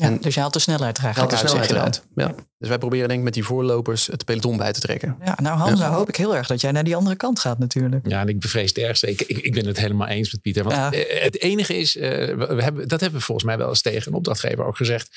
Ja, 0.00 0.06
En- 0.06 0.20
dus 0.20 0.34
je 0.34 0.40
haalt 0.40 0.52
de 0.52 0.58
snelheid 0.58 0.98
er 0.98 1.02
Haalt 1.04 1.30
de 1.30 1.36
snelheid 1.36 1.70
eruit. 1.70 2.02
Ja. 2.14 2.34
Dus 2.58 2.68
wij 2.68 2.78
proberen 2.78 3.06
denk 3.08 3.18
ik 3.18 3.24
met 3.24 3.34
die 3.34 3.44
voorlopers 3.44 4.06
het 4.06 4.24
peloton 4.24 4.56
bij 4.56 4.72
te 4.72 4.80
trekken. 4.80 5.16
Ja, 5.24 5.38
nou 5.42 5.58
Hans, 5.58 5.78
Ja. 5.78 5.84
nou 5.86 5.96
hoop 5.96 6.08
ik 6.08 6.16
heel 6.16 6.36
erg 6.36 6.46
dat 6.46 6.60
jij 6.60 6.72
naar 6.72 6.84
die 6.84 6.96
andere 6.96 7.16
kant 7.16 7.38
gaat 7.40 7.58
natuurlijk. 7.58 8.08
Ja, 8.08 8.20
en 8.20 8.28
ik 8.28 8.40
bevrees 8.40 8.68
het 8.68 8.78
ergste. 8.78 9.08
Ik, 9.10 9.20
ik, 9.22 9.38
ik 9.38 9.52
ben 9.52 9.66
het 9.66 9.78
helemaal 9.78 10.06
eens 10.06 10.32
met 10.32 10.40
Pieter. 10.42 10.62
Want 10.64 10.76
Ja. 10.76 10.92
eh, 10.92 11.22
het 11.22 11.40
enige 11.40 11.76
is, 11.76 11.96
eh, 11.96 12.10
we, 12.10 12.46
we 12.54 12.62
hebben, 12.62 12.88
dat 12.88 13.00
hebben 13.00 13.18
we 13.18 13.24
volgens 13.24 13.46
mij 13.46 13.58
wel 13.58 13.68
eens 13.68 13.82
tegen 13.82 14.08
een 14.12 14.18
opdrachtgever 14.18 14.64
ook 14.64 14.76
gezegd. 14.76 15.08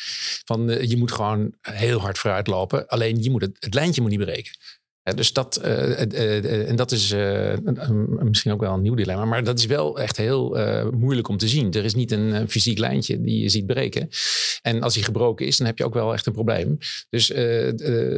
Van 0.46 0.70
eh, 0.70 0.90
je 0.90 0.98
moet 0.98 1.12
gewoon 1.12 1.54
heel 1.62 2.00
hard 2.00 2.18
vooruit 2.18 2.48
lopen. 2.48 2.88
Alleen 2.88 3.24
je 3.24 3.30
moet 3.32 3.42
het, 3.42 3.52
het 3.60 3.74
lijntje 3.74 4.02
moet 4.02 4.10
niet 4.12 4.20
breken. 4.20 4.52
Dus 5.04 5.34
dat, 5.34 5.56
eh, 5.56 6.02
eh, 6.02 6.38
eh, 6.38 6.70
en 6.70 6.76
dat 6.76 6.92
is 6.92 7.14
misschien 8.20 8.52
ook 8.52 8.60
wel 8.60 8.74
een 8.74 8.82
nieuw 8.82 8.96
dilemma. 8.96 9.26
Maar 9.26 9.44
dat 9.44 9.60
is 9.60 9.66
wel 9.66 10.00
echt 10.00 10.18
heel 10.18 10.58
moeilijk 10.92 11.28
om 11.28 11.38
te 11.38 11.48
zien. 11.48 11.74
Er 11.74 11.86
is 11.86 11.96
niet 11.96 12.12
een, 12.12 12.50
fysiek 12.50 12.78
lijntje 12.78 13.22
die 13.22 13.42
je 13.42 13.50
ziet 13.50 13.66
breken. 13.66 14.10
En 14.62 14.82
als 14.82 14.94
die 14.94 15.04
gebroken 15.04 15.46
is, 15.46 15.58
dan 15.58 15.68
heb 15.68 15.78
je 15.78 15.86
ook 15.86 15.94
wel 15.94 16.14
echt 16.14 16.26
een 16.26 16.34
probleem. 16.34 16.78
Dus, 17.10 17.32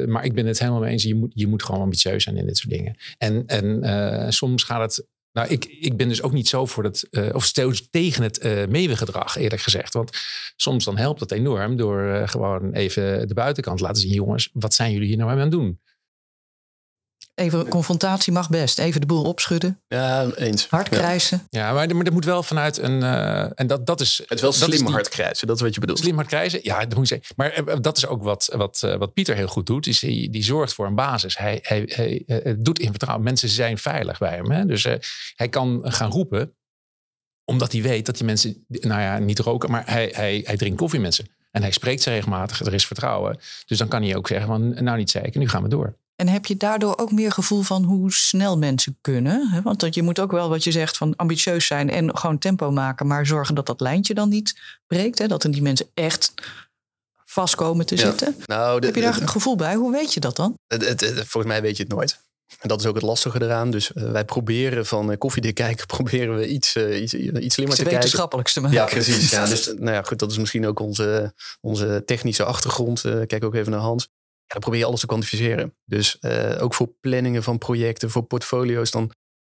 maar 0.05 0.25
ik 0.25 0.33
ben 0.33 0.45
het 0.45 0.59
helemaal 0.59 0.79
mee 0.79 0.91
eens. 0.91 1.03
Je 1.03 1.15
moet, 1.15 1.31
je 1.33 1.47
moet 1.47 1.63
gewoon 1.63 1.81
ambitieus 1.81 2.23
zijn 2.23 2.37
in 2.37 2.45
dit 2.45 2.57
soort 2.57 2.73
dingen. 2.73 2.95
En, 3.17 3.45
en 3.45 4.33
soms 4.33 4.63
gaat 4.63 4.81
het. 4.81 5.07
Nou, 5.31 5.47
ik, 5.47 5.65
ik 5.65 5.97
ben 5.97 6.07
dus 6.07 6.21
ook 6.21 6.31
niet 6.31 6.47
zo 6.47 6.65
voor 6.65 6.91
eh, 7.11 7.29
of 7.33 7.43
steeds 7.43 7.89
tegen 7.89 8.23
het 8.23 8.37
eh 8.37 8.67
meewegedrag, 8.67 9.35
eerlijk 9.35 9.61
gezegd. 9.61 9.93
Want 9.93 10.11
soms 10.55 10.85
dan 10.85 10.97
helpt 10.97 11.19
dat 11.19 11.31
enorm 11.31 11.75
door 11.75 12.27
gewoon 12.27 12.73
even 12.73 13.27
de 13.27 13.33
buitenkant 13.33 13.77
te 13.77 13.83
laten 13.83 14.01
zien. 14.01 14.11
Jongens, 14.11 14.49
wat 14.53 14.73
zijn 14.73 14.91
jullie 14.91 15.07
hier 15.07 15.17
nou 15.17 15.31
aan 15.31 15.39
het 15.39 15.51
doen? 15.51 15.79
Even 17.35 17.67
confrontatie 17.67 18.33
mag 18.33 18.49
best. 18.49 18.79
Even 18.79 19.01
de 19.01 19.07
boel 19.07 19.23
opschudden. 19.23 19.81
Ja, 19.87 20.25
eens. 20.35 20.67
Hard 20.69 20.89
Ja. 20.89 20.97
krijsen. 20.97 21.47
Ja, 21.49 21.73
maar, 21.73 21.95
maar 21.95 22.03
dat 22.03 22.13
moet 22.13 22.25
wel 22.25 22.43
vanuit 22.43 22.77
een. 22.77 23.03
eh, 23.03 23.59
en 23.59 23.67
dat, 23.67 23.85
dat 23.85 24.01
is. 24.01 24.17
Het 24.17 24.31
is 24.31 24.41
wel 24.41 24.49
is 24.49 24.57
slim 24.57 24.69
die- 24.85 24.93
hard 24.93 25.09
krijgen, 25.09 25.47
dat 25.47 25.55
is 25.55 25.61
wat 25.61 25.73
je 25.73 25.79
bedoelt. 25.79 25.99
Slim 25.99 26.15
hard 26.15 26.27
krijgen, 26.27 26.59
ja, 26.63 26.79
dat 26.85 26.97
moet 26.97 27.07
je 27.09 27.15
zeggen. 27.15 27.33
Maar 27.37 27.51
eh, 27.51 27.75
dat 27.81 27.97
is 27.97 28.07
ook 28.07 28.23
wat, 28.23 28.49
wat, 28.55 28.81
eh, 28.83 28.95
wat 28.95 29.13
Pieter 29.13 29.35
heel 29.35 29.47
goed 29.47 29.65
doet. 29.65 29.87
Is 29.87 30.01
hij, 30.01 30.27
die 30.31 30.43
zorgt 30.43 30.73
voor 30.73 30.85
een 30.85 30.95
basis. 30.95 31.37
Hij, 31.37 31.59
hij, 31.61 31.83
hij 31.95 32.23
eh, 32.27 32.53
doet 32.57 32.79
in 32.79 32.89
vertrouwen. 32.89 33.23
Mensen 33.23 33.49
zijn 33.49 33.77
veilig 33.77 34.17
bij 34.17 34.35
hem. 34.35 34.51
Hè? 34.51 34.65
Dus 34.65 34.85
eh, 34.85 34.93
hij 35.35 35.49
kan 35.49 35.81
gaan 35.83 36.11
roepen, 36.11 36.55
omdat 37.45 37.71
hij 37.71 37.81
weet 37.81 38.05
dat 38.05 38.15
die 38.15 38.25
mensen, 38.25 38.65
nou 38.67 39.01
ja, 39.01 39.17
niet 39.19 39.39
roken, 39.39 39.71
maar 39.71 39.83
hij, 39.85 40.11
hij, 40.15 40.41
hij 40.45 40.57
drinkt 40.57 40.77
koffie 40.77 40.99
met 40.99 41.13
ze. 41.15 41.23
En 41.51 41.61
hij 41.61 41.71
spreekt 41.71 42.01
ze 42.01 42.09
regelmatig. 42.09 42.59
Er 42.59 42.73
is 42.73 42.85
vertrouwen. 42.85 43.39
Dus 43.65 43.77
dan 43.77 43.87
kan 43.87 44.03
hij 44.03 44.15
ook 44.15 44.27
zeggen: 44.27 44.47
van, 44.47 44.83
Nou, 44.83 44.97
niet 44.97 45.09
zeiken, 45.09 45.39
nu 45.39 45.49
gaan 45.49 45.63
we 45.63 45.69
door. 45.69 45.97
En 46.15 46.27
heb 46.27 46.45
je 46.45 46.57
daardoor 46.57 46.97
ook 46.97 47.11
meer 47.11 47.31
gevoel 47.31 47.61
van 47.61 47.83
hoe 47.83 48.11
snel 48.13 48.57
mensen 48.57 48.97
kunnen? 49.01 49.61
Want 49.63 49.79
dat 49.79 49.95
je 49.95 50.03
moet 50.03 50.19
ook 50.19 50.31
wel 50.31 50.49
wat 50.49 50.63
je 50.63 50.71
zegt 50.71 50.97
van 50.97 51.15
ambitieus 51.15 51.65
zijn 51.67 51.89
en 51.89 52.17
gewoon 52.17 52.37
tempo 52.37 52.71
maken, 52.71 53.07
maar 53.07 53.25
zorgen 53.25 53.55
dat 53.55 53.65
dat 53.65 53.81
lijntje 53.81 54.13
dan 54.13 54.29
niet 54.29 54.59
breekt. 54.87 55.19
Hè? 55.19 55.27
Dat 55.27 55.43
er 55.43 55.51
die 55.51 55.61
mensen 55.61 55.87
echt 55.93 56.33
vast 57.25 57.55
komen 57.55 57.85
te 57.85 57.95
Ja. 57.95 58.01
zitten. 58.01 58.35
Nou, 58.45 58.79
de- 58.79 58.85
Heb 58.85 58.95
je 58.95 59.01
daar 59.01 59.21
een 59.21 59.27
gevoel 59.29 59.55
bij? 59.55 59.75
Hoe 59.75 59.91
weet 59.91 60.13
je 60.13 60.19
dat 60.19 60.35
dan? 60.35 60.53
Het, 60.67 60.87
het- 60.87 61.01
het- 61.01 61.13
volgens 61.13 61.45
mij 61.53 61.61
weet 61.61 61.77
je 61.77 61.83
het 61.83 61.91
nooit. 61.91 62.23
En 62.59 62.67
dat 62.69 62.79
is 62.79 62.85
ook 62.85 62.95
het 62.95 63.03
lastige 63.03 63.41
eraan. 63.41 63.71
Dus 63.71 63.93
eh, 63.93 64.11
wij 64.11 64.25
proberen 64.25 64.85
van 64.85 65.11
uh, 65.11 65.17
koffiedik 65.17 65.55
kijken, 65.65 65.85
proberen 65.85 66.35
we 66.35 66.47
iets, 66.47 66.75
eh, 66.75 67.01
iets, 67.01 67.13
iets 67.13 67.53
slimmer 67.55 67.75
te 67.75 67.81
kijken. 67.81 67.99
wetenschappelijks 68.01 68.53
te 68.53 68.61
maken. 68.61 68.77
Ja, 68.77 68.85
precies. 68.85 69.29
Ja, 69.29 69.45
dus 69.55 69.65
nou 69.65 69.91
ja, 69.91 70.01
goed, 70.01 70.19
dat 70.19 70.31
is 70.31 70.37
misschien 70.37 70.67
ook 70.67 70.79
onze, 70.79 71.33
onze 71.61 72.03
technische 72.05 72.43
achtergrond. 72.43 73.05
Eh, 73.05 73.19
kijk 73.27 73.43
ook 73.43 73.55
even 73.55 73.71
naar 73.71 73.79
Hans. 73.81 74.07
Dan 74.55 74.63
probeer 74.63 74.79
je 74.79 74.85
alles 74.85 74.99
te 74.99 75.05
kwantificeren. 75.05 75.75
Dus 75.85 76.19
eh, 76.19 76.63
ook 76.63 76.73
voor 76.73 76.93
planningen 77.01 77.43
van 77.43 77.57
projecten, 77.57 78.09
voor 78.09 78.23
portfolio's, 78.23 78.91
dan, 78.91 79.11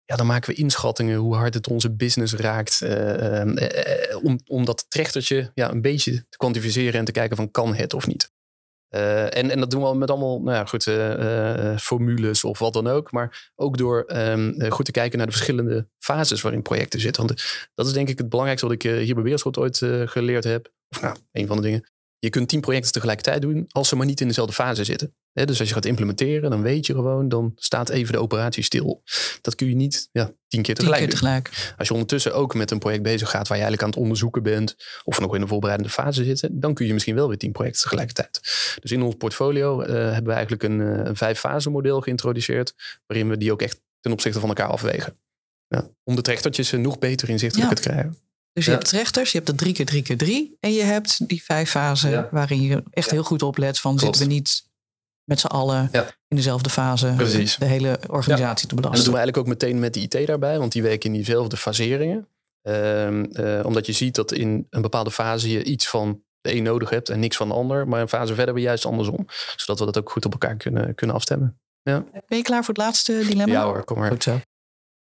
ja, 0.05 0.17
dan 0.17 0.27
maken 0.27 0.51
we 0.51 0.61
inschattingen 0.61 1.19
hoe 1.19 1.35
hard 1.35 1.55
het 1.55 1.69
onze 1.69 1.91
business 1.91 2.35
raakt. 2.35 2.83
eh, 2.83 3.41
eh, 3.41 4.11
eh, 4.11 4.25
om, 4.25 4.39
om 4.47 4.65
dat 4.65 4.87
trechtertje 4.89 5.51
ja, 5.55 5.71
een 5.71 5.83
beetje 5.83 6.27
te 6.29 6.37
kwantificeren 6.37 6.99
en 6.99 7.05
te 7.05 7.13
kijken 7.13 7.37
van 7.37 7.51
kan 7.51 7.75
het 7.75 7.95
of 7.95 8.07
niet. 8.07 8.35
En, 8.89 9.51
en 9.51 9.61
dat 9.61 9.71
doen 9.71 9.83
we 9.83 9.95
met 9.95 10.11
allemaal 10.11 10.43
nou 10.43 10.57
ja, 10.57 10.65
goed, 10.65 10.83
formules 11.83 12.45
of 12.45 12.59
wat 12.59 12.73
dan 12.73 12.87
ook. 12.87 13.13
Maar 13.13 13.53
ook 13.55 13.79
door 13.79 14.03
ehm, 14.03 14.51
eh, 14.51 14.71
goed 14.71 14.85
te 14.85 14.91
kijken 14.91 15.19
naar 15.19 15.27
de 15.27 15.33
verschillende 15.33 15.89
fases 15.99 16.41
waarin 16.41 16.63
projecten 16.63 17.01
zitten. 17.01 17.27
Want 17.27 17.69
dat 17.75 17.87
is 17.87 17.93
denk 17.93 18.09
ik 18.09 18.19
het 18.19 18.29
belangrijkste 18.29 18.69
wat 18.69 18.85
ik 18.85 18.91
hier 19.03 19.15
bij 19.15 19.25
Beerschot 19.25 19.59
ooit 19.59 19.77
geleerd 20.05 20.45
heb. 20.45 20.73
Of 20.89 21.01
nou, 21.01 21.17
een 21.33 21.47
van 21.47 21.57
de 21.57 21.63
dingen. 21.63 21.96
Je 22.27 22.33
kunt 22.33 22.49
tien 22.49 22.61
projecten 22.61 22.93
tegelijkertijd 22.93 23.43
doen 23.43 23.65
als 23.69 23.89
ze 23.89 23.97
maar 23.97 24.07
niet 24.07 24.21
in 24.21 24.27
dezelfde 24.27 24.55
fase 24.55 24.85
zitten. 24.85 25.15
Dus 25.33 25.59
als 25.59 25.69
je 25.69 25.75
gaat 25.75 25.85
implementeren, 25.85 26.51
dan 26.51 26.63
weet 26.63 26.87
je 26.87 26.95
gewoon, 26.95 27.29
dan 27.29 27.53
staat 27.57 27.89
even 27.89 28.13
de 28.13 28.19
operatie 28.19 28.63
stil. 28.63 29.03
Dat 29.41 29.55
kun 29.55 29.69
je 29.69 29.75
niet 29.75 30.09
ja, 30.13 30.25
tien 30.25 30.63
keer 30.63 30.75
Tien 30.75 30.75
tegelijk 30.75 31.11
doen. 31.51 31.75
Als 31.77 31.89
je 31.89 31.95
ondertussen 31.95 32.35
ook 32.35 32.55
met 32.55 32.71
een 32.71 32.79
project 32.79 33.03
bezig 33.03 33.31
gaat 33.31 33.49
waar 33.49 33.59
je 33.59 33.63
eigenlijk 33.65 33.83
aan 33.83 33.89
het 33.89 33.99
onderzoeken 33.99 34.43
bent, 34.43 34.77
of 35.05 35.21
nog 35.21 35.35
in 35.35 35.41
de 35.41 35.47
voorbereidende 35.47 35.93
fase 35.93 36.25
zitten, 36.25 36.61
dan 36.61 36.75
kun 36.75 36.87
je 36.87 36.93
misschien 36.93 37.15
wel 37.15 37.29
weer 37.29 37.39
tien 37.39 37.53
projecten 37.53 37.83
tegelijkertijd. 37.83 38.41
Dus 38.81 38.93
in 38.93 39.03
ons 39.03 39.15
portfolio 39.15 39.81
eh, 39.81 39.95
hebben 39.95 40.25
we 40.25 40.33
eigenlijk 40.33 40.63
een, 40.63 40.81
eh, 40.81 41.05
een 41.05 41.17
vijf 41.17 41.39
fase 41.39 41.71
model 41.71 42.01
geïntroduceerd, 42.01 42.75
waarin 43.07 43.29
we 43.29 43.37
die 43.37 43.53
ook 43.53 43.63
echt 43.63 43.81
ten 44.01 44.13
opzichte 44.13 44.41
van 44.41 44.49
elkaar 44.49 44.69
afwegen. 44.69 45.19
Ja, 45.69 45.91
om 46.05 46.17
de 46.17 46.23
trechtertjes 46.23 46.71
nog 46.71 46.99
beter 46.99 47.29
inzichtelijk 47.29 47.69
Ja. 47.69 47.75
te 47.75 47.83
krijgen. 47.83 48.17
Dus 48.57 48.65
je 48.65 48.71
Ja. 48.71 48.77
hebt 48.77 48.89
trechters, 48.89 49.31
je 49.33 49.37
hebt 49.39 49.51
de 49.51 49.57
drie 49.57 49.73
keer 49.73 49.87
drie 49.87 50.03
keer 50.03 50.17
drie. 50.17 50.57
En 50.61 50.73
je 50.73 50.83
hebt 50.83 51.29
die 51.29 51.43
vijf 51.45 51.71
fasen 51.71 52.11
Ja. 52.11 52.29
waarin 52.31 52.63
je 52.63 52.83
echt 52.91 53.07
Ja. 53.07 53.13
heel 53.13 53.23
goed 53.25 53.43
oplet 53.43 53.79
van 53.79 53.97
Klopt. 53.97 54.05
zitten 54.17 54.29
we 54.33 54.39
niet 54.39 54.65
met 55.25 55.41
z'n 55.41 55.47
allen 55.47 55.91
in 56.29 56.37
dezelfde 56.37 56.71
fase 56.71 57.13
Precies. 57.17 57.57
de 57.57 57.65
hele 57.65 57.99
organisatie 58.09 58.69
te 58.69 58.77
En 58.77 58.83
dat 58.83 58.85
belasten. 58.91 59.05
doen 59.05 59.13
we 59.15 59.19
eigenlijk 59.19 59.37
ook 59.37 59.47
meteen 59.61 59.79
met 59.81 59.95
de 59.95 60.01
IT 60.01 60.27
daarbij, 60.27 60.59
want 60.59 60.73
die 60.73 60.83
werken 60.83 61.11
in 61.11 61.17
diezelfde 61.17 61.57
faseringen. 61.57 62.29
Ehm, 62.63 63.25
eh, 63.25 63.65
omdat 63.65 63.87
je 63.87 63.93
ziet 63.93 64.15
dat 64.15 64.33
in 64.33 64.67
een 64.71 64.83
bepaalde 64.83 65.11
fase 65.11 65.51
je 65.51 65.65
iets 65.65 65.89
van 65.89 66.23
de 66.41 66.55
een 66.55 66.63
nodig 66.63 66.91
hebt 66.91 67.09
en 67.09 67.21
niks 67.21 67.37
van 67.37 67.49
de 67.49 67.55
ander. 67.55 67.89
Maar 67.89 68.01
een 68.01 68.09
fase 68.09 68.35
verder 68.35 68.55
we 68.55 68.61
juist 68.61 68.85
andersom. 68.87 69.27
Zodat 69.57 69.79
we 69.79 69.85
dat 69.85 69.99
ook 69.99 70.11
goed 70.11 70.25
op 70.25 70.33
elkaar 70.33 70.57
kunnen, 70.57 70.95
kunnen 70.95 71.17
afstemmen. 71.17 71.61
Ja. 71.83 72.05
Ben 72.29 72.39
je 72.39 72.43
klaar 72.45 72.65
voor 72.65 72.75
het 72.75 72.83
laatste 72.83 73.19
dilemma? 73.29 73.53
Ja 73.53 73.65
hoor, 73.65 73.85
kom 73.85 73.99
maar. 73.99 74.11
Goed 74.11 74.23
zo. 74.23 74.41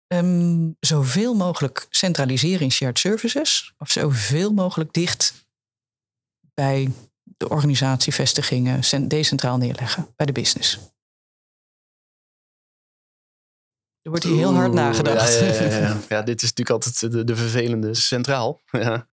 Ehm, 0.06 0.70
zoveel 0.80 1.34
mogelijk 1.34 1.86
centraliseren 1.90 2.60
in 2.60 2.70
shared 2.70 2.98
services. 2.98 3.74
Of 3.78 3.90
zoveel 3.90 4.52
mogelijk 4.52 4.92
dicht 4.92 5.48
bij 6.54 6.92
de 7.36 7.48
organisatievestigingen 7.48 8.84
cen- 8.84 9.08
decentraal 9.08 9.56
neerleggen. 9.56 10.12
Bij 10.16 10.26
de 10.26 10.32
business. 10.32 10.94
Er 14.02 14.10
wordt 14.12 14.24
hier 14.24 14.36
heel 14.36 14.54
hard 14.54 14.68
Oeh, 14.68 14.76
nagedacht. 14.76 15.38
Ja, 15.38 15.46
ja, 15.46 15.62
ja, 15.62 15.78
ja. 15.78 16.00
Ja, 16.16 16.22
dit 16.22 16.42
is 16.42 16.48
natuurlijk 16.48 16.70
altijd 16.70 17.12
de, 17.12 17.24
de 17.24 17.36
vervelende 17.36 17.94
centraal. 17.94 18.62
Ja. 18.70 19.08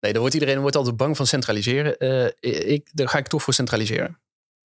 Nee, 0.00 0.12
daar 0.12 0.20
wordt 0.20 0.34
iedereen 0.34 0.60
wordt 0.60 0.76
altijd 0.76 0.96
bang 0.96 1.16
van 1.16 1.26
centraliseren. 1.26 1.98
Eh, 1.98 2.70
ik, 2.70 2.88
daar 2.92 3.08
ga 3.08 3.18
ik 3.18 3.26
toch 3.26 3.42
voor 3.42 3.54
centraliseren. 3.54 4.20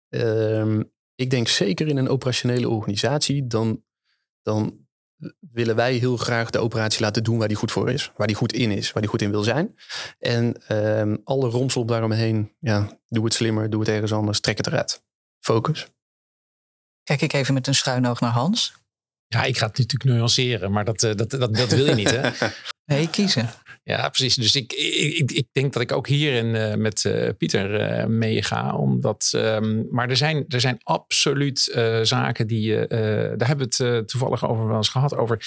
Ehm, 0.09 0.83
ik 1.15 1.29
denk 1.29 1.47
zeker 1.47 1.87
in 1.87 1.97
een 1.97 2.09
operationele 2.09 2.69
organisatie, 2.69 3.47
dan, 3.47 3.83
dan 4.41 4.84
willen 5.39 5.75
wij 5.75 5.93
heel 5.93 6.17
graag 6.17 6.49
de 6.49 6.59
operatie 6.59 7.01
laten 7.01 7.23
doen 7.23 7.37
waar 7.37 7.47
die 7.47 7.57
goed 7.57 7.71
voor 7.71 7.91
is. 7.91 8.11
Waar 8.15 8.27
die 8.27 8.35
goed 8.35 8.53
in 8.53 8.71
is, 8.71 8.91
waar 8.91 9.01
die 9.01 9.11
goed 9.11 9.21
in 9.21 9.31
wil 9.31 9.43
zijn. 9.43 9.75
En 10.19 10.67
ehm, 10.67 11.17
alle 11.23 11.49
romslop 11.49 11.87
daaromheen, 11.87 12.51
ja, 12.59 12.99
doe 13.07 13.23
het 13.23 13.33
slimmer, 13.33 13.69
doe 13.69 13.79
het 13.79 13.89
ergens 13.89 14.13
anders, 14.13 14.39
trek 14.39 14.57
het 14.57 14.67
eruit. 14.67 15.03
Focus. 15.39 15.87
Kijk 17.03 17.21
ik 17.21 17.33
even 17.33 17.53
met 17.53 17.67
een 17.67 17.75
schuin 17.75 18.07
oog 18.07 18.19
naar 18.19 18.31
Hans. 18.31 18.73
Ja, 19.27 19.43
ik 19.43 19.57
ga 19.57 19.67
het 19.67 19.77
natuurlijk 19.77 20.09
nuanceren, 20.09 20.71
maar 20.71 20.85
dat, 20.85 21.03
eh, 21.03 21.15
dat, 21.15 21.29
dat, 21.29 21.55
dat 21.55 21.69
wil 21.69 21.85
je 21.85 21.95
niet. 21.95 22.11
Hè? 22.11 22.29
Nee, 22.85 23.09
kiezen. 23.09 23.49
Ja, 23.87 24.09
precies. 24.09 24.35
Dus 24.35 24.55
ik, 24.55 24.73
ik, 24.73 25.31
ik 25.31 25.47
denk 25.51 25.73
dat 25.73 25.81
ik 25.81 25.91
ook 25.91 26.07
hierin 26.07 26.55
eh, 26.55 26.75
met 26.75 27.05
eh, 27.05 27.29
Pieter 27.37 27.75
eh, 27.79 28.05
meega. 28.05 28.75
Omdat, 28.75 29.31
ehm, 29.35 29.83
maar 29.89 30.09
er 30.09 30.17
zijn, 30.17 30.45
er 30.47 30.59
zijn 30.59 30.77
absoluut 30.83 31.59
zaken 32.01 32.47
die 32.47 32.61
je. 32.61 32.85
daar 33.37 33.47
hebben 33.47 33.69
we 33.77 33.83
het 33.83 34.07
toevallig 34.07 34.47
over 34.47 34.67
wel 34.67 34.77
eens 34.77 34.89
gehad. 34.89 35.15
Over 35.15 35.37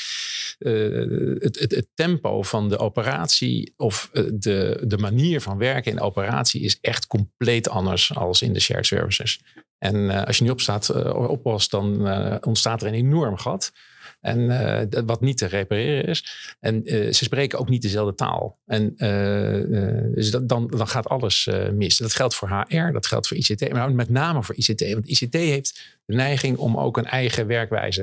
het, 1.38 1.58
het, 1.58 1.70
het 1.70 1.86
tempo 1.94 2.42
van 2.42 2.68
de 2.68 2.78
operatie. 2.78 3.74
Of 3.76 4.10
de, 4.12 4.82
de 4.86 4.98
manier 4.98 5.40
van 5.40 5.58
werken 5.58 5.90
in 5.90 5.96
de 5.96 6.02
operatie 6.02 6.60
is 6.60 6.78
echt 6.80 7.06
compleet 7.06 7.68
anders 7.68 8.14
als 8.14 8.42
in 8.42 8.52
de 8.52 8.60
shared 8.60 8.86
services. 8.86 9.40
En 9.78 10.24
als 10.26 10.36
je 10.36 10.42
niet 10.42 10.52
opstaat, 10.52 10.88
eh, 10.88 11.30
oppast, 11.30 11.70
dan 11.70 12.08
ontstaat 12.44 12.82
er 12.82 12.88
een 12.88 12.94
enorm 12.94 13.36
gat. 13.36 13.72
En 14.20 14.50
eh, 14.50 15.02
wat 15.06 15.20
niet 15.20 15.38
te 15.38 15.46
repareren 15.46 16.04
is. 16.04 16.56
En 16.60 16.84
eh, 16.84 17.12
ze 17.12 17.24
spreken 17.24 17.58
ook 17.58 17.68
niet 17.68 17.82
dezelfde 17.82 18.14
taal. 18.14 18.58
En 18.66 18.96
eh, 18.96 20.14
dus 20.14 20.30
dat, 20.30 20.48
dan, 20.48 20.66
dan 20.66 20.88
gaat 20.88 21.08
alles 21.08 21.48
mis. 21.72 21.96
Dat 21.96 22.14
geldt 22.14 22.34
voor 22.34 22.48
HR, 22.48 22.92
dat 22.92 23.06
geldt 23.06 23.28
voor 23.28 23.36
ICT, 23.36 23.72
maar 23.72 23.94
met 23.94 24.08
name 24.08 24.42
voor 24.42 24.54
ICT. 24.54 24.92
Want 24.92 25.08
ICT 25.08 25.34
heeft 25.34 25.98
de 26.04 26.14
neiging 26.14 26.56
om 26.56 26.78
ook 26.78 26.96
een 26.96 27.06
eigen 27.06 27.46
werkwijze 27.46 28.02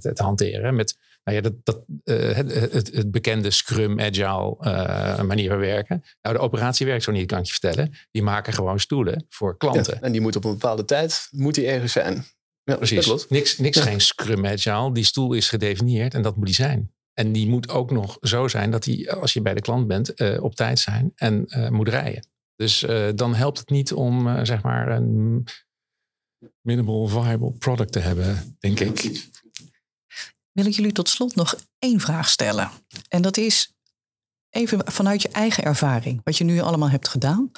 te, 0.00 0.12
te 0.12 0.22
hanteren. 0.22 0.74
Met 0.74 0.96
nou 1.24 1.36
ja, 1.36 1.42
dat, 1.42 1.52
dat, 1.64 1.80
het, 2.04 2.72
het, 2.72 2.94
het 2.94 3.10
bekende 3.10 3.50
Scrum, 3.50 4.00
Agile 4.00 4.56
manier 5.22 5.48
van 5.48 5.58
werken. 5.58 6.04
Nou, 6.22 6.36
de 6.36 6.42
operatie 6.42 6.86
werkt 6.86 7.02
zo 7.02 7.12
niet, 7.12 7.26
kan 7.26 7.38
ik 7.38 7.44
je 7.44 7.52
vertellen. 7.52 7.94
Die 8.10 8.22
maken 8.22 8.52
gewoon 8.52 8.80
stoelen 8.80 9.26
voor 9.28 9.56
klanten. 9.56 10.02
En 10.02 10.12
die 10.12 10.20
moet 10.20 10.36
op 10.36 10.44
een 10.44 10.52
bepaalde 10.52 10.84
tijd 10.84 11.28
moet 11.30 11.54
die 11.54 11.66
ergens 11.66 11.92
zijn. 11.92 12.24
Ja, 12.64 12.76
Precies. 12.76 13.04
Klopt. 13.04 13.30
Niks, 13.30 13.58
niks 13.58 13.76
Ja. 13.76 13.82
geen 13.82 14.00
Scrum 14.00 14.46
Agile. 14.46 14.92
Die 14.92 15.04
stoel 15.04 15.32
is 15.32 15.48
gedefinieerd 15.48 16.14
en 16.14 16.22
dat 16.22 16.36
moet 16.36 16.46
die 16.46 16.54
zijn. 16.54 16.92
En 17.12 17.32
die 17.32 17.48
moet 17.48 17.68
ook 17.68 17.90
nog 17.90 18.16
zo 18.20 18.48
zijn 18.48 18.70
dat 18.70 18.82
die, 18.82 19.12
als 19.12 19.32
je 19.32 19.42
bij 19.42 19.54
de 19.54 19.60
klant 19.60 19.86
bent, 19.86 20.14
eh, 20.14 20.42
op 20.42 20.54
tijd 20.54 20.78
zijn 20.78 21.12
en 21.14 21.46
eh, 21.46 21.68
moet 21.68 21.88
rijden. 21.88 22.26
Dus 22.56 22.82
eh, 22.82 23.08
dan 23.14 23.34
helpt 23.34 23.58
het 23.58 23.70
niet 23.70 23.92
om 23.92 24.28
eh, 24.28 24.40
zeg 24.44 24.62
maar 24.62 24.88
een 24.88 25.44
minimal 26.60 27.06
viable 27.06 27.52
product 27.52 27.92
te 27.92 27.98
hebben, 27.98 28.56
denk 28.58 28.80
ik. 28.80 29.26
Wil 30.52 30.66
ik 30.66 30.72
jullie 30.72 30.92
tot 30.92 31.08
slot 31.08 31.34
nog 31.34 31.54
één 31.78 32.00
vraag 32.00 32.28
stellen. 32.28 32.70
En 33.08 33.22
dat 33.22 33.36
is 33.36 33.72
even 34.50 34.92
vanuit 34.92 35.22
je 35.22 35.28
eigen 35.28 35.64
ervaring, 35.64 36.20
wat 36.24 36.36
je 36.36 36.44
nu 36.44 36.60
allemaal 36.60 36.90
hebt 36.90 37.08
gedaan. 37.08 37.50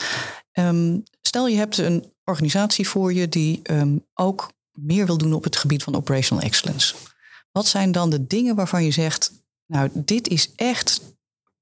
Ehm, 0.53 0.99
stel 1.21 1.49
je 1.49 1.57
hebt 1.57 1.79
een 1.79 2.13
organisatie 2.25 2.89
voor 2.89 3.13
je 3.13 3.29
die 3.29 3.61
ehm, 3.63 3.99
ook 4.15 4.53
meer 4.75 5.07
wil 5.07 5.19
doen 5.19 5.33
op 5.33 5.45
het 5.45 5.57
gebied 5.57 5.83
van 5.83 5.95
operational 5.95 6.45
excellence. 6.45 6.95
Wat 7.53 7.67
zijn 7.67 7.93
dan 7.93 8.11
de 8.11 8.27
dingen 8.27 8.57
waarvan 8.57 8.85
je 8.85 8.91
zegt, 8.91 9.33
nou 9.67 9.91
dit 9.95 10.29
is 10.29 10.55
echt 10.55 11.01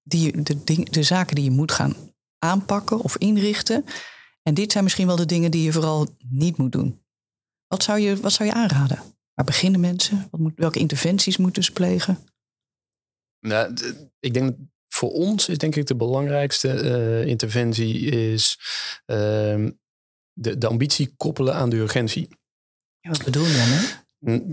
die, 0.02 0.42
de, 0.42 0.64
ding, 0.64 0.88
de 0.90 1.02
zaken 1.02 1.34
die 1.34 1.44
je 1.44 1.50
moet 1.50 1.72
gaan 1.72 1.96
aanpakken 2.38 3.00
of 3.00 3.16
inrichten. 3.16 3.84
En 4.42 4.54
dit 4.54 4.72
zijn 4.72 4.84
misschien 4.84 5.06
wel 5.06 5.16
de 5.16 5.26
dingen 5.26 5.50
die 5.50 5.62
je 5.62 5.72
vooral 5.72 6.16
niet 6.28 6.56
moet 6.56 6.72
doen. 6.72 7.00
Wat 7.66 7.82
zou 7.82 7.98
je, 7.98 8.16
wat 8.16 8.32
zou 8.32 8.48
je 8.48 8.54
aanraden? 8.54 9.02
Waar 9.34 9.44
beginnen 9.44 9.80
mensen? 9.80 10.28
Wat 10.30 10.40
moet, 10.40 10.52
welke 10.56 10.78
interventies 10.78 11.36
moeten 11.36 11.64
ze 11.64 11.72
plegen? 11.72 12.18
Nou, 13.40 13.74
ik 14.20 14.34
denk 14.34 14.56
voor 14.88 15.12
ons 15.12 15.48
is 15.48 15.58
denk 15.58 15.76
ik 15.76 15.86
de 15.86 15.96
belangrijkste 15.96 16.68
eh, 16.68 17.26
interventie 17.26 18.00
is 18.00 18.58
ehm, 19.04 19.70
de, 20.32 20.58
de 20.58 20.66
ambitie 20.66 21.14
koppelen 21.16 21.54
aan 21.54 21.70
de 21.70 21.76
urgentie. 21.76 22.28
Wat 23.09 23.24
bedoel 23.24 23.44
je 23.44 23.53
dan? 23.53 23.68
Hè? 23.68 24.00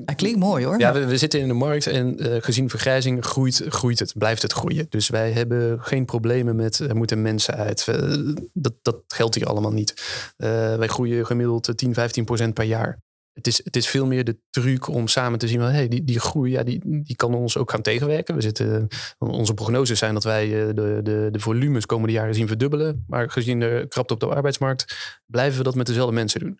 Dat 0.05 0.15
klinkt 0.15 0.39
mooi 0.39 0.65
hoor. 0.65 0.79
Ja, 0.79 0.93
we, 0.93 1.05
we 1.05 1.17
zitten 1.17 1.39
in 1.39 1.47
de 1.47 1.53
markt 1.53 1.87
en 1.87 2.19
eh, 2.19 2.41
gezien 2.41 2.69
vergrijzing 2.69 3.25
groeit, 3.25 3.63
groeit 3.67 3.99
het, 3.99 4.13
blijft 4.17 4.41
het 4.41 4.53
groeien. 4.53 4.85
Dus 4.89 5.09
wij 5.09 5.31
hebben 5.31 5.81
geen 5.81 6.05
problemen 6.05 6.55
met 6.55 6.79
er 6.79 6.95
moeten 6.95 7.21
mensen 7.21 7.55
uit. 7.55 7.87
Eh, 7.87 8.17
dat, 8.53 8.73
dat 8.81 9.03
geldt 9.07 9.35
hier 9.35 9.45
allemaal 9.45 9.71
niet. 9.71 9.93
Eh, 10.37 10.75
wij 10.75 10.87
groeien 10.87 11.25
gemiddeld 11.25 11.77
10, 11.77 11.93
15 11.93 12.25
procent 12.25 12.53
per 12.53 12.63
jaar. 12.63 13.01
Het 13.33 13.47
is, 13.47 13.63
het 13.63 13.75
is 13.75 13.87
veel 13.87 14.05
meer 14.05 14.23
de 14.23 14.37
truc 14.49 14.87
om 14.87 15.07
samen 15.07 15.39
te 15.39 15.47
zien, 15.47 15.59
van, 15.59 15.69
hey, 15.69 15.87
die, 15.87 16.03
die 16.03 16.19
groei 16.19 16.51
ja, 16.51 16.63
die, 16.63 16.81
die 16.83 17.15
kan 17.15 17.33
ons 17.33 17.57
ook 17.57 17.71
gaan 17.71 17.81
tegenwerken. 17.81 18.35
We 18.35 18.41
zitten, 18.41 18.87
onze 19.17 19.53
prognoses 19.53 19.99
zijn 19.99 20.13
dat 20.13 20.23
wij 20.23 20.49
de, 20.49 20.99
de, 21.03 21.29
de 21.31 21.39
volumes 21.39 21.85
komende 21.85 22.13
jaren 22.13 22.35
zien 22.35 22.47
verdubbelen. 22.47 23.03
Maar 23.07 23.29
gezien 23.29 23.59
de 23.59 23.85
krapte 23.89 24.13
op 24.13 24.19
de 24.19 24.25
arbeidsmarkt, 24.25 24.95
blijven 25.25 25.57
we 25.57 25.63
dat 25.63 25.75
met 25.75 25.85
dezelfde 25.85 26.13
mensen 26.13 26.39
doen 26.39 26.59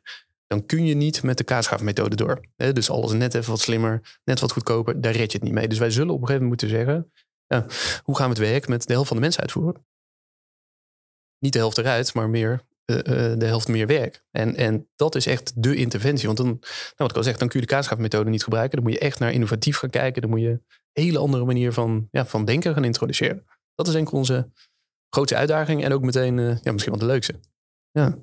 dan 0.50 0.66
kun 0.66 0.86
je 0.86 0.96
niet 0.96 1.24
met 1.24 1.38
de 1.38 1.44
kaasschaafmethode 1.44 2.16
door. 2.16 2.42
Dus 2.56 2.90
alles 2.90 3.12
net 3.12 3.34
even 3.34 3.50
wat 3.50 3.60
slimmer, 3.60 4.20
net 4.24 4.40
wat 4.40 4.52
goedkoper, 4.52 5.02
daar 5.02 5.12
red 5.12 5.32
je 5.32 5.38
het 5.38 5.48
niet 5.48 5.54
mee. 5.54 5.68
Dus 5.68 5.78
wij 5.78 5.92
zullen 5.92 6.14
op 6.14 6.22
een 6.22 6.28
gegeven 6.28 6.48
moment 6.48 6.62
moeten 6.62 6.78
zeggen, 6.78 7.12
ja, 7.48 7.66
hoe 8.04 8.16
gaan 8.16 8.30
we 8.30 8.40
het 8.40 8.52
werk 8.52 8.68
met 8.68 8.88
de 8.88 8.94
helft 8.94 9.08
van 9.08 9.18
de 9.18 9.24
mensen 9.24 9.42
uitvoeren? 9.42 9.86
Niet 11.40 11.54
de 11.54 11.60
helft 11.60 11.78
eruit, 11.78 12.14
maar 12.14 12.30
meer 12.30 12.68
eh, 12.86 13.00
eh, 13.00 13.40
de 13.40 13.46
helft 13.46 13.68
meer 13.68 13.88
werk. 13.88 14.24
En, 14.32 14.56
en 14.56 14.90
dat 14.96 15.16
is 15.16 15.26
echt 15.26 15.64
de 15.64 15.76
interventie. 15.76 16.26
Want 16.26 16.38
dan, 16.38 16.48
nou 16.48 16.60
wat 16.96 17.10
ik 17.10 17.18
al 17.18 17.24
zeg, 17.24 17.38
dan 17.38 17.48
kun 17.48 17.60
je 17.60 17.66
de 17.66 17.74
kaasschaafmethode 17.74 18.30
niet 18.30 18.44
gebruiken. 18.44 18.76
Dan 18.76 18.86
moet 18.86 18.94
je 18.94 19.06
echt 19.06 19.20
naar 19.20 19.32
innovatief 19.32 19.78
gaan 19.78 19.90
kijken. 19.90 20.22
Dan 20.22 20.32
moet 20.32 20.42
je 20.42 20.50
een 20.50 21.04
hele 21.04 21.20
andere 21.20 21.46
manier 21.46 21.74
van, 21.74 22.08
ja, 22.12 22.26
van 22.26 22.46
denken 22.46 22.74
gaan 22.74 22.84
introduceren. 22.84 23.46
Dat 23.76 23.88
is 23.88 23.94
denk 23.94 24.08
ik 24.08 24.14
onze 24.14 24.52
grootste 25.10 25.36
uitdaging 25.36 25.84
en 25.84 25.94
ook 25.94 26.02
meteen 26.02 26.40
eh, 26.40 26.58
ja, 26.62 26.72
misschien 26.72 26.94
wel 26.94 27.02
de 27.08 27.14
leukste. 27.14 27.40
Ja. 27.92 28.18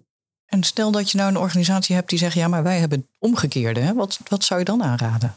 En 0.46 0.62
stel 0.62 0.90
dat 0.90 1.10
je 1.10 1.18
nou 1.18 1.30
een 1.30 1.38
organisatie 1.38 1.94
hebt 1.94 2.08
die 2.08 2.18
zegt, 2.18 2.34
ja, 2.34 2.48
maar 2.48 2.62
wij 2.62 2.78
hebben 2.78 2.98
het 2.98 3.08
omgekeerde. 3.18 3.80
Hè? 3.80 3.94
Wat, 3.94 4.18
wat 4.28 4.44
zou 4.44 4.60
je 4.60 4.66
dan 4.66 4.82
aanraden? 4.82 5.34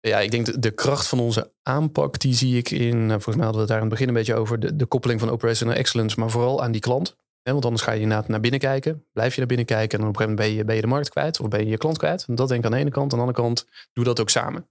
Ja, 0.00 0.18
ik 0.18 0.30
denk 0.30 0.46
de, 0.46 0.58
de 0.58 0.70
kracht 0.70 1.06
van 1.06 1.20
onze 1.20 1.52
aanpak, 1.62 2.18
die 2.18 2.34
zie 2.34 2.56
ik 2.56 2.70
in, 2.70 3.02
eh, 3.02 3.10
volgens 3.10 3.36
mij 3.36 3.44
hadden 3.44 3.54
we 3.54 3.58
het 3.60 3.68
daar 3.68 3.76
in 3.76 3.82
het 3.82 3.92
begin 3.92 4.08
een 4.08 4.14
beetje 4.14 4.34
over, 4.34 4.60
de, 4.60 4.76
de 4.76 4.86
koppeling 4.86 5.20
van 5.20 5.30
operational 5.30 5.74
excellence, 5.74 6.20
maar 6.20 6.30
vooral 6.30 6.62
aan 6.62 6.72
die 6.72 6.80
klant. 6.80 7.16
Want 7.42 7.64
anders 7.64 7.82
ga 7.82 7.92
je 7.92 8.00
inderdaad 8.00 8.28
naar 8.28 8.40
binnen 8.40 8.60
kijken, 8.60 9.04
blijf 9.12 9.32
je 9.32 9.38
naar 9.38 9.48
binnen 9.48 9.66
kijken 9.66 9.98
en 9.98 9.98
dan 9.98 10.08
op 10.08 10.14
een 10.14 10.20
gegeven 10.20 10.44
moment 10.44 10.48
ben 10.48 10.58
je, 10.58 10.64
ben 10.64 10.74
je 10.74 10.80
de 10.80 10.86
markt 10.86 11.08
kwijt 11.08 11.40
of 11.40 11.48
ben 11.48 11.60
je 11.60 11.70
je 11.70 11.76
klant 11.76 11.98
kwijt. 11.98 12.24
Dat 12.26 12.48
denk 12.48 12.60
ik 12.60 12.66
aan 12.66 12.72
de 12.72 12.78
ene 12.78 12.90
kant. 12.90 13.12
Aan 13.12 13.18
de 13.18 13.24
andere 13.24 13.42
kant, 13.42 13.66
doe 13.92 14.04
dat 14.04 14.20
ook 14.20 14.30
samen. 14.30 14.68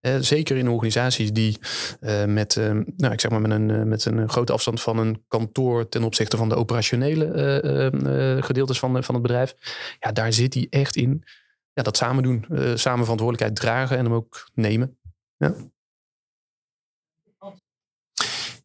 Eh, 0.00 0.16
zeker 0.20 0.56
in 0.56 0.68
organisaties 0.68 1.32
die 1.32 1.58
eh, 2.00 2.24
met, 2.24 2.56
eh, 2.56 2.70
nou, 2.96 3.12
ik 3.12 3.20
zeg 3.20 3.30
maar 3.30 3.40
met, 3.40 3.50
een, 3.50 3.88
met 3.88 4.04
een 4.04 4.28
grote 4.28 4.52
afstand 4.52 4.80
van 4.80 4.98
een 4.98 5.24
kantoor 5.28 5.88
ten 5.88 6.02
opzichte 6.02 6.36
van 6.36 6.48
de 6.48 6.54
operationele 6.54 8.40
gedeeltes 8.40 8.78
van, 8.78 9.04
van 9.04 9.14
het 9.14 9.22
bedrijf. 9.22 9.54
Ja, 10.00 10.12
daar 10.12 10.32
zit 10.32 10.52
die 10.52 10.66
echt 10.70 10.96
in. 10.96 11.24
Ja, 11.72 11.82
dat 11.82 11.96
samen 11.96 12.22
doen. 12.22 12.44
samen 12.74 13.02
verantwoordelijkheid 13.02 13.56
dragen 13.56 13.96
en 13.96 14.04
hem 14.04 14.14
ook 14.14 14.48
nemen. 14.54 14.98
Ja. 15.36 15.54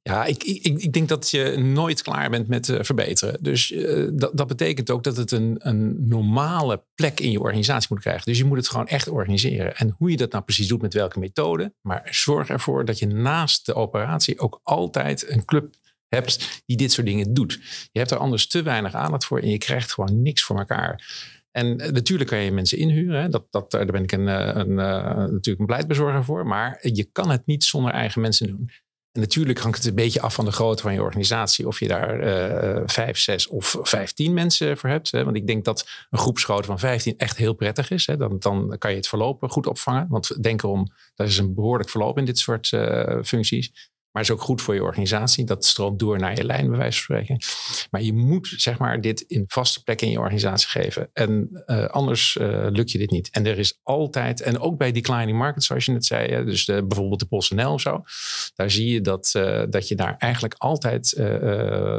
Ja, 0.09 0.25
ik, 0.25 0.43
ik, 0.43 0.65
ik 0.65 0.93
denk 0.93 1.09
dat 1.09 1.29
je 1.29 1.57
nooit 1.57 2.01
klaar 2.01 2.29
bent 2.29 2.47
met 2.47 2.69
eh, 2.69 2.77
verbeteren. 2.81 3.37
Dus 3.41 3.71
eh, 3.71 4.07
dat, 4.13 4.37
dat 4.37 4.47
betekent 4.47 4.91
ook 4.91 5.03
dat 5.03 5.17
het 5.17 5.31
een, 5.31 5.55
een 5.59 6.07
normale 6.07 6.83
plek 6.95 7.19
in 7.19 7.31
je 7.31 7.39
organisatie 7.39 7.87
moet 7.91 8.01
krijgen. 8.01 8.25
Dus 8.25 8.37
je 8.37 8.45
moet 8.45 8.57
het 8.57 8.69
gewoon 8.69 8.87
echt 8.87 9.09
organiseren. 9.09 9.75
En 9.75 9.95
hoe 9.97 10.11
je 10.11 10.17
dat 10.17 10.31
nou 10.31 10.43
precies 10.43 10.67
doet 10.67 10.81
met 10.81 10.93
welke 10.93 11.19
methode. 11.19 11.73
Maar 11.81 12.07
zorg 12.11 12.49
ervoor 12.49 12.85
dat 12.85 12.99
je 12.99 13.07
naast 13.07 13.65
de 13.65 13.73
operatie 13.73 14.39
ook 14.39 14.59
altijd 14.63 15.29
een 15.29 15.45
club 15.45 15.75
hebt 16.07 16.63
die 16.65 16.77
dit 16.77 16.91
soort 16.91 17.07
dingen 17.07 17.33
doet. 17.33 17.59
Je 17.91 17.99
hebt 17.99 18.11
er 18.11 18.17
anders 18.17 18.47
te 18.47 18.63
weinig 18.63 18.93
aandacht 18.93 19.25
voor 19.25 19.39
en 19.39 19.49
je 19.49 19.57
krijgt 19.57 19.93
gewoon 19.93 20.21
niks 20.21 20.43
voor 20.43 20.57
elkaar. 20.57 21.03
En 21.51 21.79
eh, 21.79 21.91
natuurlijk 21.91 22.29
kan 22.29 22.39
je 22.39 22.51
mensen 22.51 22.77
inhuren. 22.77 23.31
Dat, 23.31 23.45
dat, 23.49 23.71
daar 23.71 23.85
ben 23.85 24.03
ik 24.03 24.11
een, 24.11 24.27
een, 24.59 24.79
eh, 24.79 25.15
natuurlijk 25.15 25.59
een 25.59 25.65
pleitbezorger 25.65 26.23
voor. 26.23 26.47
Maar 26.47 26.79
je 26.81 27.03
kan 27.11 27.29
het 27.29 27.45
niet 27.45 27.63
zonder 27.63 27.91
eigen 27.91 28.21
mensen 28.21 28.47
doen. 28.47 28.69
En 29.13 29.21
natuurlijk 29.21 29.59
hangt 29.59 29.77
het 29.77 29.85
een 29.85 29.95
beetje 29.95 30.21
af 30.21 30.33
van 30.33 30.45
de 30.45 30.51
grootte 30.51 30.83
van 30.83 30.93
je 30.93 31.01
organisatie. 31.01 31.67
Of 31.67 31.79
je 31.79 31.87
daar 31.87 32.27
uh, 32.75 32.81
vijf, 32.85 33.17
zes 33.17 33.47
of 33.47 33.77
vijftien 33.81 34.33
mensen 34.33 34.77
voor 34.77 34.89
hebt. 34.89 35.11
Hè. 35.11 35.23
Want 35.23 35.35
ik 35.35 35.47
denk 35.47 35.65
dat 35.65 35.89
een 36.09 36.19
groepsgrootte 36.19 36.67
van 36.67 36.79
vijftien 36.79 37.17
echt 37.17 37.37
heel 37.37 37.53
prettig 37.53 37.91
is. 37.91 38.07
Hè. 38.07 38.17
Dan, 38.17 38.35
dan 38.39 38.75
kan 38.77 38.91
je 38.91 38.97
het 38.97 39.07
verloop 39.07 39.43
goed 39.49 39.67
opvangen. 39.67 40.07
Want 40.09 40.43
denk 40.43 40.63
erom, 40.63 40.87
dat 41.15 41.27
is 41.27 41.37
een 41.37 41.53
behoorlijk 41.53 41.89
verloop 41.89 42.17
in 42.17 42.25
dit 42.25 42.39
soort 42.39 42.71
uh, 42.71 43.17
functies. 43.23 43.91
Maar 44.13 44.21
is 44.21 44.31
ook 44.31 44.41
goed 44.41 44.61
voor 44.61 44.73
je 44.73 44.83
organisatie. 44.83 45.45
Dat 45.45 45.65
stroomt 45.65 45.99
door 45.99 46.19
naar 46.19 46.35
je 46.35 46.43
lijn, 46.43 46.69
bij 46.69 46.77
wijze 46.77 47.03
van 47.03 47.15
spreken. 47.15 47.41
Maar 47.91 48.01
je 48.01 48.13
moet 48.13 48.53
zeg 48.57 48.77
maar, 48.77 49.01
dit 49.01 49.21
in 49.21 49.43
vaste 49.47 49.83
plekken 49.83 50.07
in 50.07 50.13
je 50.13 50.19
organisatie 50.19 50.69
geven. 50.69 51.09
En 51.13 51.63
uh, 51.65 51.85
anders 51.85 52.35
uh, 52.35 52.67
lukt 52.69 52.91
je 52.91 52.97
dit 52.97 53.11
niet. 53.11 53.29
En 53.29 53.45
er 53.45 53.59
is 53.59 53.79
altijd, 53.83 54.41
en 54.41 54.59
ook 54.59 54.77
bij 54.77 54.91
declining 54.91 55.37
markets, 55.37 55.65
zoals 55.65 55.85
je 55.85 55.91
net 55.91 56.05
zei, 56.05 56.45
dus 56.45 56.65
de, 56.65 56.85
bijvoorbeeld 56.85 57.19
de 57.19 57.25
PostNL 57.25 57.73
of 57.73 57.81
zo. 57.81 58.03
Daar 58.55 58.71
zie 58.71 58.91
je 58.91 59.01
dat, 59.01 59.33
uh, 59.37 59.63
dat 59.69 59.87
je 59.87 59.95
daar 59.95 60.15
eigenlijk 60.17 60.53
altijd 60.57 61.21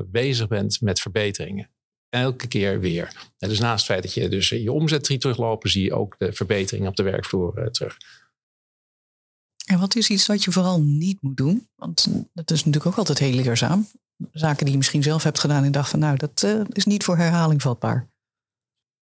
bezig 0.06 0.48
bent 0.48 0.80
met 0.80 1.00
verbeteringen. 1.00 1.70
Elke 2.08 2.48
keer 2.48 2.80
weer. 2.80 3.32
Dus 3.36 3.60
naast 3.60 3.86
het 3.86 3.92
feit 3.92 4.02
dat 4.02 4.14
je 4.14 4.28
dus 4.28 4.48
je 4.48 4.72
omzet 4.72 5.04
teruglopen, 5.04 5.70
zie 5.70 5.84
je 5.84 5.94
ook 5.94 6.14
de 6.18 6.32
verbeteringen 6.32 6.88
op 6.88 6.96
de 6.96 7.02
werkvloer 7.02 7.68
terug. 7.70 7.96
En 9.64 9.78
wat 9.78 9.96
is 9.96 10.10
iets 10.10 10.26
wat 10.26 10.44
je 10.44 10.52
vooral 10.52 10.80
niet 10.80 11.22
moet 11.22 11.36
doen? 11.36 11.68
Want 11.74 12.06
dat 12.32 12.50
is 12.50 12.64
natuurlijk 12.64 12.86
ook 12.86 12.98
altijd 12.98 13.18
heel 13.18 13.32
leerzaam. 13.32 13.88
Zaken 14.32 14.62
die 14.62 14.70
je 14.70 14.76
misschien 14.76 15.02
zelf 15.02 15.22
hebt 15.22 15.38
gedaan 15.38 15.64
en 15.64 15.72
dacht 15.72 15.90
van 15.90 15.98
nou, 15.98 16.16
dat 16.16 16.42
uh, 16.42 16.60
is 16.68 16.84
niet 16.84 17.04
voor 17.04 17.16
herhaling 17.16 17.62
vatbaar. 17.62 18.12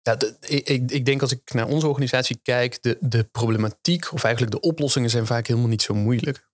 Ja, 0.02 0.16
ik, 0.40 0.90
ik, 0.90 1.04
denk 1.04 1.20
als 1.20 1.32
ik 1.32 1.52
naar 1.52 1.68
onze 1.68 1.88
organisatie 1.88 2.38
kijk, 2.42 2.82
de, 2.82 2.98
de 3.00 3.24
problematiek 3.24 4.12
of 4.12 4.24
eigenlijk 4.24 4.54
de 4.54 4.60
oplossingen 4.68 5.10
zijn 5.10 5.26
vaak 5.26 5.46
helemaal 5.46 5.68
niet 5.68 5.82
zo 5.82 5.94
moeilijk. 5.94 6.50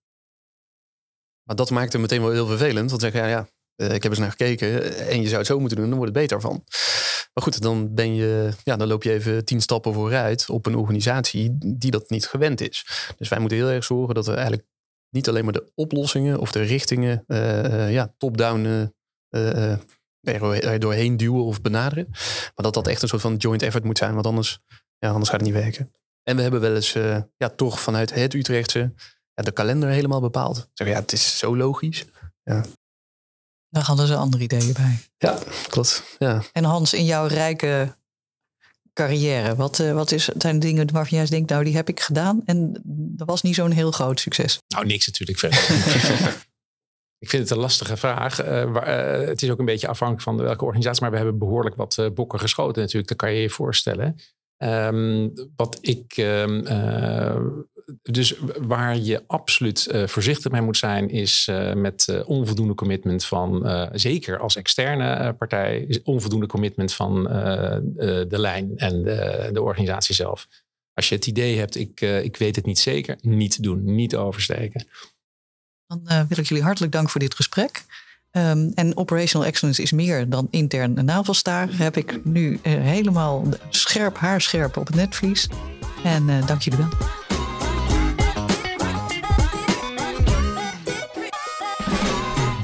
Maar 1.43 1.55
dat 1.55 1.69
maakt 1.69 1.93
het 1.93 2.01
meteen 2.01 2.21
wel 2.21 2.31
heel 2.31 2.47
vervelend. 2.47 2.89
Want 2.89 3.01
zeg 3.01 3.13
ja, 3.13 3.27
ja, 3.27 3.49
uh, 3.75 3.93
ik 3.93 4.03
heb 4.03 4.11
eens 4.11 4.21
naar 4.21 4.29
gekeken 4.29 4.97
en 5.07 5.21
je 5.21 5.27
zou 5.27 5.37
het 5.37 5.47
zo 5.47 5.59
moeten 5.59 5.77
doen, 5.77 5.89
dan 5.89 5.97
wordt 5.97 6.13
het 6.13 6.21
beter 6.21 6.41
van. 6.41 6.63
Maar 7.39 7.47
goed, 7.51 7.61
dan, 7.61 7.93
ben 7.93 8.15
je, 8.15 8.49
ja, 8.63 8.75
dan 8.75 8.87
loop 8.87 9.03
je 9.03 9.11
even 9.11 9.45
tien 9.45 9.61
stappen 9.61 9.93
vooruit 9.93 10.49
op 10.49 10.65
een 10.65 10.75
organisatie 10.75 11.57
die 11.57 11.91
dat 11.91 12.09
niet 12.09 12.27
gewend 12.27 12.61
is. 12.61 12.85
Dus 13.17 13.29
wij 13.29 13.39
moeten 13.39 13.57
heel 13.57 13.69
erg 13.69 13.83
zorgen 13.83 14.15
dat 14.15 14.25
we 14.25 14.33
eigenlijk 14.33 14.67
niet 15.09 15.27
alleen 15.27 15.43
maar 15.43 15.53
de 15.53 15.71
oplossingen 15.75 16.39
of 16.39 16.51
de 16.51 16.61
richtingen 16.61 17.23
uh, 17.27 17.91
ja, 17.91 18.13
top-down 18.17 18.91
uh, 19.29 19.71
er 20.21 20.79
doorheen 20.79 21.17
duwen 21.17 21.43
of 21.43 21.61
benaderen. 21.61 22.07
Maar 22.09 22.51
dat 22.55 22.73
dat 22.73 22.87
echt 22.87 23.01
een 23.01 23.07
soort 23.07 23.21
van 23.21 23.35
joint 23.35 23.61
effort 23.61 23.83
moet 23.83 23.97
zijn, 23.97 24.13
want 24.13 24.25
anders, 24.25 24.59
ja, 24.97 25.09
anders 25.09 25.29
gaat 25.29 25.39
het 25.39 25.49
niet 25.49 25.61
werken. 25.61 25.91
En 26.23 26.35
we 26.35 26.41
hebben 26.41 26.61
wel 26.61 26.75
eens 26.75 26.93
ja, 27.37 27.49
toch 27.55 27.81
vanuit 27.81 28.13
het 28.13 28.33
Utrechtse 28.33 28.93
ja, 29.33 29.43
de 29.43 29.51
kalender 29.51 29.89
helemaal 29.89 30.21
bepaald. 30.21 30.69
Zeg, 30.73 30.87
ja, 30.87 30.99
het 30.99 31.11
is 31.11 31.37
zo 31.37 31.57
logisch. 31.57 32.05
Ja. 32.43 32.65
Daar 33.69 33.83
hadden 33.83 34.07
ze 34.07 34.15
andere 34.15 34.43
ideeën 34.43 34.73
bij. 34.73 34.99
Ja, 35.17 35.39
klopt. 35.69 36.03
Ja. 36.19 36.41
En 36.53 36.63
Hans, 36.63 36.93
in 36.93 37.05
jouw 37.05 37.27
rijke 37.27 37.95
carrière, 38.93 39.55
wat, 39.55 39.79
uh, 39.79 39.93
wat 39.93 40.11
is, 40.11 40.25
zijn 40.25 40.59
dingen 40.59 40.91
waarvan 40.91 41.17
jij 41.17 41.27
denkt, 41.27 41.49
nou 41.49 41.63
die 41.63 41.75
heb 41.75 41.89
ik 41.89 41.99
gedaan 41.99 42.41
en 42.45 42.81
dat 43.17 43.27
was 43.27 43.41
niet 43.41 43.55
zo'n 43.55 43.71
heel 43.71 43.91
groot 43.91 44.19
succes? 44.19 44.59
Nou, 44.67 44.85
niks 44.85 45.07
natuurlijk 45.07 45.39
verder. 45.39 45.59
ik 47.23 47.29
vind 47.29 47.41
het 47.43 47.51
een 47.51 47.57
lastige 47.57 47.97
vraag. 47.97 48.41
Uh, 48.41 48.71
waar, 48.71 49.19
uh, 49.21 49.27
het 49.27 49.41
is 49.41 49.49
ook 49.49 49.59
een 49.59 49.65
beetje 49.65 49.87
afhankelijk 49.87 50.25
van 50.25 50.37
welke 50.37 50.65
organisatie, 50.65 51.01
maar 51.01 51.11
we 51.11 51.17
hebben 51.17 51.37
behoorlijk 51.37 51.75
wat 51.75 52.09
bokken 52.13 52.39
geschoten 52.39 52.81
natuurlijk, 52.81 53.07
dat 53.07 53.17
kan 53.17 53.33
je 53.33 53.41
je 53.41 53.49
voorstellen. 53.49 54.19
Um, 54.63 55.33
wat 55.55 55.77
ik 55.81 56.17
um, 56.17 56.63
dus 58.01 58.35
waar 58.57 58.97
je 58.97 59.23
absoluut 59.27 59.87
uh, 59.91 60.07
voorzichtig 60.07 60.51
mee 60.51 60.61
moet 60.61 60.77
zijn, 60.77 61.09
is 61.09 61.47
uh, 61.49 61.73
met 61.73 62.23
onvoldoende 62.25 62.73
commitment 62.73 63.25
van, 63.25 63.89
zeker 63.93 64.39
als 64.39 64.55
externe 64.55 65.33
partij, 65.33 66.01
onvoldoende 66.03 66.47
commitment 66.47 66.93
van 66.93 67.23
de 67.23 68.39
lijn 68.39 68.77
en 68.77 69.03
de, 69.03 69.49
de, 69.53 69.61
organisatie 69.61 70.15
zelf. 70.15 70.47
Als 70.93 71.09
je 71.09 71.15
het 71.15 71.27
idee 71.27 71.57
hebt, 71.57 71.75
ik, 71.75 72.01
ik 72.01 72.37
weet 72.37 72.55
het 72.55 72.65
niet 72.65 72.79
zeker, 72.79 73.17
niet 73.21 73.63
doen, 73.63 73.95
niet 73.95 74.15
oversteken. 74.15 74.87
Dan 75.87 76.01
wil 76.27 76.37
ik 76.37 76.45
jullie 76.45 76.63
hartelijk 76.63 76.91
danken 76.91 77.11
voor 77.11 77.21
dit 77.21 77.35
gesprek. 77.35 77.85
Um, 78.31 78.71
en 78.75 78.97
operational 78.97 79.47
excellence 79.47 79.81
is 79.81 79.91
meer 79.91 80.29
dan 80.29 80.47
intern 80.51 81.05
navelstaar. 81.05 81.67
Heb 81.71 81.97
ik 81.97 82.25
nu 82.25 82.59
helemaal 82.61 83.45
scherp, 83.69 84.17
haarscherp 84.17 84.77
op 84.77 84.87
het 84.87 84.95
netvlies. 84.95 85.49
En 86.03 86.25
dank 86.45 86.61
jullie 86.61 86.79
wel. 86.79 86.89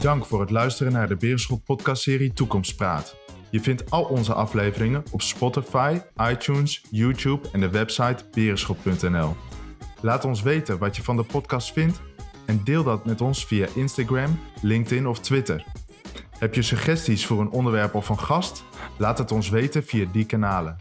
Dank 0.06 0.26
voor 0.26 0.42
het 0.42 0.50
luisteren 0.50 0.92
naar 0.92 1.08
de 1.08 1.16
Berenschot 1.16 1.64
podcastserie 1.64 2.34
Toekomstpraat. 2.34 3.16
Je 3.50 3.60
vindt 3.60 3.92
al 3.92 4.04
onze 4.04 4.34
afleveringen 4.34 5.04
op 5.12 5.22
Spotify, 5.22 6.00
iTunes, 6.32 6.82
YouTube 6.92 7.50
en 7.52 7.60
de 7.60 7.70
website 7.70 8.24
berenschot.nl. 8.32 9.36
Laat 10.02 10.26
ons 10.26 10.42
weten 10.42 10.78
wat 10.78 10.96
je 10.96 11.04
van 11.04 11.16
de 11.16 11.24
podcast 11.24 11.74
vindt 11.74 12.02
en 12.46 12.62
deel 12.64 12.84
dat 12.84 13.06
met 13.06 13.22
ons 13.22 13.46
via 13.46 13.68
Instagram, 13.74 14.40
LinkedIn 14.62 15.08
of 15.08 15.20
Twitter. 15.20 15.66
Heb 16.40 16.54
je 16.54 16.62
suggesties 16.62 17.26
voor 17.26 17.42
een 17.42 17.50
onderwerp 17.50 17.96
of 17.96 18.10
een 18.10 18.20
gast? 18.20 18.64
Laat 18.98 19.18
het 19.18 19.32
ons 19.32 19.50
weten 19.50 19.84
via 19.84 20.06
die 20.12 20.26
kanalen. 20.26 20.76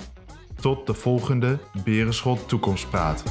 Tot 0.60 0.86
de 0.86 0.94
volgende 0.94 1.58
Berenschot 1.84 2.48
Toekomstpraat. 2.48 3.22